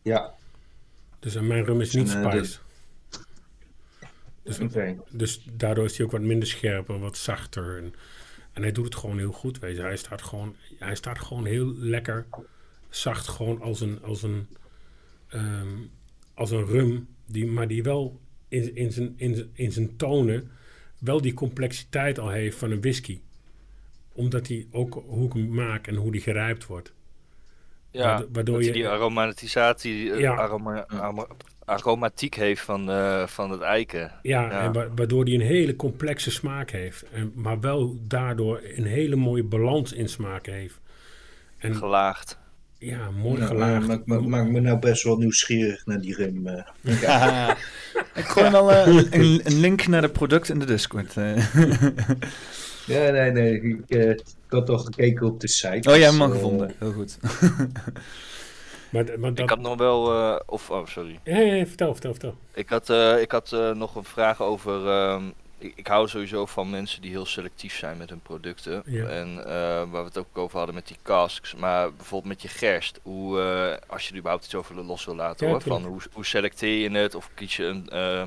[0.01, 0.33] Ja,
[1.19, 2.59] Dus en mijn rum is niet En, eh, spiced.
[4.43, 4.95] Dus, oké.
[5.09, 7.77] dus daardoor is hij ook wat minder scherp en wat zachter.
[7.77, 7.93] En,
[8.55, 9.81] en hij doet het gewoon heel goed, weet je.
[9.81, 12.25] Hij staat gewoon, hij staat gewoon heel lekker
[12.89, 14.47] zacht, gewoon als een, als een,
[15.27, 15.77] ehm,
[16.33, 17.07] als een rum.
[17.27, 20.51] Die, maar die wel in, in, zijn, in, zijn, in zijn tonen
[20.97, 23.19] wel die complexiteit al heeft van een whisky.
[24.13, 26.93] Omdat hij ook hoe ik hem maak en hoe die gerijpt wordt.
[27.91, 30.35] Ja, Waardo- waardoor je- die aromatisatie, eh, Ja.
[30.35, 31.27] aroma, aroma-
[31.65, 34.11] aromatiek heeft van, eh, van het eiken.
[34.21, 34.61] Ja, Ja.
[34.61, 37.03] En wa- waardoor hij een hele complexe smaak heeft.
[37.13, 40.79] En, maar wel daardoor een hele mooie balans in smaak heeft.
[41.57, 42.37] En Gelaagd.
[42.77, 44.05] ja, mooi gelaagd.
[44.05, 46.47] maakt me, nou best wel nieuwsgierig naar die rum.
[46.47, 46.63] eh.
[47.01, 47.49] Ja.
[48.15, 48.87] Ik gooi wel eh,
[49.19, 51.17] een, een link naar de product in de Discord.
[51.17, 51.53] eh.
[52.87, 53.61] Ja, nee, nee.
[53.61, 55.89] Ik, eh, ik had al gekeken op de site.
[55.89, 56.73] oh, jij hebt dus, hem al eh, gevonden.
[56.79, 57.17] Heel goed.
[58.95, 61.19] Maar, maar dat, Ik had nog wel, eh, of, oh sorry.
[61.23, 62.35] Vertel, vertel, vertel.
[62.53, 64.87] Ik had, eh, ik had eh, nog een vraag over.
[64.87, 65.23] ehm,
[65.57, 68.83] ik, ik hou sowieso van mensen die heel selectief zijn met hun producten.
[68.85, 69.05] Ja.
[69.05, 69.35] En
[69.91, 71.55] waar we het ook over hadden met die casks.
[71.55, 72.99] Maar bijvoorbeeld met je gerst.
[73.03, 73.39] Hoe,
[73.87, 75.61] als je er überhaupt iets over los wil laten Ja, hoor.
[75.61, 77.15] Van hoe, hoe selecteer je het?
[77.15, 78.23] Of kies je een eh,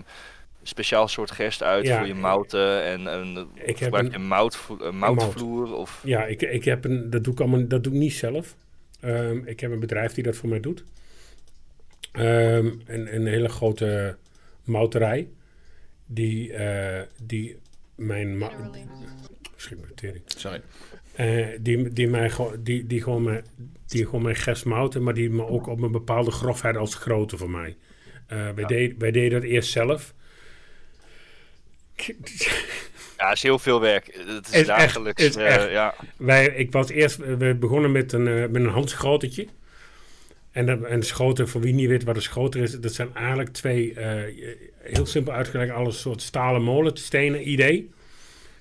[0.62, 2.83] speciaal soort gerst uit Ja, voor je ik- mouten?
[2.83, 4.16] En, en heb gebruik een- je
[4.87, 5.75] een moutvloer?
[5.75, 8.55] Of, Ja, ik, ik heb een, dat doe ik allemaal, dat doe ik niet zelf.
[9.01, 10.84] Ehm, ik heb een bedrijf die dat voor mij doet.
[12.12, 14.16] Ehm, een, een hele grote
[14.64, 15.28] mouterij.
[16.07, 17.57] Die, eh, die
[17.94, 18.38] mijn...
[18.38, 18.70] ma-
[19.68, 20.22] de tering.
[20.26, 20.61] Sorry.
[21.14, 23.44] Eh, die, die, mij, gewoon- die, die, gewoon mijn,
[23.86, 27.36] die gewoon mijn gerst mouten, maar die me ook op een bepaalde grofheid als grootte
[27.36, 27.76] voor mij.
[28.26, 30.14] Eh, wij, deed, wij deden dat eerst zelf.
[33.19, 34.07] ja, is heel veel werk.
[34.27, 35.23] Het is, Is echt- dagelijks.
[35.23, 35.71] is eh, echt.
[35.71, 35.95] ja.
[36.16, 39.47] Wij, ik was eerst, we begonnen met een, eh, met een handschoteltje.
[40.51, 43.49] En, dat- en schoten, voor wie niet weet wat een schoter is, dat zijn eigenlijk
[43.53, 44.35] twee, eh,
[44.79, 47.91] heel simpel uitgelegd, alles soort stalen molenstenen idee.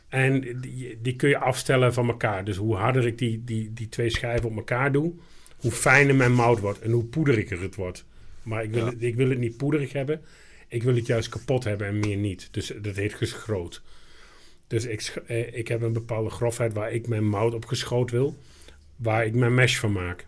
[0.10, 2.43] En die, die kun je afstellen van elkaar.
[2.45, 5.14] Dus hoe harder ik die, die, die twee schijven op elkaar doe,
[5.58, 8.05] hoe fijner mijn mout wordt en hoe poederiger het wordt.
[8.43, 10.22] Maar ik wil, het, ik wil het niet poederig hebben.
[10.68, 12.47] Ik wil het juist kapot hebben en meer niet.
[12.51, 13.82] Dus dat heet geschroot.
[14.68, 18.38] Dus ik, eh, ik heb een bepaalde grofheid waar ik mijn mout op geschoot wil.
[18.95, 20.28] Waar ik mijn mesh van maak.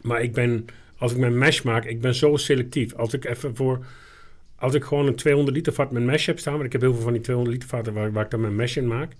[0.00, 0.64] Maar ik ben,
[0.98, 2.94] als ik mijn mesh maak, ik ben zo selectief.
[2.94, 3.86] Als ik even voor,
[4.56, 6.52] als ik gewoon een 200 liter vat met mesh heb staan.
[6.52, 8.56] Want ik heb heel veel van die 200 liter vaten waar, waar ik dan mijn
[8.56, 9.12] mesh in maak.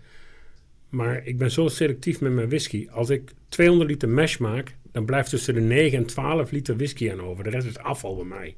[0.88, 2.88] Maar ik ben zo selectief met mijn whisky.
[2.90, 7.10] Als ik 200 liter mesh maak, dan blijft tussen de 9 en 12 liter whisky
[7.10, 7.44] aan over.
[7.44, 8.56] De rest is afval bij mij.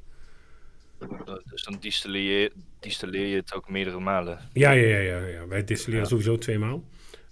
[1.49, 4.39] Dus dan distilleer, je- distilleer je het ook meerdere malen.
[4.53, 5.47] Ja, ja, ja, ja, ja.
[5.47, 6.83] wij distilleren sowieso twee maal.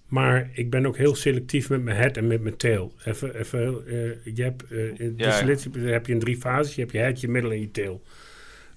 [0.08, 2.94] Maar ik ben ook heel selectief met mijn head en met mijn tail.
[3.06, 6.76] Even, even, eh, je hebt, eh, in Ja, distillatie heb je in drie fases.
[6.76, 8.04] Je hebt je head, je middel en je tail.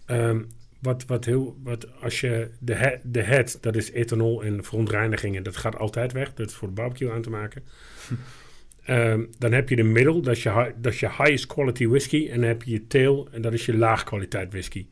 [0.07, 0.43] Ehm,
[0.81, 5.43] wat, wat heel, wat als je de, he- de head, dat is ethanol en verontreinigingen,
[5.43, 6.35] dat gaat altijd weg.
[6.35, 7.63] Dat is voor de barbecue aan te maken.
[8.91, 11.87] Ehm, dan heb je de middel, dat is, je, hi- dat is je highest quality
[11.87, 12.29] whisky.
[12.31, 14.87] En dan heb je je tail, en dat is je laag kwaliteit whisky.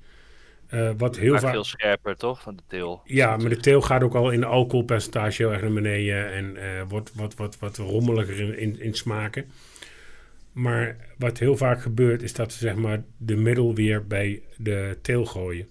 [0.67, 1.53] Eh, wat heel vaak.
[1.53, 3.01] veel scherper toch, van de teel.
[3.05, 6.83] Ja, maar de teel gaat ook al in alcoholpercentage heel erg naar beneden en eh,
[6.89, 9.51] wordt wat, wat, wat rommeliger in, in, in smaken.
[10.53, 14.99] Maar wat heel vaak gebeurt is dat ze zeg maar de middel weer bij de
[15.03, 15.67] teel gooien.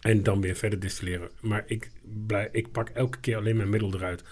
[0.00, 1.28] En dan weer verder distilleren.
[1.40, 1.90] Maar ik,
[2.26, 4.22] blij, ik pak elke keer alleen mijn middel eruit.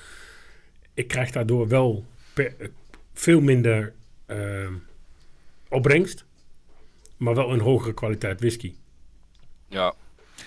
[0.94, 2.54] Ik krijg daardoor wel per-
[3.12, 3.94] veel minder
[4.26, 4.68] eh,
[5.68, 6.24] opbrengst.
[7.16, 8.74] Maar wel een hogere kwaliteit whisky.
[9.68, 9.94] Ja,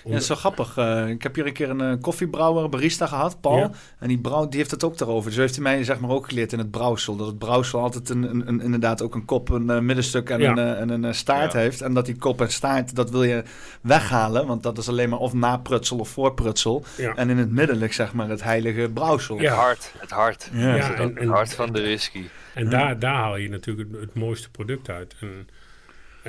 [0.04, 0.76] Ja, dat is wel grappig.
[0.76, 3.58] Eh, ik heb hier een keer een eh, koffiebrouwer, barista gehad, Paul.
[3.58, 3.70] Ja.
[3.98, 5.30] En die, brouw, die heeft het ook daarover.
[5.30, 7.16] Dus heeft hij mij zeg maar ook geleerd in het brouwsel.
[7.16, 10.40] Dat het brouwsel altijd een, een, een- inderdaad ook een kop, een eh, middenstuk en
[10.40, 10.50] Ja.
[10.50, 11.58] een, en een eh, staart Ja.
[11.58, 11.80] heeft.
[11.82, 13.42] En dat die kop en staart, dat wil je
[13.80, 14.46] weghalen.
[14.46, 16.84] Want dat is alleen maar of naprutsel of voorprutsel.
[16.96, 17.14] Ja.
[17.14, 19.40] En in het midden ligt zeg maar het heilige brouwsel.
[19.40, 19.42] Ja.
[19.50, 20.50] Het hart, het hart.
[20.52, 20.74] Ja.
[20.74, 22.24] Ja, Het en, en, hart van de whisky.
[22.54, 25.14] En daar, daar haal je natuurlijk het, het mooiste product uit.
[25.20, 25.48] En,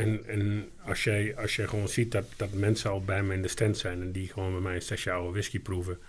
[0.05, 3.47] en, als, jij, als jij gewoon ziet dat, dat mensen al bij me in de
[3.47, 5.99] stand zijn en die gewoon bij mij een sessie oude whisky proeven.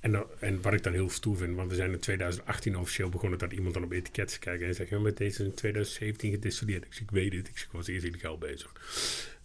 [0.00, 3.38] En, en wat ik dan heel stoer vind, want we zijn in 2018 officieel begonnen
[3.38, 6.84] dat iemand dan op etiketten kijkt en zegt, ja, met deze is in 2017 gedistilleerd.
[6.84, 8.72] Ik zeg, ik weet het, ik, was eerst illegaal bezig.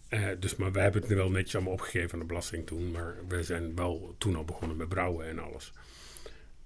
[0.08, 2.90] Eh, dus, maar we hebben het nu wel netjes allemaal opgegeven aan de belasting toen,
[2.90, 5.72] maar we zijn wel toen al begonnen met brouwen en alles.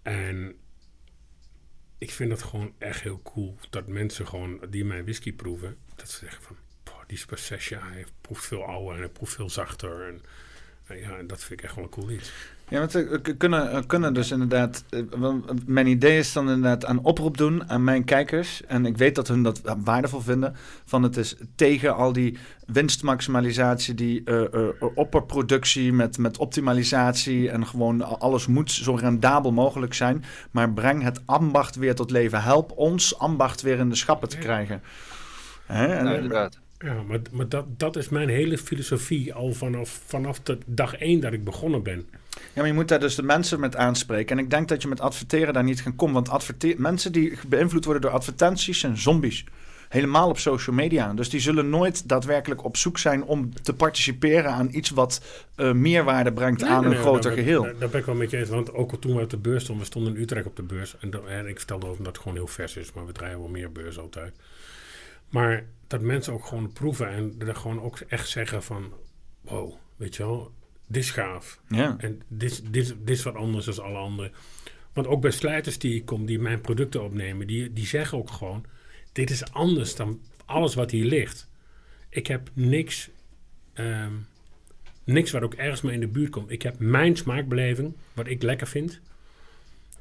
[0.02, 0.54] En
[1.98, 6.10] ik vind dat gewoon echt heel cool dat mensen gewoon die mijn whisky proeven, dat
[6.10, 6.63] ze zeggen van, "Poh,
[7.06, 10.06] die is pas zes jaar, hij proeft veel ouder en hij proeft veel zachter.
[10.08, 10.20] En,
[10.88, 12.32] nou ja, en dat vind ik echt wel een cool iets.
[12.68, 14.84] Ja, want we kunnen, we kunnen dus inderdaad.
[14.90, 15.00] eh,
[15.66, 18.62] Mijn idee is dan inderdaad een oproep doen aan mijn kijkers.
[18.66, 20.56] En ik weet dat hun dat waardevol vinden.
[20.84, 27.50] Van het is tegen al die winstmaximalisatie, die eh, eh, opperproductie met, met optimalisatie.
[27.50, 30.24] En gewoon alles moet zo rendabel mogelijk zijn.
[30.50, 32.42] Maar breng het ambacht weer tot leven.
[32.42, 34.82] Help ons ambacht weer in de schappen te krijgen.
[35.66, 35.86] Hè?
[35.86, 36.58] En- Nou, inderdaad.
[36.84, 41.20] Ja, maar, maar dat, dat is mijn hele filosofie al vanaf, vanaf de dag één
[41.20, 42.06] dat ik begonnen ben.
[42.30, 44.38] Ja, maar je moet daar dus de mensen met aanspreken.
[44.38, 46.24] En ik denk dat je met adverteren daar niet gaan komen.
[46.24, 49.44] Want mensen die beïnvloed worden door advertenties zijn zombies.
[49.88, 51.12] Helemaal op social media.
[51.14, 55.72] Dus die zullen nooit daadwerkelijk op zoek zijn om te participeren aan iets wat eh,
[55.72, 57.62] meerwaarde brengt aan Nee, een nee, groter geheel.
[57.62, 58.48] Daar, daar ben ik wel met je eens.
[58.48, 60.62] Want ook al toen we op de beurs stonden, we stonden in Utrecht op de
[60.62, 60.96] beurs.
[61.00, 63.38] En, dat- en ik vertelde over dat het gewoon heel vers is, maar we draaien
[63.38, 64.32] wel meer beurs altijd.
[65.28, 65.64] Maar
[65.94, 68.92] dat mensen ook gewoon proeven en er gewoon ook echt zeggen van,
[69.40, 70.52] wow, weet je wel,
[70.86, 71.60] dit is gaaf.
[71.68, 71.96] Ja.
[71.98, 74.32] En dit, dit, dit is wat anders dan alle anderen.
[74.92, 78.30] Want ook bij slijters die ik kom, die mijn producten opnemen, die, die zeggen ook
[78.30, 78.64] gewoon:
[79.12, 81.48] dit is anders dan alles wat hier ligt.
[82.08, 83.10] Ik heb niks,
[83.72, 84.12] ehm,
[85.04, 86.50] niks wat ook ergens mee in de buurt komt.
[86.50, 89.00] Ik heb mijn smaakbeleving, wat ik lekker vind.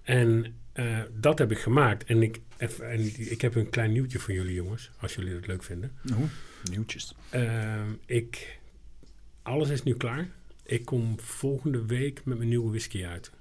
[0.04, 2.04] En eh, dat heb ik gemaakt.
[2.04, 5.64] En ik, en ik heb een klein nieuwtje voor jullie jongens, als jullie het leuk
[5.64, 5.92] vinden.
[6.18, 6.30] Oeh,
[6.72, 7.16] nieuwtjes.
[7.30, 8.60] Ehm, ik,
[9.42, 10.28] alles is nu klaar.
[10.66, 13.32] Ik kom volgende week met mijn nieuwe whisky uit.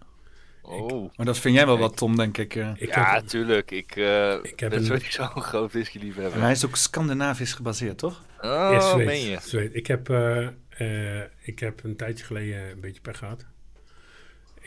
[0.62, 1.11] Oh.
[1.16, 2.55] Maar dat vind jij wel wat, Tom, denk ik.
[2.55, 2.70] eh.
[2.76, 3.70] Ik Ja, heb, tuurlijk.
[3.70, 6.33] Ik, eh Ik heb ben een- sowieso een groot whisky-liefhebber.
[6.35, 8.22] En hij is ook Scandinavisch gebaseerd, toch?
[8.43, 9.07] ja, Oh, Zweeds,
[9.51, 9.72] meen je?
[9.72, 13.45] Ik, heb, eh, eh, ik heb een tijdje geleden een beetje pech gehad.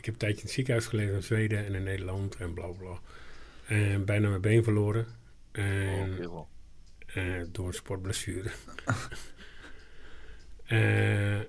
[0.06, 2.68] Ik heb een tijdje in het ziekenhuis gelegen in Zweden en in Nederland en bla
[2.68, 3.00] bla.
[3.68, 5.06] En bijna mijn been verloren.
[5.52, 6.48] En, Oh, kerel.
[7.06, 8.50] eh, door een sportblessure.
[10.66, 11.40] Eh,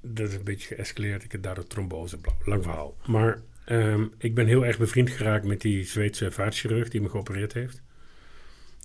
[0.00, 1.24] dat is een beetje geëscaleerd.
[1.24, 2.18] Ik heb daardoor trombose.
[2.18, 2.96] Bla, lang verhaal.
[3.06, 7.52] Maar ehm, ik ben heel erg bevriend geraakt met die Zweedse vaatchirurg die me geopereerd
[7.52, 7.82] heeft.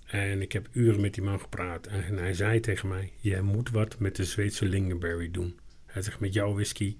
[0.06, 1.88] En ik heb uren met die man gepraat.
[1.88, 5.60] En hij zei tegen mij: Jij moet wat met de Zweedse Lingenberry doen.
[5.86, 6.98] Hij zegt: Met jouw whisky.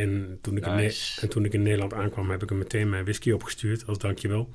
[0.00, 0.90] En toen, ik in
[1.20, 3.86] en toen ik in Nederland aankwam, heb ik hem meteen mijn whisky opgestuurd.
[3.86, 4.50] Als dankjewel.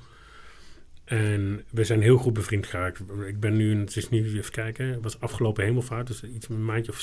[1.06, 3.00] En we zijn heel goed bevriend geraakt.
[3.28, 6.08] Ik ben nu, het is nu, even kijken, het was afgelopen hemelvaart.
[6.08, 7.00] Dus iets een maandje of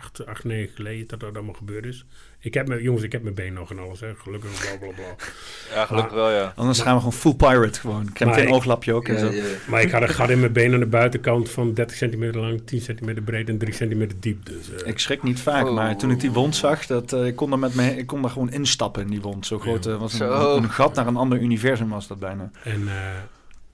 [0.00, 2.04] acht, acht negen geleden dat dat allemaal gebeurd is.
[2.40, 4.00] Ik heb mijn, jongens, ik heb mijn been nog en alles.
[4.00, 4.14] Hè.
[4.14, 5.14] Gelukkig, bla bla bla.
[5.74, 6.52] Ja, gelukkig wel, ja.
[6.56, 8.08] Anders gaan we gewoon full pirate gewoon.
[8.08, 9.30] Ik heb Maar geen ooglapje ook en Ja, zo.
[9.30, 9.44] ja.
[9.68, 12.60] Maar ik had een gat in mijn been aan de buitenkant van 30 centimeter lang,
[12.64, 14.46] 10 centimeter breed en 3 centimeter diep.
[14.46, 15.74] Dus, eh, Ik schrik niet vaak, Oh.
[15.74, 18.22] maar toen ik die wond zag, dat, eh, ik, kon er met me, ik kon
[18.22, 19.46] daar gewoon instappen in die wond.
[19.46, 19.90] Zo groot Ja.
[19.92, 20.56] eh, was een, Zo.
[20.56, 22.50] een gat naar een ander universum was dat bijna.
[22.62, 22.94] En, eh,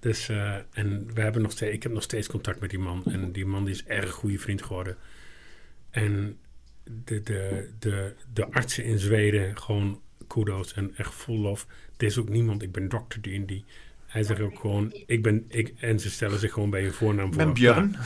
[0.01, 3.03] dus, eh, en we hebben nog steeds, ik heb nog steeds contact met die man.
[3.05, 4.97] En die man die is erg goede vriend geworden.
[5.95, 6.37] En
[7.05, 11.67] de, de, de, de artsen in Zweden, gewoon kudos en echt full love.
[11.97, 13.53] Er is ook niemand, ik ben dokter D&D.
[14.07, 17.27] Hij zegt ook gewoon, ik ben, ik, en ze stellen zich gewoon bij je voornaam
[17.27, 17.45] Ik voor.
[17.45, 17.97] ben Björn.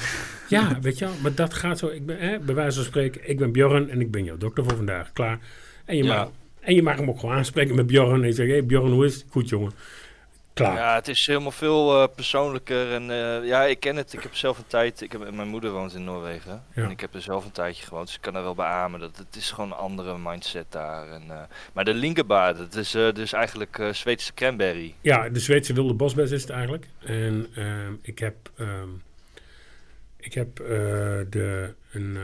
[0.48, 1.86] Ja, weet je wel, maar dat gaat zo.
[1.88, 4.64] Ik ben, hè, bij wijze van spreken, ik ben Björn en ik ben jouw dokter
[4.64, 5.12] voor vandaag.
[5.12, 5.38] Klaar.
[5.84, 6.16] En je, Ja.
[6.18, 6.30] mag,
[6.60, 8.20] en je mag hem ook gewoon aanspreken met Björn.
[8.20, 9.24] En je zegt, hey Björn, hoe is het?
[9.28, 9.72] Goed jongen.
[10.58, 10.76] Klaar.
[10.76, 12.92] Ja, het is helemaal veel eh, persoonlijker.
[12.92, 14.12] En eh, ja, ik ken het.
[14.12, 15.00] Ik heb zelf een tijd.
[15.00, 16.64] Ik heb, mijn moeder woont in Noorwegen.
[16.74, 16.82] Ja.
[16.82, 18.06] En ik heb er zelf een tijdje gewoond.
[18.06, 19.00] Dus ik kan er wel beamen.
[19.00, 21.08] Dat het is gewoon een andere mindset daar.
[21.10, 21.40] En, eh,
[21.72, 24.94] maar de linkerbaard, dat is eh, dus eigenlijk eh, Zweedse cranberry.
[25.00, 26.86] Ja, de Zweedse wilde bosbes is het eigenlijk.
[26.98, 28.88] En ehm, ik heb, ehm,
[30.16, 30.66] ik heb eh,
[31.30, 32.22] de, een, eh,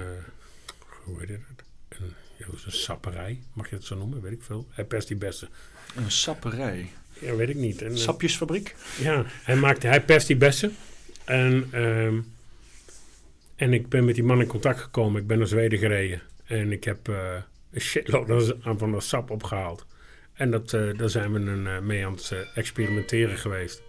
[1.05, 1.65] hoe heet het?
[1.89, 4.21] Een, ja, een sapperij, mag je het zo noemen?
[4.21, 4.67] Weet ik veel.
[4.71, 5.49] Hij pest die bessen.
[5.97, 6.91] Een sapperij.
[7.25, 7.83] Ja, weet ik niet.
[7.83, 8.75] En, eh, Sapjesfabriek?
[9.01, 10.77] Ja, hij, maakt, hij pest die bessen.
[11.25, 12.21] En, ehm,
[13.57, 15.21] en ik ben met die man in contact gekomen.
[15.21, 16.23] Ik ben naar Zweden gereden.
[16.45, 17.35] En ik heb eh,
[17.73, 19.87] een shitload aan van dat sap opgehaald.
[20.33, 23.83] En dat, eh, daar zijn we een, mee aan het experimenteren geweest.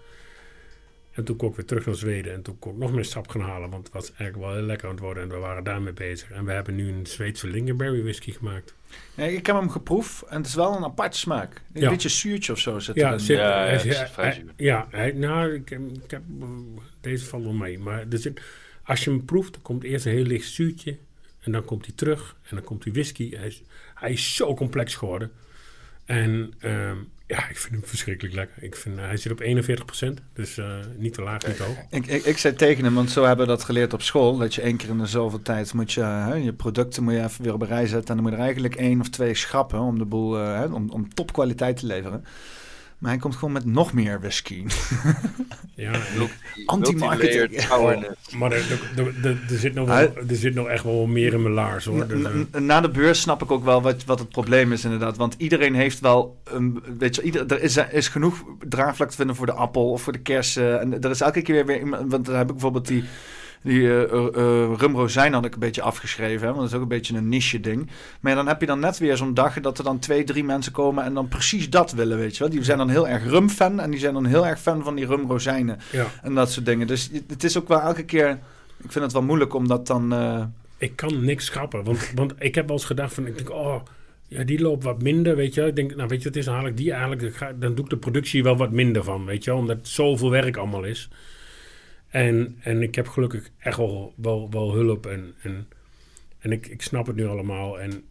[1.16, 2.34] En toen kon ik weer terug naar Zweden.
[2.34, 3.70] En toen kon ik nog meer sap gaan halen.
[3.70, 5.24] Want het was eigenlijk wel heel lekker aan het worden.
[5.24, 6.32] En we waren daarmee bezig.
[6.32, 8.74] En we hebben nu een Zweedse Lingonberry whisky gemaakt.
[9.16, 11.62] Nee, ik heb hem geproefd en het is wel een aparte smaak.
[11.74, 11.90] Een Ja.
[11.90, 13.20] beetje zuurtje of zo zit Ja, erin.
[13.20, 16.48] zit, Ja, ja, hij- hij- ja hij, nou, ik, heb- ik heb, eh,
[17.02, 17.80] deze valt wel mee.
[17.80, 18.42] Maar er zit,
[18.84, 20.98] als je hem proeft, dan komt eerst een heel licht zuurtje.
[21.40, 22.36] En dan komt hij terug.
[22.50, 23.36] En dan komt die whisky.
[23.36, 23.62] Hij is,
[23.96, 25.32] hij is zo complex geworden.
[26.06, 26.98] En ehm,
[27.28, 28.64] ja, ik vind hem verschrikkelijk lekker.
[28.64, 30.24] Ik vind, hij zit op 41%.
[30.34, 31.78] Dus eh, niet te laag, niet te hoog.
[31.90, 34.38] Ik, ik, ik zei tegen hem, want zo hebben we dat geleerd op school.
[34.38, 37.24] Dat je één keer in de zoveel tijd moet je hè, je producten moet je
[37.24, 38.10] even weer op een rij zetten.
[38.10, 40.66] En dan moet je er eigenlijk één of twee schrappen om de boel eh, hè,
[40.66, 42.26] om, om topkwaliteit te leveren.
[42.98, 44.64] Maar hij komt gewoon met nog meer whisky.
[45.76, 45.92] Ja,
[46.66, 47.70] Anti-marketing.
[47.70, 48.36] Awareness.
[48.38, 51.54] maar er, er, er- zit nog wel, er zit nog echt wel meer in mijn
[51.54, 52.08] laars hoor.
[52.08, 55.18] Dus, eh, Na de beurs snap ik ook wel wat, wat het probleem is inderdaad.
[55.18, 59.36] Want iedereen heeft wel, een, weet je, ieder, er is, is genoeg draagvlak te vinden
[59.36, 60.80] voor de appel of voor de kersen.
[60.82, 63.04] En er is elke keer weer want dan heb ik bijvoorbeeld die,
[63.66, 66.48] die eh, eh, rumrozijn had ik een beetje afgeschreven.
[66.48, 67.90] Hè, want dat is ook een beetje een niche ding.
[68.20, 70.44] Maar ja, dan heb je dan net weer zo'n dag dat er dan twee, drie
[70.44, 72.52] mensen komen en dan precies dat willen, weet je wel.
[72.52, 75.06] Die zijn dan heel erg rumfan en die zijn dan heel erg fan van die
[75.06, 76.08] rumrozijnen ja.
[76.22, 76.88] en dat soort dingen.
[76.88, 78.30] Dus het is ook wel elke keer,
[78.84, 80.14] ik vind het wel moeilijk om dat dan...
[80.78, 81.84] ik kan niks schrappen.
[81.84, 83.82] Want, want ik heb wel eens gedacht van, ik denk, oh,
[84.28, 85.60] ja, die loopt wat minder, weet je.
[85.60, 85.70] wel.
[85.70, 88.44] Ik denk, nou weet je, het is ik die eigenlijk, dan doe ik de productie
[88.44, 89.52] wel wat minder van, weet je.
[89.52, 91.10] wel, Omdat het zoveel werk allemaal is.
[92.16, 95.68] En, en ik heb gelukkig echt wel, wel, wel hulp en, en,
[96.40, 97.80] en ik, ik snap het nu allemaal.
[97.80, 98.04] En,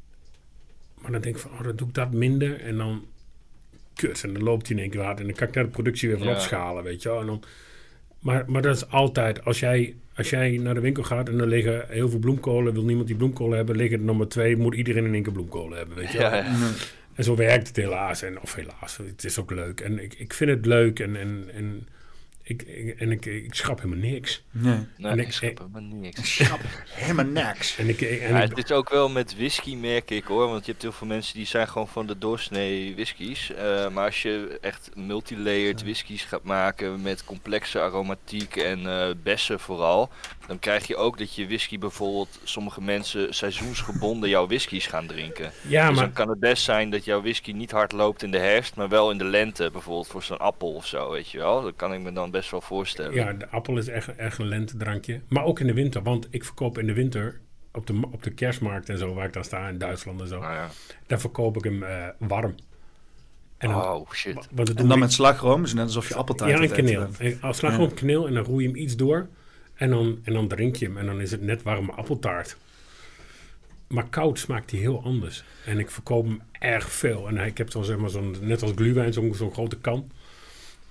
[1.00, 3.06] maar dan denk ik van, oh, dan doe ik dat minder en dan,
[3.94, 5.20] kut, en dan loopt hij in één keer hard.
[5.20, 6.32] En dan kan ik daar de productie weer van Ja.
[6.32, 7.20] opschalen, weet je wel.
[7.20, 7.42] En dan,
[8.18, 11.46] maar, maar dat is altijd, als jij, als jij naar de winkel gaat en er
[11.46, 15.04] liggen heel veel bloemkolen, wil niemand die bloemkolen hebben, liggen er nummer twee, moet iedereen
[15.04, 16.30] in één keer bloemkolen hebben, weet je wel.
[16.30, 16.70] Ja, ja.
[17.14, 18.22] En zo werkt het helaas.
[18.22, 19.80] En, of helaas, het is ook leuk.
[19.80, 21.88] En ik, ik vind het leuk en, en, en,
[22.46, 24.42] ik, ik- en ik, ik schrap helemaal niks.
[24.50, 24.78] nee.
[24.96, 26.34] Nee, En ik ik- snap helemaal niks.
[26.34, 27.76] Schrap, helemaal niks.
[27.76, 30.64] En ik, en Ja, ik, het is ook wel met whisky merk ik hoor, want
[30.64, 33.52] je hebt heel veel mensen die zijn gewoon van de doorsnee whiskies.
[33.52, 39.60] Eh, maar als je echt multilayered whiskies gaat maken met complexe aromatiek en eh, bessen
[39.60, 40.10] vooral,
[40.46, 45.50] dan krijg je ook dat je whisky bijvoorbeeld sommige mensen seizoensgebonden jouw whiskies gaan drinken.
[45.68, 48.30] ja, dus maar dan kan het best zijn dat jouw whisky niet hard loopt in
[48.30, 51.38] de herfst, maar wel in de lente, bijvoorbeeld voor zo'n appel of zo, weet je
[51.38, 51.62] wel.
[51.62, 53.14] Dat kan ik me dan best wel voorstellen.
[53.14, 55.20] ja, de appel is echt, echt een lentedrankje.
[55.28, 57.40] Maar ook in de winter, want ik verkoop in de winter
[57.72, 60.38] op de, op de kerstmarkt en zo, waar ik dan sta in Duitsland en zo,
[60.38, 60.68] Nou ja.
[61.06, 62.54] daar verkoop ik hem eh, warm.
[63.58, 64.48] En dan, Oh shit.
[64.54, 67.08] En dan ik- met slagroom, dus net alsof je appeltaart Ja, en.
[67.18, 69.28] En Als slag op kaneel en dan roei je hem iets door.
[69.74, 70.96] En dan, en dan drink je hem.
[70.96, 72.56] En dan is het net warme appeltaart.
[73.88, 75.44] Maar koud smaakt hij heel anders.
[75.64, 77.28] En ik verkoop hem erg veel.
[77.28, 80.10] En ik heb dan zeg maar zo'n, net als gluwijn, zo'n grote kan.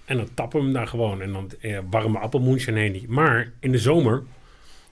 [0.05, 1.21] En dan tappen we hem daar gewoon.
[1.21, 3.05] En dan eh, warme appelmoonshine heen.
[3.07, 4.23] Maar in de zomer,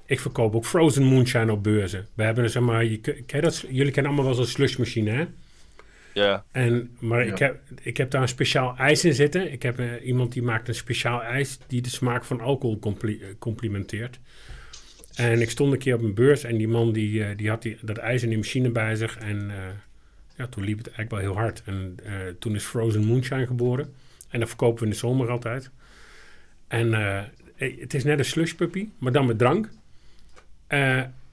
[0.05, 2.07] ik verkoop ook frozen moonshine op beurzen.
[2.13, 5.25] We hebben zeg maar, je dat, jullie kennen allemaal wel zo'n slushmachine hè?
[6.13, 6.45] Ja.
[6.51, 7.31] En, maar Ja.
[7.31, 9.51] ik, heb, ik heb daar een speciaal ijs in zitten.
[9.51, 13.21] Ik heb eh, iemand die maakt een speciaal ijs die de smaak van alcohol compli-
[13.21, 14.19] eh, complimenteert.
[15.15, 17.61] En ik stond een keer op een beurs en die man die, eh, die had
[17.61, 19.17] die, dat ijs in die machine bij zich.
[19.17, 19.57] En eh,
[20.37, 21.61] ja, toen liep het eigenlijk wel heel hard.
[21.65, 23.93] En eh, toen is Frozen Moonshine geboren.
[24.29, 25.69] En dat verkopen we in de zomer altijd.
[26.67, 27.21] En eh,
[27.79, 29.69] het is net een slush puppy, maar dan met drank.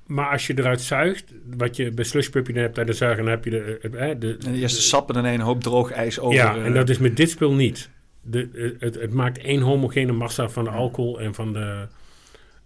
[0.08, 3.24] Maar als je eruit zuigt, wat je bij slush puppy dan hebt, bij de zuigen,
[3.24, 5.62] dan heb je de, eh, eh, de, En de eerste sap en dan een hoop
[5.62, 6.34] droog ijs over.
[6.36, 7.90] ja, en dat is met dit spul niet.
[8.22, 11.86] De, eh, het, het maakt één homogene massa van de alcohol en van, de,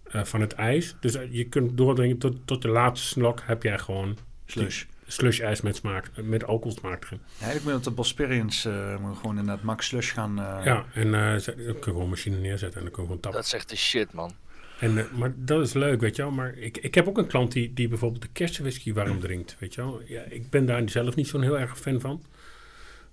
[0.03, 0.95] eh, van het ijs.
[0.99, 4.83] Dus je kunt doordringen tot, tot de laatste slok heb jij gewoon slush.
[5.07, 7.19] slush ijs met smaak, met alcoholsmaak erin.
[7.39, 10.39] Ja, ik moet op de Bosperians uh, moet gewoon in dat max slush gaan.
[10.39, 13.07] eh, Ja, en eh, dan kun je gewoon een machine neerzetten en dan kun je
[13.07, 13.39] gewoon tappen.
[13.41, 14.31] Dat is echt de shit, man.
[14.79, 16.31] En, eh, maar dat is leuk, weet je wel.
[16.31, 19.73] Maar ik, ik heb ook een klant die, die bijvoorbeeld de kersenwhisky warm drinkt, weet
[19.73, 20.01] je wel.
[20.05, 22.23] Ja, ik ben daar zelf niet zo'n heel erg fan van.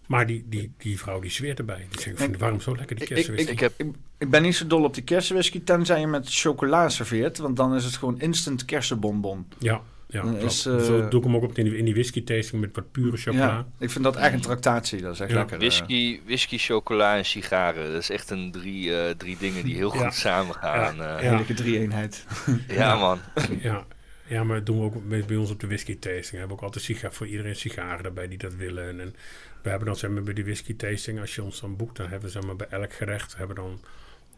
[0.06, 1.86] Maar die, die, die vrouw die zweert erbij.
[1.90, 3.52] Die zegt, ik vind het warm zo lekker, die Ik, ik, kersenwhisky.
[3.52, 3.86] ik, heb, ik,
[4.18, 7.38] ik ben niet zo dol op die kersenwhisky, tenzij je met chocola serveert.
[7.38, 9.46] Want dan is het gewoon instant kersenbonbon.
[9.58, 10.52] Ja, ja Dan klopt.
[10.52, 12.70] is, eh, Zo doe ik hem ook op in die, in die whisky tasting met
[12.76, 13.44] wat pure chocola.
[13.46, 15.00] Ja, ik vind dat echt een tractatie.
[15.00, 15.36] Dat is echt Ja.
[15.36, 15.54] lekker.
[15.54, 15.60] eh.
[15.60, 17.92] Whisky, whisky, chocola en sigaren.
[17.92, 20.04] Dat is echt een drie, eh, drie dingen die heel Ja.
[20.04, 20.96] goed samengaan.
[20.96, 21.02] Ja.
[21.02, 21.28] Ja, Een Ja.
[21.28, 22.24] heerlijke drie-eenheid.
[22.68, 23.18] ja man.
[23.62, 23.86] Ja.
[24.26, 26.30] ja, maar dat doen we ook bij, bij ons op de whisky tasting.
[26.30, 28.88] We hebben ook altijd siga voor iedereen sigaren erbij die dat willen.
[28.88, 29.14] En, en
[29.62, 32.06] we hebben dan zeg maar, bij die whisky tasting, als je ons dan boekt, dan
[32.08, 33.80] hebben we zeg maar, bij elk gerecht hebben we dan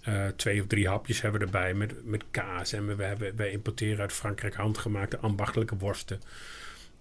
[0.03, 2.73] eh, twee of drie hapjes hebben we erbij met, met kaas.
[2.73, 6.21] En we, we hebben, wij importeren uit Frankrijk handgemaakte ambachtelijke worsten.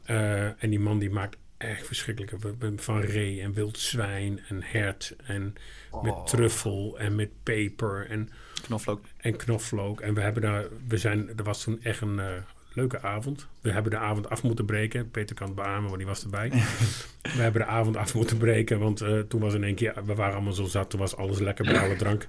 [0.05, 2.37] Eh, en die man die maakt echt verschrikkelijke...
[2.75, 5.55] Van ree en wild zwijn en hert en
[6.01, 6.25] met Oh.
[6.25, 8.29] truffel en met peper en,
[8.61, 9.05] Knoflook.
[9.17, 10.01] en knoflook.
[10.01, 10.63] En we hebben daar...
[10.87, 12.19] We zijn, er was toen echt een...
[12.19, 12.27] eh,
[12.73, 13.47] Leuke avond.
[13.61, 15.11] We hebben de avond af moeten breken.
[15.11, 16.49] Peter kan het beamen, want die was erbij.
[17.35, 18.97] we hebben de avond af moeten breken, want
[19.27, 20.05] toen was in één keer...
[20.05, 22.27] We waren allemaal zo zat, toen was alles lekker bij alle drank.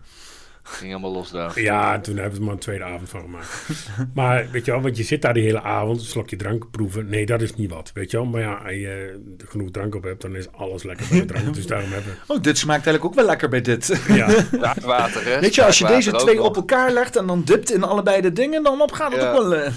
[0.64, 1.60] Ging helemaal los daar.
[1.60, 3.66] Ja, toen hebben we er maar een tweede avond van gemaakt.
[4.14, 7.08] maar weet je wel, want je zit daar die hele avond, een slokje drank proeven.
[7.08, 8.26] Nee, dat is niet wat, weet je wel.
[8.26, 11.24] Maar ja, als je eh, genoeg drank op hebt, dan is alles lekker bij de
[11.26, 11.54] drank.
[11.54, 13.86] dus daarom hebben Oh, dit smaakt eigenlijk ook wel lekker bij dit.
[13.86, 14.12] we...
[14.60, 15.40] Ja, Water, hè?
[15.40, 18.32] Weet je, als je deze twee op elkaar legt en dan dipt in allebei de
[18.32, 19.32] dingen, dan op gaat het Ja.
[19.32, 19.54] ook wel...
[19.54, 19.72] eh,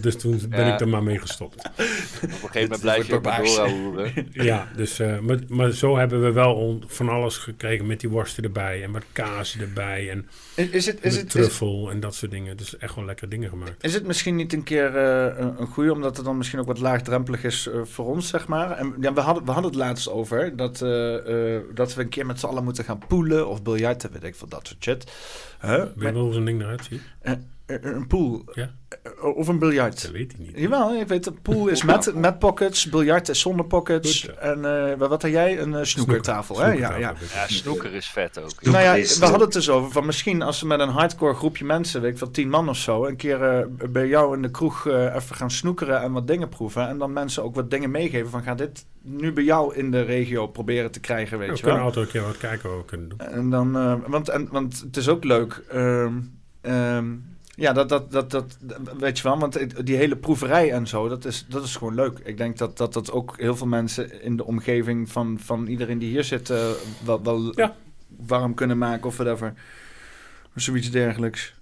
[0.00, 0.72] dus toen ben Ja.
[0.74, 1.56] ik er maar mee gestopt.
[1.66, 1.84] Op een
[2.28, 3.56] gegeven moment blijf je maar barbaars.
[3.56, 4.28] doorhouden.
[4.32, 8.10] Ja, dus, eh, maar, maar zo hebben we wel on- van alles gekregen met die
[8.10, 10.17] worsten erbij en met kaas erbij en
[10.54, 12.56] Is, is, het, is, het, is, truffel en dat soort dingen.
[12.56, 13.84] Dus echt wel lekkere dingen gemaakt.
[13.84, 16.66] is het misschien niet een keer eh, een een goeie, omdat het dan misschien ook
[16.66, 18.70] wat laagdrempelig is eh, voor ons, zeg maar.
[18.70, 22.26] En, ja, we, hadden, we hadden het laatst over dat, eh, dat we een keer
[22.26, 25.12] met z'n allen moeten gaan poelen of biljarten, weet ik veel, dat soort shit.
[25.60, 25.70] Huh?
[25.70, 27.02] Weet je wel hoe zo'n ding eruit ziet?
[27.68, 30.02] Eh, een pool Ja, eh, of een biljart.
[30.02, 30.58] dat weet hij niet.
[30.58, 31.42] Jawel, ik weet het.
[31.42, 34.24] Pool is met, met pockets, biljart is zonder pockets.
[34.24, 35.60] Goed, En eh, wat had jij?
[35.60, 36.72] Een eh, snoekertafel, hè?
[36.72, 37.14] Ja, ja.
[37.34, 38.50] Ja, snoeker is vet ook.
[38.50, 41.34] Snoeker Nou ja, we hadden het dus over van misschien als we met een hardcore
[41.34, 44.50] groepje mensen, weet ik wel, tien man of zo, een keer bij jou in de
[44.50, 46.88] kroeg eh, even gaan snoekeren en wat dingen proeven.
[46.88, 50.02] En dan mensen ook wat dingen meegeven van ga dit nu bij jou in de
[50.02, 51.88] regio proberen te krijgen, weet we je kunnen wel.
[51.88, 53.18] altijd een keer wat kijken wat we kunnen doen.
[53.18, 55.62] En dan, eh, want, en, want het is ook leuk.
[55.70, 56.14] ehm,
[56.60, 57.06] ehm,
[57.58, 58.58] ja, dat, dat, dat, dat,
[58.98, 62.18] weet je wel, want die hele proeverij en zo, dat is, dat is gewoon leuk.
[62.18, 65.98] Ik denk dat, dat dat ook heel veel mensen in de omgeving van, van iedereen
[65.98, 66.70] die hier zit eh,
[67.04, 67.76] wel, wel Ja.
[68.16, 69.54] warm kunnen maken of whatever.
[70.56, 71.54] Of zoiets dergelijks.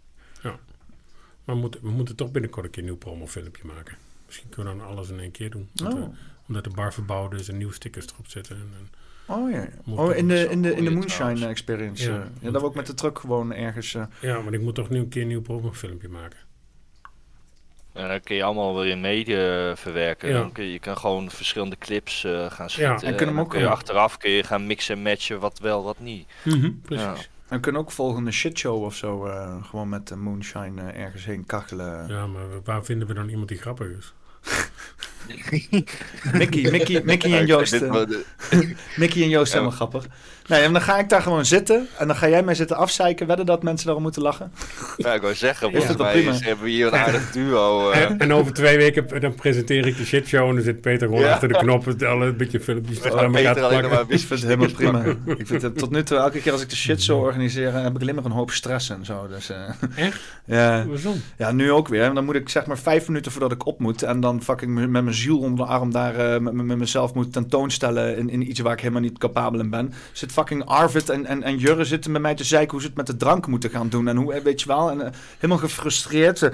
[1.45, 3.97] Maar we moeten, we moeten toch binnenkort een keer een nieuw promofilmpje maken.
[4.27, 5.69] Misschien kunnen we dan alles in één keer doen.
[5.73, 6.15] Dat Oh,
[6.49, 8.57] omdat de bar verbouwd is en nieuwe stickers erop zitten.
[8.57, 8.89] En, en-
[9.27, 9.69] oh ja.
[9.87, 11.43] Oh, in de, in de, in de Moonshine trouwens.
[11.45, 12.11] Experience.
[12.11, 12.17] Ja.
[12.17, 13.95] Ja, ja dat we ook met de truck gewoon ergens...
[13.95, 16.39] eh, ja, maar ik moet toch nu een keer een nieuw promofilmpje maken.
[17.97, 20.29] En dan kun je allemaal weer in media verwerken.
[20.29, 20.35] Ja.
[20.35, 22.95] Dan kun je, je kan gewoon verschillende clips eh, gaan schieten.
[22.95, 23.71] en kunnen hem dan ook, kun je ja.
[23.71, 26.27] achteraf kun je gaan mixen en matchen wat wel, wat niet.
[26.83, 27.05] Precies.
[27.05, 27.15] Ja.
[27.49, 31.47] we kunnen ook volgende shitshow of zo eh, gewoon met de Moonshine eh, ergens heen
[31.47, 32.09] kachelen.
[32.09, 34.15] Ja, maar waar vinden we dan iemand die grappig is?
[36.33, 37.73] Mickey, Mickey, Mickey en Joost.
[37.73, 38.07] Eh, wel
[38.97, 39.59] Mickey en Joost Ja.
[39.59, 40.05] helemaal grappig.
[40.47, 41.89] Nee, en dan ga ik daar gewoon zitten.
[41.99, 43.27] En dan ga jij mij zitten afzeiken.
[43.27, 44.53] Wedden dat mensen daarom moeten lachen?
[44.97, 47.31] Ja, ik wou zeggen, Is volgens het wel mij is- hebben we hier een aardig
[47.31, 47.91] duo.
[47.91, 48.01] eh.
[48.03, 51.23] En, en over twee weken dan presenteer ik de shitshow en dan zit Peter gewoon
[51.23, 51.33] Ja.
[51.33, 54.07] achter de knoppen al een beetje filmpjes aan elkaar Peter te alleen nog plakken.
[54.09, 55.35] maar Ik vind het helemaal prima.
[55.39, 57.95] Ik vind het tot nu toe, elke keer als ik de shit zo organiseer, heb
[57.95, 59.29] ik alleen maar een hoop stress en zo.
[59.29, 59.59] Dus, eh,
[59.97, 60.21] Echt?
[60.45, 60.87] ja.
[60.87, 61.23] Waarom?
[61.37, 62.03] ja, nu ook weer.
[62.03, 64.03] En dan moet ik zeg maar vijf minuten voordat ik op moet.
[64.03, 67.33] En dan fucking met mijn ziel onder de arm daar eh, met, met, mezelf moet
[67.33, 69.93] tentoonstellen in, in iets waar ik helemaal niet capabel in ben.
[70.13, 72.97] Zit fucking Arvid en, en, en Jurre zitten met mij te zeiken hoe ze het
[72.97, 74.09] met de drank moeten gaan doen.
[74.09, 76.51] En hoe, eh, weet je wel, en, eh, helemaal gefrustreerd.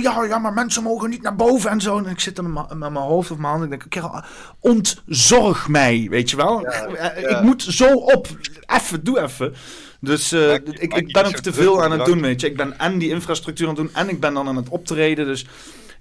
[0.00, 1.98] Ja, ja, maar mensen mogen niet naar boven en zo.
[1.98, 3.64] En ik zit met mijn- met mijn hoofd op mijn hand.
[3.64, 4.22] Ik denk, kerel,
[4.60, 6.66] ontzorg mij, weet je wel.
[7.16, 8.26] Ik moet zo op.
[8.66, 9.54] Even, doe even.
[10.00, 12.46] Dus ik, ik ben ook te veel aan het doen, weet je.
[12.46, 15.26] Ik ben en die infrastructuur aan het doen en ik ben dan aan het optreden.
[15.26, 15.46] Dus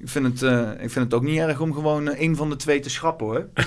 [0.02, 2.50] ik vind het, eh, ik vind het ook niet erg om gewoon eh, één van
[2.50, 3.48] de twee te schrappen, hoor.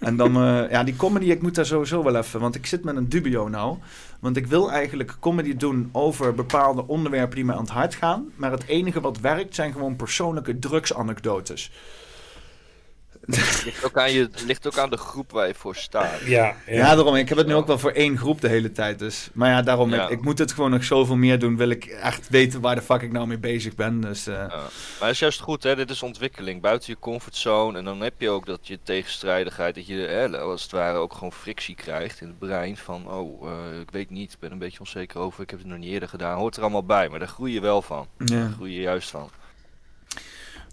[0.00, 2.84] en dan, eh, ja, die comedy, ik moet daar sowieso wel even, want ik zit
[2.84, 3.76] met een dubio nou.
[4.20, 8.28] Want ik wil eigenlijk comedy doen over bepaalde onderwerpen die mij aan het hart gaan.
[8.36, 11.70] Maar het enige wat werkt zijn gewoon persoonlijke drugsanekdotes.
[13.64, 16.20] Ligt, ook aan je, ligt ook aan de groep waar je voor staat.
[16.20, 16.94] Ja, Ja, ja.
[16.94, 17.14] daarom.
[17.14, 18.98] Ik heb het nu ook wel voor één groep de hele tijd.
[18.98, 19.30] Dus.
[19.32, 19.90] Maar ja, daarom.
[19.90, 20.04] Ja.
[20.04, 21.56] Ik, ik moet het gewoon nog zoveel meer doen.
[21.56, 24.00] Wil ik echt weten waar de fuck ik nou mee bezig ben.
[24.00, 24.46] Dus eh, Ja.
[24.46, 24.68] Maar
[24.98, 25.76] het is juist goed, hè?
[25.76, 27.78] dit is ontwikkeling buiten je comfortzone.
[27.78, 31.12] En dan heb je ook dat je tegenstrijdigheid, dat je hè, als het ware ook
[31.12, 32.76] gewoon frictie krijgt in het brein.
[32.76, 35.68] Van, oh, eh, ik weet niet, ik ben een beetje onzeker over, ik heb het
[35.68, 36.38] nog niet eerder gedaan.
[36.38, 38.06] Hoort er allemaal bij, maar daar groei je wel van.
[38.18, 38.24] ja.
[38.26, 39.30] Daar groei je juist van.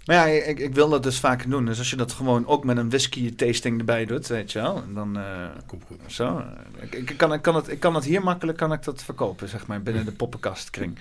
[0.06, 1.64] Maar ja, ik, ik wil dat dus vaker doen.
[1.64, 4.76] Dus als je dat gewoon ook met een whisky tasting erbij doet, weet je wel.
[4.76, 5.24] En dan eh,
[5.66, 5.98] Komt goed.
[6.06, 6.42] zo.
[6.80, 9.48] Ik, ik, kan, ik, kan het, ik kan het hier makkelijk kan ik dat verkopen,
[9.48, 10.98] zeg maar, binnen de poppenkastkring.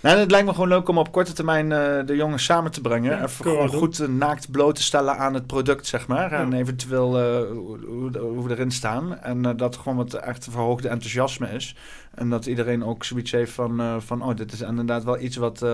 [0.00, 2.80] Nou, het lijkt me gewoon leuk om op korte termijn eh, de jongens samen te
[2.80, 3.10] brengen.
[3.10, 6.30] Ja, we gewoon goed eh, naakt bloot te stellen aan het product, zeg maar.
[6.30, 6.38] Ja.
[6.38, 7.10] En eventueel
[7.52, 9.18] hoe, hoe, we erin staan.
[9.18, 11.76] En dat gewoon wat echt verhoogde enthousiasme is.
[12.14, 15.64] En dat iedereen ook zoiets heeft van, van oh, dit is inderdaad wel iets wat,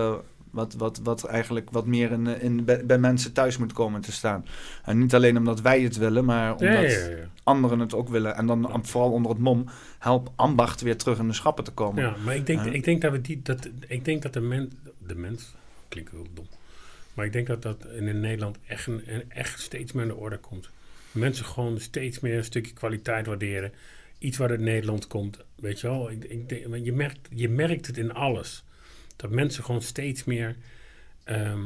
[0.51, 4.45] wat, wat, wat eigenlijk wat meer in, in, bij, mensen thuis moet komen te staan.
[4.83, 7.29] En niet alleen omdat wij het willen, maar omdat Ja, ja, ja.
[7.43, 8.35] anderen het ook willen.
[8.35, 9.65] En dan vooral onder het mom,
[9.99, 12.03] help ambacht weer terug in de schappen te komen.
[12.03, 14.73] Ja, maar ik denk, ik denk dat we die, dat, ik denk dat de mens,
[15.07, 15.55] de mens,
[15.87, 16.47] klinkt heel dom.
[17.13, 20.37] Maar ik denk dat dat in Nederland echt, een, echt steeds meer aan de orde
[20.37, 20.69] komt.
[21.11, 23.73] Mensen gewoon steeds meer een stukje kwaliteit waarderen.
[24.19, 26.11] Iets wat uit Nederland komt, weet je wel.
[26.11, 26.49] Ik, ik
[26.83, 28.63] je, merkt, je merkt het in alles.
[29.21, 30.55] Dat mensen gewoon steeds meer
[31.23, 31.59] ehm,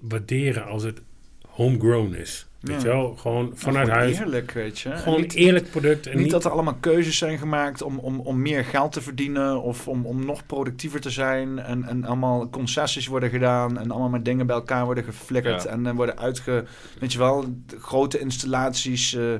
[0.00, 1.00] waarderen als het
[1.46, 2.46] homegrown is.
[2.60, 2.88] Weet Ja.
[2.88, 4.18] je wel, gewoon vanuit Gewoon huis.
[4.18, 4.96] Eerlijk, weet je.
[4.96, 6.06] Gewoon niet, eerlijk product.
[6.06, 9.00] En niet, niet, dat er allemaal keuzes zijn gemaakt om, om, om meer geld te
[9.00, 11.58] verdienen of om, om nog productiever te zijn.
[11.58, 15.68] En, en allemaal concessies worden gedaan en allemaal met dingen bij elkaar worden geflikkerd Ja.
[15.70, 16.64] en eh, worden uitge...
[17.00, 17.44] Weet je wel,
[17.78, 19.34] grote installaties, eh,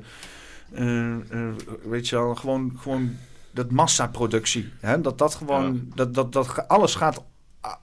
[0.74, 1.16] eh,
[1.84, 3.16] weet je wel, gewoon, gewoon
[3.50, 4.72] dat massaproductie.
[4.80, 5.00] Hè?
[5.00, 7.24] Dat dat gewoon, dat, dat, dat alles gaat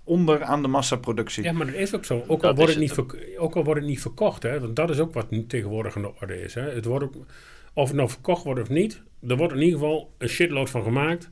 [0.04, 1.44] onder aan de massaproductie.
[1.44, 2.24] Ja, maar dat is ook zo.
[2.28, 4.76] Ook al, wordt het niet het verk- ook al wordt het niet verkocht, hè, want
[4.76, 6.54] dat is ook wat nu tegenwoordig aan de orde is.
[6.54, 6.62] Hè.
[6.62, 7.16] Het wordt ook,
[7.74, 10.84] of het nou verkocht wordt of niet, er wordt in ieder geval een shitload van
[10.84, 11.30] gemaakt.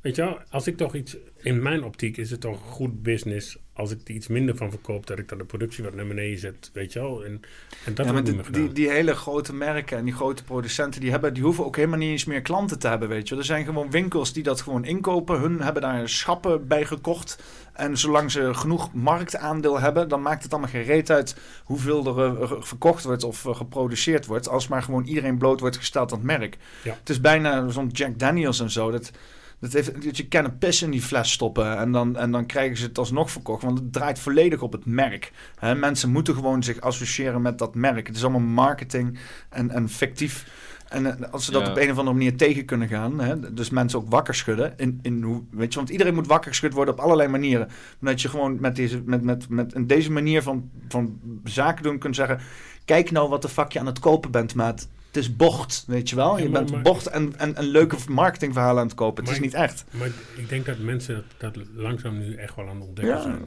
[0.00, 3.58] Weet je wel, als ik toch iets, in mijn optiek is het toch goed business
[3.76, 6.38] als ik er iets minder van verkoop, dat ik dan de productie wat naar beneden
[6.38, 7.24] zet, weet je wel.
[7.24, 7.40] En,
[7.84, 8.62] en dat ja, maar niet die, meer gedaan.
[8.64, 11.98] die, die hele grote merken en die grote producenten, die, hebben, die hoeven ook helemaal
[11.98, 13.30] niet eens meer klanten te hebben, weet je.
[13.30, 13.38] wel.
[13.38, 15.40] Er zijn gewoon winkels die dat gewoon inkopen.
[15.40, 17.42] Hun hebben daar schappen bij gekocht.
[17.76, 22.42] En zolang ze genoeg marktaandeel hebben, dan maakt het allemaal geen reet uit hoeveel er
[22.42, 24.48] eh, verkocht wordt of eh, geproduceerd wordt.
[24.48, 26.56] Als maar gewoon iedereen bloot wordt gesteld aan het merk.
[26.82, 26.96] Ja.
[26.98, 28.90] Het is bijna zo'n Jack Daniels en zo.
[28.90, 29.10] Dat,
[29.58, 32.46] dat heeft, dat je kan een pis in die fles stoppen en dan, en dan
[32.46, 33.62] krijgen ze het alsnog verkocht.
[33.62, 35.32] Want het draait volledig op het merk.
[35.58, 38.06] Hè, mensen moeten gewoon zich associëren met dat merk.
[38.06, 40.46] Het is allemaal marketing en, en fictief.
[40.88, 41.70] En eh, als ze dat Ja.
[41.70, 44.72] op een of andere manier tegen kunnen gaan, hè, dus mensen ook wakker schudden.
[44.76, 47.68] In, in hoe, weet je, want iedereen moet wakker geschud worden op allerlei manieren.
[47.98, 51.98] Maar dat je gewoon met deze, met, met, met deze manier van, van zaken doen
[51.98, 52.38] kunt zeggen:
[52.84, 54.88] kijk nou wat de fuck je aan het kopen bent, maat.
[55.06, 56.36] Het is bocht, weet je wel.
[56.36, 59.24] Ja, je maar- bent maar- bocht en, en, en leuke marketingverhalen aan het kopen.
[59.24, 59.84] Het is niet echt.
[59.90, 63.22] Maar ik denk dat mensen dat, dat langzaam nu echt wel aan het ontdekken Ja.
[63.22, 63.38] zijn.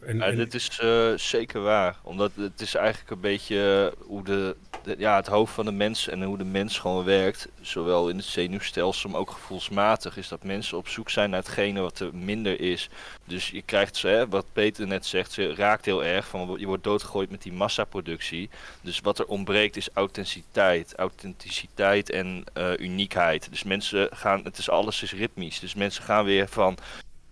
[0.00, 1.96] En, Ja, en- dit is eh, zeker waar.
[2.02, 5.72] Omdat het is eigenlijk een beetje eh, hoe de, de- ja, het hoofd van de
[5.72, 7.48] mens en hoe de mens gewoon werkt.
[7.60, 10.16] Zowel in het zenuwstelsel, maar ook gevoelsmatig.
[10.16, 12.88] Is dat mensen op zoek zijn naar hetgene wat er minder is.
[13.24, 16.84] Dus je krijgt, ze, wat Peter net zegt, ze raakt heel erg van je wordt
[16.84, 18.50] doodgegooid met die massaproductie.
[18.80, 20.94] Dus wat er ontbreekt is authenticiteit.
[20.96, 23.50] Authenticiteit en eh, uniekheid.
[23.50, 25.60] Dus mensen gaan, het is alles is ritmisch.
[25.60, 26.76] Dus mensen gaan weer van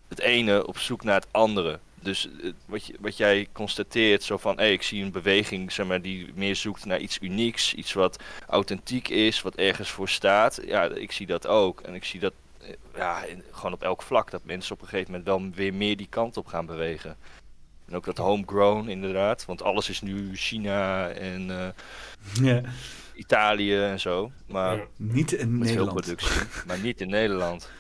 [0.09, 1.79] het ene op zoek naar het andere.
[2.03, 5.87] Dus eh, wat, je, wat jij constateert, zo van hey, ik zie een beweging zeg
[5.87, 10.61] maar, die meer zoekt naar iets unieks, iets wat authentiek is, wat ergens voor staat.
[10.67, 11.81] Ja, ik zie dat ook.
[11.81, 14.89] En ik zie dat eh, ja, in- gewoon op elk vlak, dat mensen op een
[14.89, 17.17] gegeven moment wel weer meer die kant op gaan bewegen.
[17.89, 21.75] En ook dat homegrown inderdaad, want alles is nu China en
[22.43, 22.57] eh.
[23.15, 24.31] Italië en zo.
[24.47, 24.85] Maar ja.
[24.97, 26.01] Niet in Nederland.
[26.01, 27.71] productie, maar niet in Nederland.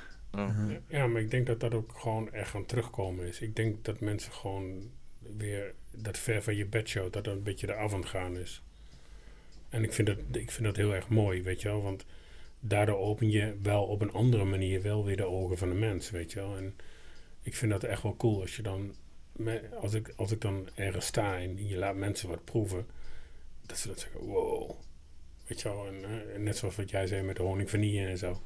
[0.88, 1.06] Ja.
[1.06, 3.40] Maar ik denk dat dat ook gewoon echt aan terugkomen is.
[3.40, 4.90] Ik denk dat mensen gewoon
[5.36, 8.62] weer dat ver van je bedshow, dat dat een beetje de avond gaan is.
[9.68, 11.82] En ik vind, dat, ik vind dat heel erg mooi, weet je wel.
[11.82, 12.04] Want
[12.60, 16.10] daardoor open je wel op een andere manier wel weer de ogen van de mens,
[16.10, 16.56] weet je wel.
[16.56, 16.76] En
[17.42, 18.94] ik vind dat echt wel cool als je dan,
[19.80, 22.86] als ik, als ik dan ergens sta en je laat mensen wat proeven,
[23.66, 24.70] dat ze dat zeggen, wow.
[25.46, 26.04] Weet je wel, en,
[26.34, 28.42] en net zoals wat jij zei met de honing vanille en zo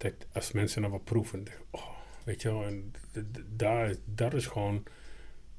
[0.00, 1.88] dat als mensen dan wat proeven, oh,
[2.24, 2.72] weet je wel,
[3.56, 4.82] daar, dat is gewoon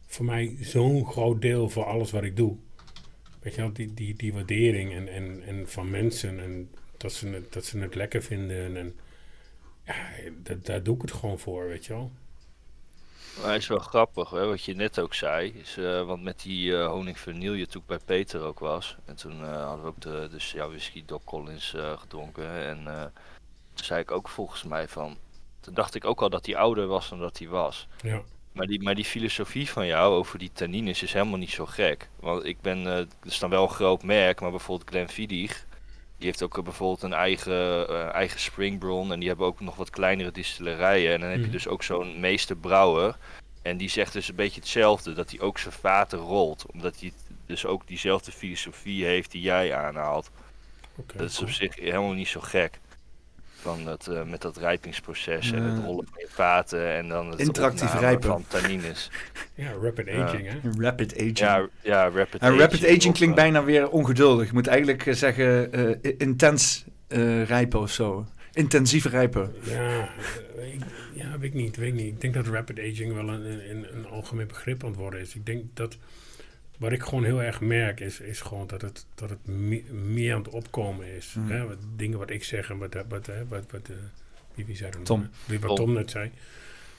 [0.06, 2.58] voor mij zo'n groot deel voor alles wat ik doe.
[3.40, 7.54] Weet je wel, die, die, waardering en, en, en van mensen en dat ze, het,
[7.54, 9.00] dat lekker vinden en
[9.86, 10.10] ja,
[10.44, 12.12] dat, daar doe ik het gewoon voor, weet je wel.
[13.42, 15.54] Maar is wel grappig, hè, wat je net ook zei.
[15.54, 18.98] Is, eh, want met die eh honing vanille, toen ik bij Peter ook was.
[19.06, 22.66] En toen eh, hadden we ook de, ja, whisky Doc Collins gedronken.
[22.66, 23.12] En
[23.84, 25.18] zei ik ook volgens mij van...
[25.60, 27.88] Toen dacht ik ook al dat hij ouder was dan dat hij was.
[28.02, 28.22] Ja,
[28.52, 32.10] Maar die, maar die filosofie van jou over die tannines is helemaal niet zo gek.
[32.20, 35.66] Want ik ben, eh, het is dan wel een groot merk, maar bijvoorbeeld Glenfiddich...
[36.18, 39.12] Die heeft ook eh, bijvoorbeeld een eigen, eh, eigen springbron.
[39.12, 41.14] En die hebben ook nog wat kleinere distillerijen.
[41.14, 41.52] En dan heb je Mhm.
[41.52, 43.18] dus ook zo'n meesterbrouwer.
[43.62, 45.14] En die zegt dus een beetje hetzelfde.
[45.14, 46.66] Dat hij ook zijn vaten rolt.
[46.74, 47.14] Omdat hij
[47.46, 50.30] dus ook diezelfde filosofie heeft die jij aanhaalt.
[51.16, 52.80] Dat is op zich helemaal niet zo gek.
[53.62, 56.88] Van het, eh, met dat rijpingsproces en het rollen van je vaten.
[56.88, 58.30] En dan het Interactief rijpen.
[58.30, 59.12] van tannines.
[59.56, 60.82] Ja, rapid aging, hè.
[60.84, 61.38] Rapid aging.
[61.38, 64.48] Ja, ja, rapid en rapid aging of, klinkt eh, bijna weer ongeduldig.
[64.48, 68.26] Je moet eigenlijk eh, zeggen eh, intens eh, rijpen of zo.
[68.54, 69.54] Intensief rijpen.
[69.64, 70.10] Ja,
[70.58, 70.80] ik,
[71.14, 72.08] ja, weet ik niet, weet ik niet.
[72.08, 75.36] Ik denk dat rapid aging wel een, een, een algemeen begrip aan het worden is.
[75.36, 75.98] Ik denk dat,
[76.82, 80.34] wat ik gewoon heel erg merk, is, is gewoon dat het, dat het me- meer
[80.34, 81.34] aan het opkomen is.
[81.38, 81.52] Mhm.
[81.52, 81.68] Hè?
[81.68, 83.96] Wat, dingen wat ik zeg en wat, wat, hè, wat, wat eh,
[84.56, 85.06] wie, wie zei dat?
[85.06, 85.30] Tom.
[85.46, 85.86] Wie, wat Tom.
[85.86, 86.32] Tom net zei.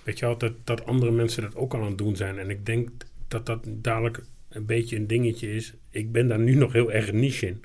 [0.02, 2.38] Weet je wel, dat, dat andere mensen dat ook al aan het doen zijn.
[2.38, 2.88] En ik denk
[3.28, 5.72] dat dat dadelijk een beetje een dingetje is.
[5.90, 7.64] Ik ben daar nu nog heel erg niche in.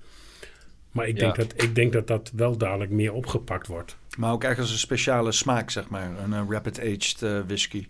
[0.91, 1.43] Maar ik denk, Ja.
[1.43, 3.97] dat, ik denk dat dat wel dadelijk meer opgepakt wordt.
[4.17, 6.19] Maar ook ergens een speciale smaak, zeg maar.
[6.19, 7.87] Een eh, rapid-aged eh, whisky.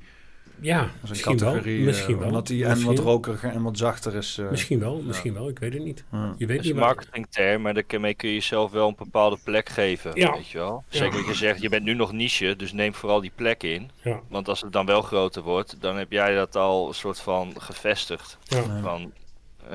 [0.61, 1.49] Ja, Dat is een misschien wel.
[1.49, 1.79] categorie.
[1.79, 2.27] eh, Misschien wel.
[2.27, 4.37] Omdat die en wat rokeriger en wat zachter is.
[4.37, 5.49] eh, Misschien wel, misschien wel.
[5.49, 6.03] Ik weet het niet.
[6.11, 6.33] ja.
[6.37, 9.37] Je weet Het is niet een marketingterm, maar daarmee kun je jezelf wel een bepaalde
[9.43, 10.11] plek geven.
[10.13, 10.31] Ja.
[10.31, 10.83] Weet je wel?
[10.89, 10.97] Ja.
[10.97, 13.89] Zeker wat je zegt, je bent nu nog niche, dus neem vooral die plek in.
[14.01, 17.19] Ja, Want als het dan wel groter wordt, dan heb jij dat al een soort
[17.19, 18.37] van gevestigd.
[18.43, 18.81] ja.
[18.81, 19.11] Van,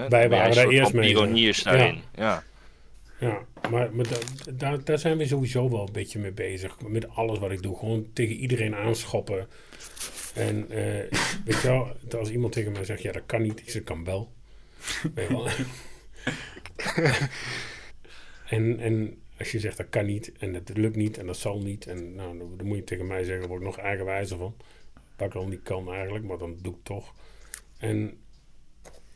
[0.08, 1.70] ben waren daar eerst mee, pioniers ja.
[1.72, 2.00] daarin.
[2.14, 2.42] Ja.
[3.20, 3.38] Ja,
[3.70, 6.76] maar, maar da- daar, daar zijn we sowieso wel een beetje mee bezig.
[6.88, 7.78] Met alles wat ik doe.
[7.78, 9.46] Gewoon tegen iedereen aanschoppen.
[10.34, 13.60] En eh, weet je wel, als iemand tegen mij zegt, ja dat kan niet.
[13.60, 14.32] Ik zeg, kan wel.
[15.14, 15.48] Weet je wel.
[18.58, 20.32] en, en als je zegt, dat kan niet.
[20.32, 21.18] En dat lukt niet.
[21.18, 21.86] En dat zal niet.
[21.86, 24.56] En nou, dan, moet je tegen mij zeggen, daar word ik nog eigenwijzer van.
[25.16, 27.14] Dat ik al niet kan eigenlijk, maar dan doe ik toch.
[27.78, 28.22] En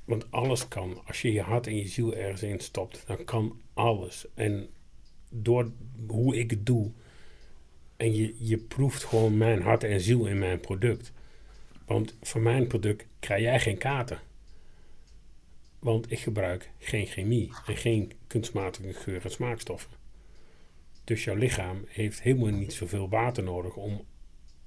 [0.07, 1.01] want alles kan.
[1.07, 4.27] Als je je hart en je ziel ergens in stopt, dan kan alles.
[4.35, 4.69] En
[5.31, 5.71] door
[6.07, 6.93] hoe ik het doe,
[7.97, 11.13] en je, je proeft gewoon mijn hart en ziel in mijn product.
[11.87, 14.21] Want voor mijn product krijg jij geen kaarten.
[15.79, 19.91] Want ik gebruik geen chemie en geen kunstmatige geur- en smaakstoffen.
[21.05, 24.05] Dus jouw lichaam heeft helemaal niet zoveel water nodig om,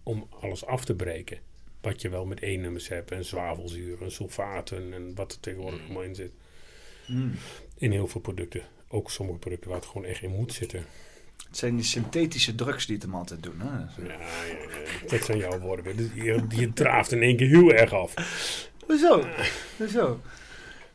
[0.03, 1.39] om alles af te breken.
[1.81, 6.03] Wat je wel met E-nummers hebt en zwavelzuren en sulfaten en wat er tegenwoordig allemaal
[6.03, 6.31] in zit.
[7.07, 7.31] Mm.
[7.75, 8.63] In heel veel producten.
[8.87, 10.85] Ook sommige producten waar het gewoon echt in moet zitten.
[11.49, 13.59] Het zijn die synthetische drugs die het hem altijd doen.
[13.59, 13.67] Hè?
[13.67, 15.95] Ja, ja, ja, dat zijn jouw woorden.
[15.95, 16.23] weer.
[16.25, 18.13] Je, je draaft in één keer heel erg af.
[18.85, 19.25] Hoezo?
[19.77, 20.19] Hoezo?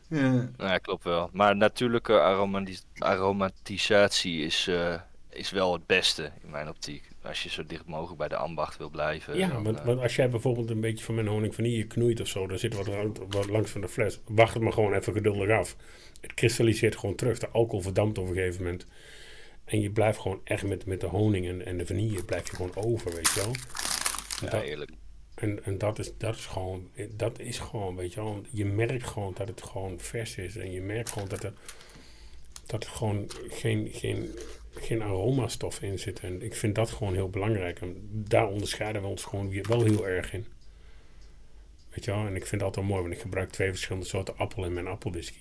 [0.09, 0.48] Ja.
[0.59, 1.31] ja, klopt wel.
[1.32, 4.94] Maar natuurlijke aromati- aromatisatie is, eh,
[5.31, 7.09] is wel het beste in mijn optiek.
[7.22, 9.36] Als je zo dicht mogelijk bij de ambacht wil blijven.
[9.36, 12.20] Ja, dan, want, eh, want als jij bijvoorbeeld een beetje van mijn honing vanille knoeit
[12.20, 12.89] of zo, dan zit wat,
[13.28, 14.20] wat langs van de fles.
[14.24, 15.76] Wacht het maar gewoon even geduldig af.
[16.20, 17.39] Het kristalliseert gewoon terug.
[17.39, 18.86] De alcohol verdampt op een gegeven moment.
[19.65, 22.57] En je blijft gewoon echt met, met de honing en, en de vanille blijf je
[22.57, 23.53] gewoon over, weet je wel.
[23.53, 24.91] En ja, dat- eerlijk.
[25.35, 28.43] En, en dat, is, dat is gewoon, dat is gewoon, weet je wel.
[28.51, 30.57] Je merkt gewoon dat het gewoon vers is.
[30.57, 31.53] En je merkt gewoon dat er,
[32.66, 34.39] dat er gewoon geen, geen,
[34.74, 36.24] geen aromastoffen in zitten.
[36.28, 37.81] En ik vind dat gewoon heel belangrijk.
[37.81, 40.47] En daar onderscheiden we ons gewoon wel heel erg in.
[41.91, 44.36] Weet je wel, en ik vind het altijd mooi, want ik gebruik twee verschillende soorten
[44.36, 45.39] appel in mijn appelwhisky.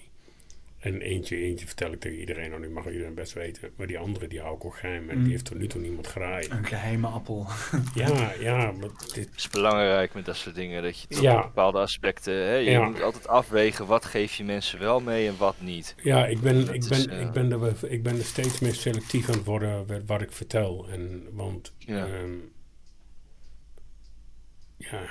[0.83, 3.71] En eentje, eentje vertel ik tegen iedereen, nou, die mag iedereen best weten.
[3.75, 5.09] Maar die andere, die hou ik ook geheim.
[5.09, 5.23] En Mm.
[5.23, 6.49] die heeft tot nu toe niemand geraaid.
[6.49, 7.47] Een geheime appel.
[7.95, 11.41] Ja, ja, maar dit, Het is belangrijk met dat soort dingen, dat je toch Ja.
[11.41, 12.85] bepaalde aspecten, hè, je Ja.
[12.89, 15.95] moet altijd afwegen wat geef je mensen wel mee en wat niet.
[16.03, 18.59] Ja, ik ben, Dat ik, is, ben, eh, ik, ben er, ik ben er steeds
[18.59, 20.87] meer selectief aan het worden met wat ik vertel.
[20.89, 22.05] En, want, Ja.
[22.07, 22.31] ehm,
[24.77, 25.01] ja,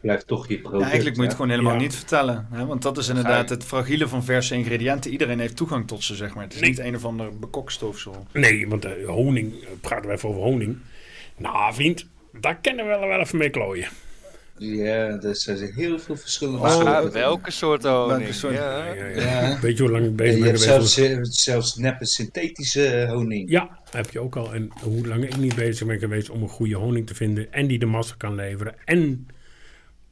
[0.00, 0.82] Blijft toch je product.
[0.82, 1.36] Ja, eigenlijk moet je het hè?
[1.36, 1.80] gewoon helemaal Ja.
[1.86, 2.46] niet vertellen.
[2.50, 2.66] Hè?
[2.66, 5.10] Want dat is inderdaad het fragiele van verse ingrediënten.
[5.10, 6.44] Iedereen heeft toegang tot ze, zeg maar.
[6.44, 6.70] Het is Nee.
[6.70, 8.26] niet een of ander bekokstoofsel.
[8.32, 10.76] nee, want eh, honing, eh, praten we even over honing.
[11.36, 12.06] Nou, vriend,
[12.40, 13.88] daar kunnen we wel wel even mee klooien.
[14.58, 16.96] Ja, er zijn heel veel verschillende Oh, soorten.
[16.96, 18.18] Ah, welke soort honing?
[18.18, 18.54] welke soort?
[18.54, 18.84] Ja.
[18.84, 19.20] Ja, ja.
[19.20, 19.58] Ja.
[19.60, 20.62] Weet je hoe lang ik bezig ben geweest?
[20.64, 23.50] zelfs, eh, zelfs neppe synthetische honing.
[23.50, 24.54] Ja, heb je ook al.
[24.54, 27.52] En hoe lang ik niet bezig ben geweest om een goede honing te vinden.
[27.52, 28.74] En die de massa kan leveren.
[28.84, 29.26] En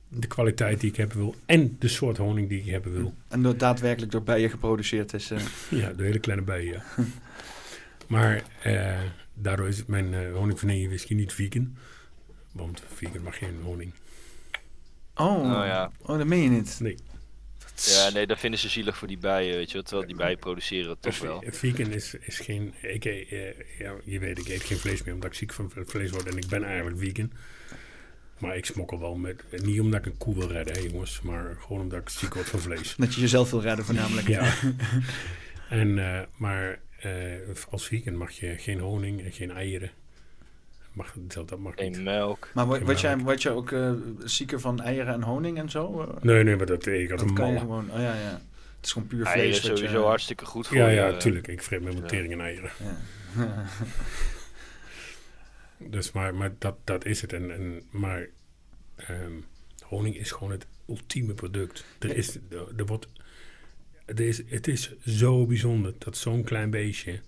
[0.09, 1.35] de kwaliteit die ik hebben wil.
[1.47, 3.14] En de soort honing die ik hebben wil.
[3.28, 5.30] En door, daadwerkelijk door bijen geproduceerd is.
[5.30, 5.40] eh.
[5.80, 6.72] Ja, de hele kleine bijen.
[6.72, 6.85] ja.
[8.06, 9.01] maar eh,
[9.35, 11.76] daardoor is mijn eh honing vanille whisky niet vegan.
[12.52, 13.93] Want vegan mag geen honing.
[15.14, 15.90] Oh, Oh, ja.
[16.01, 16.78] oh, dat meen je niet.
[16.80, 16.97] Nee.
[17.85, 19.82] Ja, nee, dat vinden ze zielig voor die bijen, weet je wel.
[19.82, 21.43] Terwijl die bijen produceren het toch wel.
[21.47, 22.74] Ve- Vegan is, is geen...
[22.82, 26.10] Ik, eh, ja, je weet, ik eet geen vlees meer omdat ik ziek van vlees
[26.10, 26.26] word.
[26.28, 27.32] En ik ben eigenlijk vegan.
[28.39, 29.44] Maar ik smokkel wel met...
[29.65, 31.20] Niet omdat ik een koe wil redden, hè, jongens.
[31.20, 32.94] Maar gewoon omdat ik ziek word van vlees.
[32.98, 34.28] Dat je jezelf wil redden voornamelijk.
[34.28, 34.52] Ja.
[35.70, 37.12] en, eh, maar eh,
[37.70, 39.90] als vegan mag je geen honing en geen eieren.
[40.93, 41.94] Mag, dat, dat mag niet.
[41.94, 42.51] Geen melk.
[42.55, 43.93] Maar word, word, jij, word je ook eh,
[44.24, 46.15] zieker van eieren en honing en zo?
[46.20, 47.90] Nee, nee, maar dat, ik had dat een kan je gewoon...
[47.90, 48.40] Oh ja, ja.
[48.77, 49.70] Het is gewoon puur Eieren vlees.
[49.70, 51.48] je- sowieso hartstikke goed voor Ja, ja, tuurlijk.
[51.48, 52.10] Ik vreet met mijn Ja.
[52.10, 52.70] tering en eieren.
[53.36, 53.47] Ja.
[55.78, 57.32] Dus maar, maar dat, dat is het.
[57.32, 58.26] En, en, maar
[58.96, 59.32] ehm,
[59.80, 61.84] honing is gewoon het ultieme product.
[61.98, 63.09] Er is, er, er wordt,
[64.05, 67.20] er is, het is zo bijzonder dat zo'n klein beestje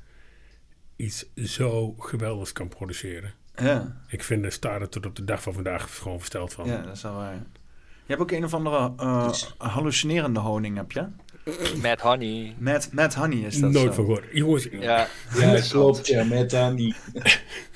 [0.97, 3.32] iets zo geweldigs kan produceren.
[3.56, 4.02] ja.
[4.09, 6.66] Ik vind de staren tot op de dag van vandaag gewoon versteld van.
[6.66, 7.35] Ja, dat is wel waar.
[8.10, 11.06] Je hebt ook een of andere eh, hallucinerende honing, heb je?
[11.81, 12.55] Met honey.
[12.59, 13.93] Met, met honey is dat Nooit zo.
[13.93, 14.24] van gehoord.
[14.32, 16.94] Jongens, Ja, Ja, dat klopt, ja, met Annie.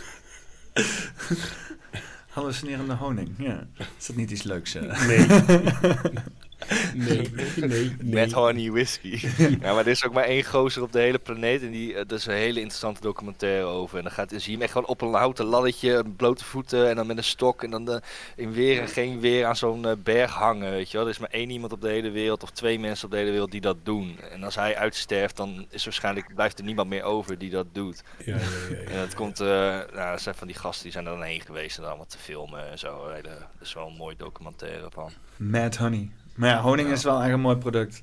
[2.29, 3.67] Hallucinerende honing, ja.
[3.99, 4.75] Is dat niet iets leuks?
[4.75, 5.07] eh?
[5.07, 5.27] nee.
[6.95, 7.97] Nee, nee, nee.
[8.03, 9.27] Met honey whisky.
[9.61, 11.63] ja, maar er is ook maar één gozer op de hele planeet.
[11.63, 13.97] En die, eh, dat is een hele interessante documentaire over.
[13.99, 16.97] En dan, gaat, zie je hem echt gewoon op een houten laddertje, blote voeten en
[16.97, 17.63] dan met een stok.
[17.63, 18.03] En dan de,
[18.37, 21.07] in weer en geen weer aan zo'n eh, berg hangen, weet je wel.
[21.07, 23.31] Er is maar één iemand op de hele wereld, of twee mensen op de hele
[23.31, 24.19] wereld die dat doen.
[24.31, 28.03] En als hij uitsterft, dan is waarschijnlijk, blijft er niemand meer over die dat doet.
[28.25, 28.91] Ja, ja, ja, ja.
[28.91, 31.41] En het komt, eh nou, dat zijn van die gasten die zijn er dan heen
[31.41, 33.09] geweest en dan wat te filmen en zo.
[33.09, 35.13] Hele, dat is wel een mooi documentaire van.
[35.37, 36.11] Mad honey.
[36.37, 38.03] Maar ja, honing is wel echt een mooi product.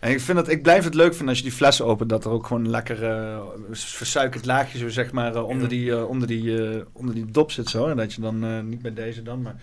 [0.00, 2.24] En ik, vind dat, ik blijf het leuk vinden als je die fles opent, dat
[2.24, 3.40] er ook gewoon een lekker eh,
[3.70, 5.68] versuikerd laagje zo zeg maar eh, onder, Ja.
[5.68, 7.86] die, eh, onder, die, eh, onder die dop zit zo.
[7.86, 9.54] En dat je dan, eh, niet bij deze dan, maar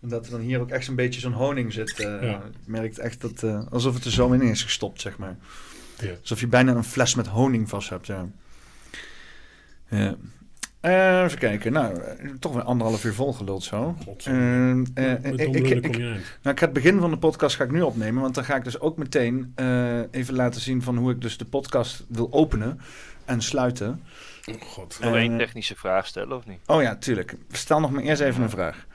[0.00, 1.98] dat er dan hier ook echt zo'n beetje zo'n honing zit.
[2.00, 2.18] eh Ja.
[2.20, 5.36] Je merkt echt dat, eh, alsof het er zo in is gestopt, zeg maar.
[6.00, 6.10] Ja.
[6.20, 8.28] Alsof je bijna een fles met honing vast hebt, ja.
[9.88, 10.16] ja.
[10.80, 13.96] Eh, even kijken, nou, eh, toch weer anderhalf uur volgeluld zo.
[14.04, 14.88] Godzijdank.
[14.94, 18.22] Eh, Met ik- nou, ik ga het begin van de podcast ga ik nu opnemen,
[18.22, 21.36] want dan ga ik dus ook meteen eh, even laten zien van hoe ik dus
[21.38, 22.80] de podcast wil openen
[23.24, 24.02] en sluiten.
[24.50, 24.98] Oh, God.
[25.00, 26.58] Nog één technische vraag stellen of niet?
[26.66, 27.34] Oh ja, tuurlijk.
[27.50, 28.86] Stel nog maar eerst even een vraag.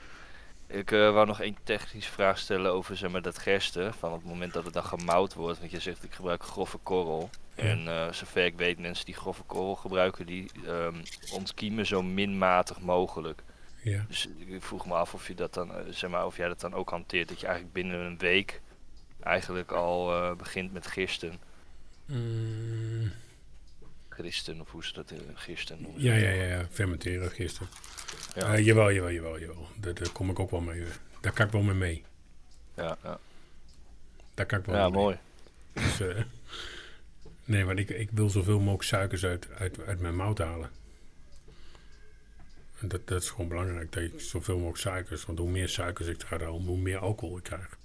[0.66, 3.94] Ik eh, wou nog één technische vraag stellen over zeg maar, dat gersten.
[3.94, 5.58] Van het moment dat het dan gemouwd wordt.
[5.58, 7.30] Want je zegt ik gebruik grove korrel.
[7.54, 11.02] En eh, zover ik weet, mensen die grove korrel gebruiken, die ehm,
[11.32, 13.42] ontkiemen zo minmatig mogelijk.
[13.82, 14.04] Ja.
[14.08, 16.60] Dus ik vroeg me af of je dat dan, eh, zeg maar, of jij dat
[16.60, 17.28] dan ook hanteert.
[17.28, 18.60] Dat je eigenlijk binnen een week
[19.20, 21.38] eigenlijk al eh, begint met gisten.
[22.06, 23.12] Mm,
[24.08, 26.02] Gristen, of hoe ze dat gisten noemen.
[26.02, 26.66] ja, ja, ja, ja.
[26.70, 27.68] Fermenteren gisteren.
[28.34, 28.58] Ja.
[28.58, 29.68] Jawel, jawel, jawel, jawel.
[29.76, 30.84] Daar, daar kom ik ook wel mee.
[31.20, 32.04] Daar kan ik wel mee mee.
[32.76, 33.18] Ja, ja.
[34.34, 34.92] Daar kan ik wel ja mee.
[34.92, 35.18] mooi.
[35.72, 36.00] Dus,
[37.44, 40.70] nee, want ik, ik wil zoveel mogelijk suikers uit, uit, uit mijn mout halen.
[42.80, 45.24] En dat, dat is gewoon belangrijk, dat ik zoveel mogelijk suikers...
[45.24, 47.78] Want hoe meer suikers ik eruit haal, hoe meer alcohol ik krijg.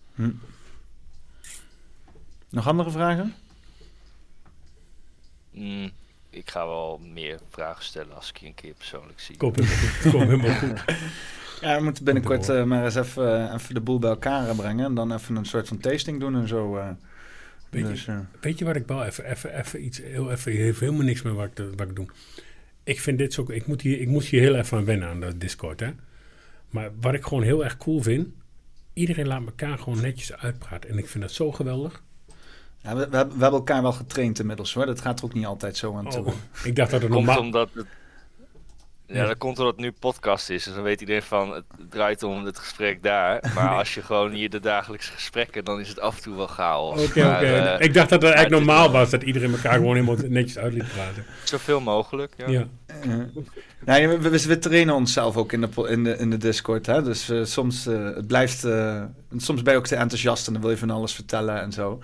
[2.50, 3.36] Nog andere vragen?
[5.52, 5.92] Mm,
[6.30, 9.38] ik ga wel meer vragen stellen als ik je een keer persoonlijk zie.
[9.38, 10.12] Komt helemaal goed.
[10.12, 10.84] Komt helemaal goed.
[11.62, 14.86] Ja, we moeten binnenkort eh, maar eens even, eh, even de boel bij elkaar brengen
[14.86, 16.78] en dan even een soort van tasting doen en zo.
[16.78, 16.90] eh.
[17.70, 20.52] Weet je- dus, eh, Weet je wat ik wel even, even, even iets, heel even,
[20.52, 22.08] heeft helemaal niks meer wat ik, wat ik doe.
[22.84, 25.20] Ik vind dit zo, ik moet hier, ik moet hier heel even aan wennen aan
[25.20, 25.90] dat Discord, hè.
[26.70, 28.28] Maar wat ik gewoon heel erg cool vind,
[28.94, 30.90] iedereen laat elkaar gewoon netjes uitpraten.
[30.90, 32.04] En ik vind dat zo geweldig.
[32.82, 34.86] ja, we, we, hebben- we hebben elkaar wel getraind inmiddels hoor.
[34.86, 36.26] Dat gaat er ook niet altijd zo aan toe.
[36.26, 36.34] Oh,
[36.64, 37.44] ik dacht dat het komt normaal...
[37.44, 37.86] omdat het,
[39.12, 40.64] ja, dat komt omdat het nu podcast is.
[40.64, 43.52] Dus dan weet iedereen van het draait om het gesprek daar.
[43.56, 46.48] Maar als je gewoon hier de dagelijkse gesprekken, dan is het af en toe wel
[46.48, 47.02] chaos.
[47.04, 47.46] Oké, oké.
[47.46, 50.74] eh, ik dacht dat het eigenlijk normaal was, dat iedereen elkaar gewoon helemaal netjes uit
[50.74, 51.26] liet praten.
[51.44, 52.34] zoveel mogelijk.
[52.38, 52.48] Ja.
[52.48, 52.68] Ja.
[53.86, 56.86] Nee, we, we, we trainen onszelf ook in de, in de, in de Discord.
[56.86, 57.04] Hè?
[57.04, 59.04] Dus eh, soms, eh, het blijft, eh,
[59.38, 62.00] soms ben je ook te enthousiast en dan wil je van alles vertellen en zo.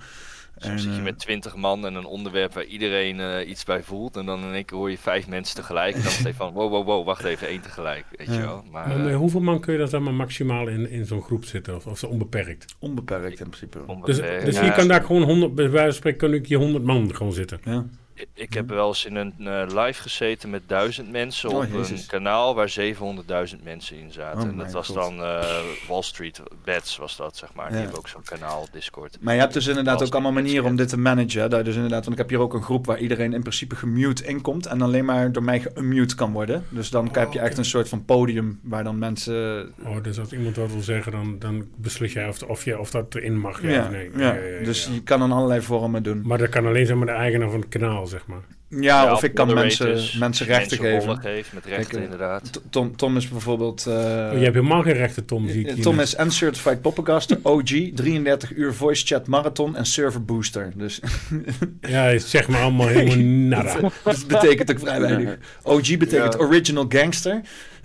[0.58, 3.64] Soms En, zit je eh, met twintig man en een onderwerp waar iedereen eh, iets
[3.64, 4.16] bij voelt.
[4.16, 5.94] En dan in één keer hoor je vijf mensen tegelijk.
[5.94, 8.04] En dan is het van, wow, wow, wow, wacht even, één tegelijk.
[8.16, 8.64] Weet je wel.
[8.70, 11.76] Maar, eh, hoeveel man kun je dat dan maar maximaal in, in zo'n groep zitten?
[11.76, 12.74] Of, of is het onbeperkt?
[12.78, 13.78] Onbeperkt in principe.
[13.78, 14.44] Dus, onbeperkt.
[14.44, 16.84] dus Ja, hier kan daar gewoon 100, bij wijze van spreken, kan ik hier 100
[16.84, 17.60] man gewoon zitten.
[17.64, 17.84] Ja.
[18.18, 21.66] Ik- Ik heb wel eens in een eh, live gezeten met duizend mensen Oh, op
[21.72, 22.00] Jezus.
[22.00, 24.40] een kanaal waar 700.000 mensen in zaten.
[24.42, 24.96] Oh en dat was God.
[24.96, 25.44] dan eh,
[25.88, 27.64] Wall Street Bets was dat, zeg maar.
[27.64, 27.70] Ja.
[27.70, 29.16] Die hebben ook zo'n kanaal Discord.
[29.20, 31.50] Maar je hebt dus inderdaad ook allemaal manieren om dit te managen.
[31.50, 34.24] Dat dus inderdaad, want ik heb hier ook een groep waar iedereen in principe gemute
[34.24, 36.64] inkomt en alleen maar door mij geunmute kan worden.
[36.68, 37.58] Dus dan heb je echt oké.
[37.58, 39.72] een soort van podium waar dan mensen.
[39.84, 42.90] Oh, dus als iemand wat wil zeggen, dan, dan beslis jij of, of, je, of
[42.90, 43.62] dat erin mag.
[43.62, 44.10] Ja, Ja, of nee.
[44.16, 44.92] ja, Ja, ja, ja, dus ja.
[44.92, 46.22] je kan dan allerlei vormen doen.
[46.24, 48.40] Maar dat kan alleen zeg maar de eigenaar van het kanaal, zeg maar.
[48.68, 51.18] Ja, of ik kan mensen, mensen rechten geven.
[51.20, 51.54] geven.
[51.54, 52.60] Met rechten, Kijk, eh, inderdaad.
[52.70, 53.86] Tom, Tom is bijvoorbeeld.
[53.86, 53.98] eh, Oh,
[54.32, 55.48] je hebt helemaal geen rechten, Tom.
[55.48, 56.06] Zie ik eh, hier Tom net.
[56.06, 57.64] is Uncertified Poppengaster, OG,
[57.94, 60.72] 33 uur voice chat marathon en server booster.
[60.76, 61.00] Dus
[61.80, 63.16] Ja, zeg maar allemaal helemaal
[63.64, 63.90] nada.
[64.04, 65.36] dat betekent ook vrij weinig.
[65.62, 66.38] OG betekent Ja.
[66.38, 67.40] original gangster.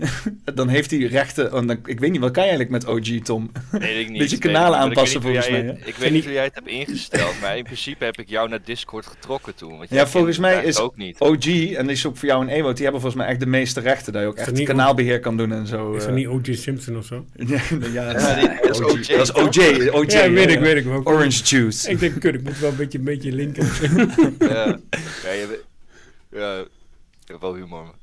[0.56, 1.52] dan heeft hij rechten.
[1.52, 3.52] dan, ik weet niet, wat kan je eigenlijk met OG, Tom?
[3.72, 4.18] Weet ik niet.
[4.22, 7.58] Beetje kanalen aanpassen volgens mij, het- Ik weet niet hoe jij het hebt ingesteld, maar
[7.58, 9.78] in principe heb ik jou naar Discord getrokken toen.
[9.78, 11.20] Want Ja, volgens mij is eigenlijk ook niet.
[11.20, 11.46] OG,
[11.76, 13.80] en die is ook voor jou en Ewout, die hebben volgens mij echt de meeste
[13.80, 14.14] rechten.
[14.14, 15.94] Dat je ook echt er niet kanaalbeheer kan doen en zo.
[15.94, 16.08] Is eh.
[16.08, 16.54] er niet O.J.
[16.54, 17.26] Simpson of zo?
[17.36, 17.62] ja,
[17.94, 18.14] ja,
[18.62, 19.90] dat is OG, Dat is OJ.
[19.90, 20.56] OJ Ja, weet ja.
[20.56, 20.86] ik, weet ik.
[20.86, 21.90] Maar ook- Orange juice.
[21.90, 23.66] Ik denk, kut, ik moet wel een beetje, een beetje linken.
[24.40, 24.80] Ja,
[25.24, 25.60] ja, je
[26.32, 26.64] ja,
[27.40, 27.94] wel humor.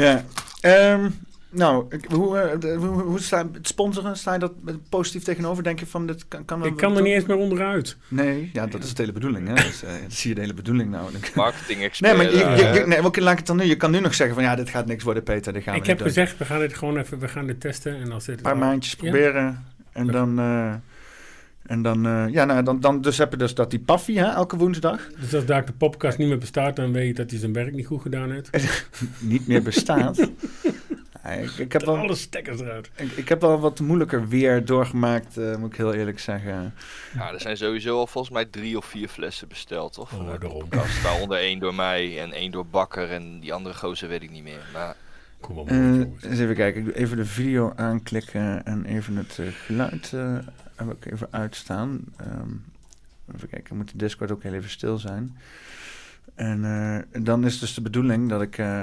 [0.00, 0.24] Ja.
[0.60, 1.08] Ehm,
[1.50, 4.16] nou, ik- hoe, eh, hoe, hoe sta het sponsoren?
[4.16, 5.62] Sta je dat met- positief tegenover?
[5.62, 7.96] Denk je van dit kan, kan Ik kan er niet eens meer onderuit.
[8.08, 9.48] Nee, ja, dat is de hele bedoeling.
[9.48, 9.54] Hè?
[9.54, 11.10] Dus, eh, dat zie je de hele bedoeling nou.
[11.34, 12.16] Marketing Nee, expert.
[12.16, 13.64] maar je, eh, je, je- nee, oké, laat ik het dan nu.
[13.64, 15.52] Je kan nu nog zeggen van ja, dit gaat niks worden, Peter.
[15.52, 16.06] Dit gaan we Ik heb doen.
[16.06, 18.00] gezegd, we gaan dit gewoon even, we gaan dit testen.
[18.00, 18.98] En als dit Een paar maandjes Ja.
[18.98, 19.64] proberen.
[19.92, 20.74] En dan, eh,
[21.68, 24.24] En dan, eh, ja, nou, dan, dan dus heb je dus dat die paffie, hè,
[24.24, 27.38] elke woensdag, Dus als daar de podcast niet meer bestaat, dan weet je dat hij
[27.38, 28.50] zijn werk niet goed gedaan heeft.
[29.20, 30.16] niet meer bestaat.
[31.24, 32.90] Ja, ik, ik, heb wel, Alle stekkers eruit.
[32.96, 36.74] ik, ik heb wel wat moeilijker weer doorgemaakt, eh, moet ik heel eerlijk zeggen.
[37.14, 40.12] Ja, er zijn sowieso al volgens mij drie of vier flessen besteld, toch?
[40.12, 41.02] Oh, de podcast.
[41.02, 44.42] Waaronder één door mij en één door Bakker en die andere gozer weet ik niet
[44.42, 44.66] meer.
[44.72, 44.96] Maar
[45.40, 49.38] Kom maar, Eh, eens even kijken, ik doe even de video aanklikken en even het
[49.66, 50.36] geluid eh,
[50.86, 52.00] heb ik even uitstaan.
[52.16, 52.50] Ehm,
[53.34, 55.36] even kijken, moet de Discord ook heel even stil zijn.
[56.34, 58.58] En eh, dan is dus de bedoeling dat ik...
[58.58, 58.82] eh,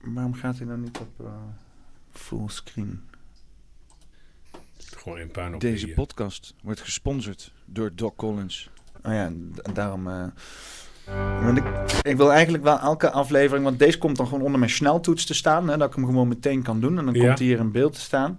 [0.00, 1.32] waarom gaat hij nou niet op eh,
[2.12, 3.00] fullscreen?
[4.96, 8.70] Gewoon een puin op Deze die, podcast wordt gesponsord door Doc Collins.
[9.02, 9.32] Oh ja,
[9.72, 10.08] daarom.
[10.08, 10.26] eh,
[11.44, 11.64] want ik,
[12.02, 15.34] ik wil eigenlijk wel elke aflevering, want deze komt dan gewoon onder mijn sneltoets te
[15.34, 17.26] staan, hè, dat ik hem gewoon meteen kan doen en dan Ja.
[17.26, 18.38] komt hij hier in beeld te staan.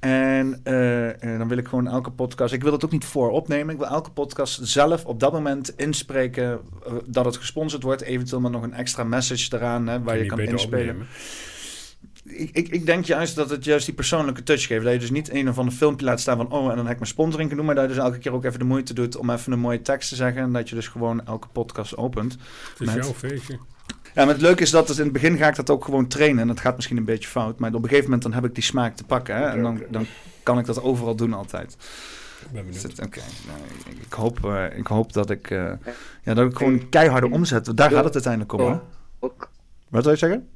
[0.00, 3.30] En eh, eh, dan wil ik gewoon elke podcast, ik wil het ook niet voor
[3.30, 8.02] opnemen, ik wil elke podcast zelf op dat moment inspreken eh, dat het gesponsord wordt,
[8.02, 10.88] eventueel met nog een extra message eraan hè, waar je kan inspelen.
[10.88, 11.06] opnemen.
[12.24, 14.84] Ik, ik, ik denk juist dat het juist die persoonlijke touch geeft.
[14.84, 16.50] Dat je dus niet een of ander filmpje laat staan van...
[16.50, 17.74] oh, en dan heb ik mijn sponsoring kunnen doen...
[17.74, 19.82] maar dat je dus elke keer ook even de moeite doet om even een mooie
[19.82, 20.42] tekst te zeggen...
[20.42, 22.32] en dat je dus gewoon elke podcast opent.
[22.32, 23.58] Het is Met- jouw feestje.
[24.14, 26.06] Ja, maar het leuke is dat het in het begin ga ik dat ook gewoon
[26.06, 26.40] trainen...
[26.40, 27.58] en dat gaat misschien een beetje fout...
[27.58, 29.36] maar op een gegeven moment dan heb ik die smaak te pakken...
[29.36, 30.06] Hè, en dan, dan
[30.42, 31.72] kan ik dat overal doen altijd.
[31.72, 32.96] Ik ben Dus benieuwd.
[32.98, 33.58] het- Oké, nou,
[33.96, 35.50] ik, ik hoop, eh, ik hoop dat ik...
[35.50, 35.72] eh,
[36.22, 37.76] ja, dat ik gewoon keiharde omzet...
[37.76, 38.78] daar gaat het uiteindelijk om, hè?
[39.18, 39.50] Ook,
[39.88, 40.48] Wat wil je zeggen?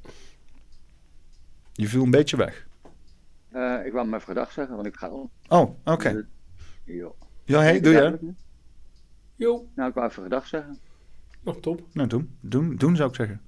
[1.72, 2.66] Je viel een beetje weg.
[3.50, 5.30] eh, ik wou hem even gedag zeggen, want ik ga om.
[5.48, 6.26] Oh, oké.
[6.84, 7.14] Joh.
[7.44, 8.18] Ja, hey, doe je.
[9.36, 10.78] Jo, Nou, ik wou even gedag zeggen.
[11.44, 11.80] Nog top.
[11.92, 12.36] Nou, doen.
[12.40, 13.40] Doen, doen zou ik zeggen.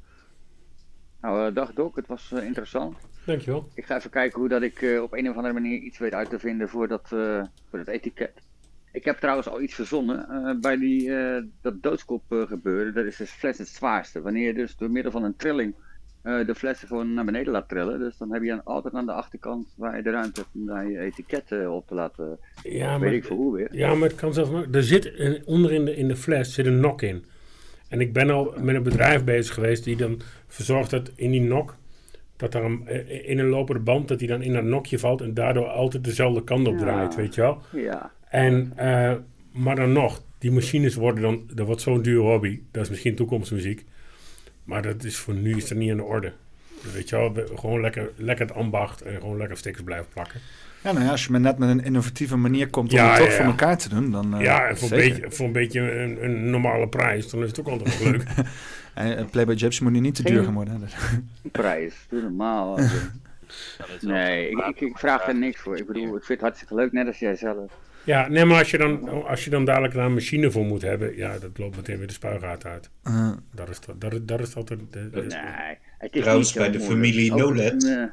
[1.21, 2.97] Nou, eh, dag Doc, het was eh, interessant.
[3.27, 3.69] Dankjewel.
[3.75, 6.13] Ik ga even kijken hoe dat ik eh, op een of andere manier iets weet
[6.13, 8.33] uit te vinden voor dat, eh, voor dat etiket.
[8.93, 10.29] Ik heb trouwens al iets verzonnen.
[10.29, 14.21] eh, bij die, eh, dat doodskop eh, gebeuren, dat is de fles het zwaarste.
[14.23, 15.75] Wanneer je dus door middel van een trilling
[16.23, 17.99] eh, de flessen gewoon naar beneden laat trillen.
[17.99, 20.67] Dus dan heb je dan altijd aan de achterkant waar je de ruimte hebt om
[20.67, 22.39] daar je etiket eh, op te laten.
[22.63, 23.69] Ja, weet ik maar, hoe weer.
[23.77, 24.67] ja, maar het kan zelfs nog.
[24.73, 27.25] Er zit een, onder in de, in de fles zit een nok in.
[27.89, 31.41] En ik ben al met een bedrijf bezig geweest die dan verzorgt dat in die
[31.41, 31.77] nok.
[32.37, 35.21] Dat er een, eh, in een lopende band, dat die dan in dat nokje valt
[35.21, 36.81] en daardoor altijd dezelfde kant op Ja.
[36.81, 37.63] draait, weet je wel.
[37.73, 39.15] Ja, En, eh,
[39.53, 42.61] maar dan nog, die machines worden dan, dat wordt zo'n duur hobby.
[42.71, 43.85] Dat is misschien toekomstmuziek.
[44.65, 46.33] Maar dat is voor nu is dat niet aan de orde.
[46.95, 50.41] Weet je wel, we- gewoon lekker, lekker het ambacht en gewoon lekker stickers blijven plakken.
[50.83, 53.17] Ja, nou ja, als je maar net met een innovatieve manier komt om Ja, het
[53.19, 54.35] toch ja, voor elkaar te doen, dan.
[54.35, 57.61] eh, ja, voor een, beetje, voor een beetje een, een normale prijs, dan is het
[57.61, 58.25] ook altijd wel leuk.
[58.95, 60.75] En, eh, Playboy Gypsy moet nu niet te duur gaan worden.
[61.43, 61.95] een prijs.
[62.09, 62.79] Doe normaal.
[64.01, 65.77] Nee, ik, ik, ik vraag er niks voor.
[65.77, 67.73] Ik bedoel, ik vind het hartstikke leuk, net als jij zelf.
[68.05, 70.83] ja, nee, maar als je, dan, als je dan dadelijk daar een machine voor moet
[70.83, 72.91] hebben, ja, dat loopt meteen weer de spuigaat uit.
[73.03, 74.81] Eh, Dat is, dat, dat, is- dat is altijd...
[74.91, 77.01] De, de- Nee, het is Trouwens, niet bij de moeilijk.
[77.15, 78.09] familie Nolet.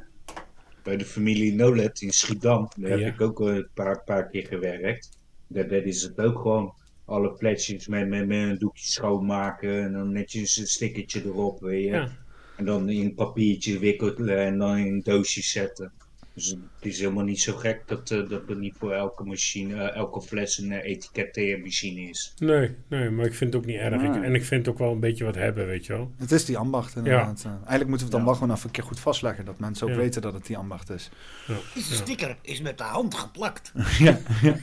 [0.84, 3.04] Bij de familie Nolet in Schiedam, daar Ja.
[3.04, 5.18] heb ik ook een paar, paar keer gewerkt.
[5.46, 6.74] Daar, daar is het ook gewoon
[7.04, 11.84] alle flesjes met, met, met een doekje schoonmaken en dan netjes een stickertje erop, weet
[11.84, 11.90] je.
[11.90, 12.08] Ja.
[12.56, 15.92] En dan in papiertje wikkelen en dan in doosjes zetten.
[16.34, 19.82] Dus het is helemaal niet zo gek dat, eh, dat er niet voor elke machine,
[19.82, 22.34] eh, elke fles een uh, etiketteermachine is.
[22.38, 24.02] Nee, nee, maar ik vind het ook niet erg.
[24.02, 26.10] Ik- en ik vind het ook wel een beetje wat hebben, weet je wel.
[26.18, 27.42] het is die ambacht inderdaad.
[27.44, 29.44] Eh, eigenlijk moeten we het dan wel gewoon even een keer goed vastleggen.
[29.44, 29.98] Dat mensen ook Ja.
[29.98, 31.10] weten dat het die ambacht is.
[31.46, 31.54] Ja.
[31.74, 33.72] De sticker is met de hand geplakt.
[33.98, 34.56] ja, ja.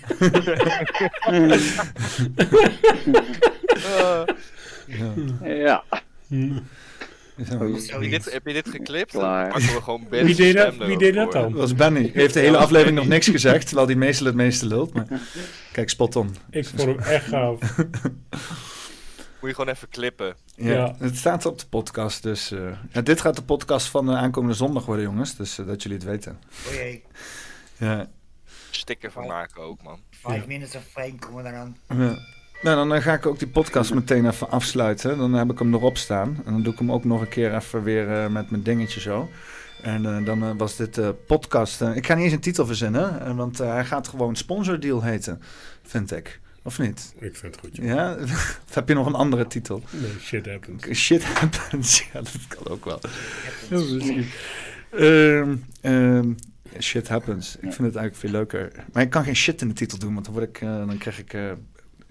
[5.44, 5.84] ja,
[6.30, 6.62] Zo.
[7.50, 9.12] Heb je, dit, heb je dit geklipt?
[9.12, 9.42] Klaar.
[9.44, 11.52] Dan pakken we gewoon Wie deed dat, wie deed dat dan?
[11.52, 12.02] Dat was Benny.
[12.02, 14.94] Hij heeft de hele aflevering nog niks gezegd, terwijl die meestal het meeste lult.
[14.94, 15.08] Maar
[15.72, 16.36] kijk, spot on.
[16.50, 17.60] Ik vond hem echt gaaf.
[19.42, 20.36] Moet je gewoon even klippen.
[20.56, 20.96] Ja, Ja.
[21.00, 22.52] Het staat op de podcast, dus...
[22.52, 22.60] eh,
[22.92, 25.36] ja, dit gaat de podcast van de aankomende zondag worden, jongens.
[25.36, 26.40] Dus eh, dat jullie het weten.
[26.70, 27.04] O jee,
[27.78, 28.10] Ja.
[28.70, 30.00] Sticker van maken ook, man.
[30.10, 31.78] five minutes of fame komen eraan.
[31.98, 32.18] Ja.
[32.62, 35.18] Nou, dan eh, ga ik ook die podcast meteen even afsluiten.
[35.18, 36.42] Dan heb ik hem erop staan.
[36.46, 39.00] En dan doe ik hem ook nog een keer even weer eh, met mijn dingetje
[39.00, 39.30] zo.
[39.82, 41.82] En eh, dan was dit podcast...
[41.82, 45.42] ik ga niet eens een titel verzinnen, want hij gaat gewoon sponsordeal heten,
[45.84, 46.40] vind ik.
[46.64, 47.14] Of niet?
[47.20, 47.78] Ik vind het goed.
[47.78, 48.18] Ja?
[48.74, 49.82] heb je nog een andere titel?
[49.90, 50.84] Nee, shit happens.
[50.94, 52.00] Shit happens.
[52.14, 53.00] Ja, dat kan ook wel.
[54.92, 56.34] Ehm, ehm,
[56.80, 57.56] shit happens.
[57.56, 58.72] Ik vind het eigenlijk veel leuker.
[58.94, 61.20] Maar ik kan geen shit in de titel doen, want dan, word ik, dan krijg
[61.20, 61.34] ik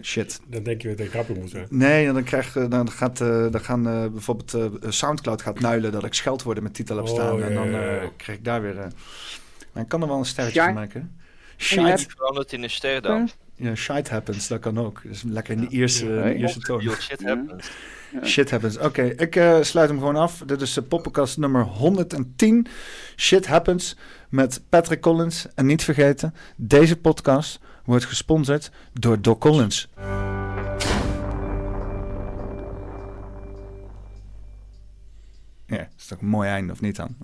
[0.01, 0.41] shit.
[0.47, 1.67] Dan denk je dat ik grappig moet zijn.
[1.71, 5.93] Nee, dan, krijg, eh, dan gaat eh, dan gaan eh, bijvoorbeeld eh, Soundcloud gaat nuilen
[5.93, 7.39] dat ik scheldwoorden met titel heb Oh, staan.
[7.39, 7.99] ja, en dan ja, ja.
[7.99, 8.79] eh, krijg ik daar weer...
[8.79, 8.87] eh,
[9.73, 11.17] maar ik kan er wel een sterretje van maken.
[11.57, 13.31] Shite, verandert in een ster dan.
[13.55, 15.01] Ja, shite happens, dat kan ook.
[15.05, 16.37] Dus lekker in de de Nee.
[16.37, 16.81] Ierse toon.
[16.81, 17.29] Shit Ja.
[17.37, 17.71] happens.
[18.25, 18.79] Shit happens.
[18.79, 20.43] Oké, ik eh, sluit hem gewoon af.
[20.47, 22.67] Dit is de poppenkast nummer 110.
[23.17, 23.97] Shit happens
[24.29, 25.47] met Patrick Collins.
[25.55, 29.89] En niet vergeten, deze podcast wordt gesponsord door Doc Collins.
[35.67, 37.17] Ja, is toch een mooi einde of niet dan?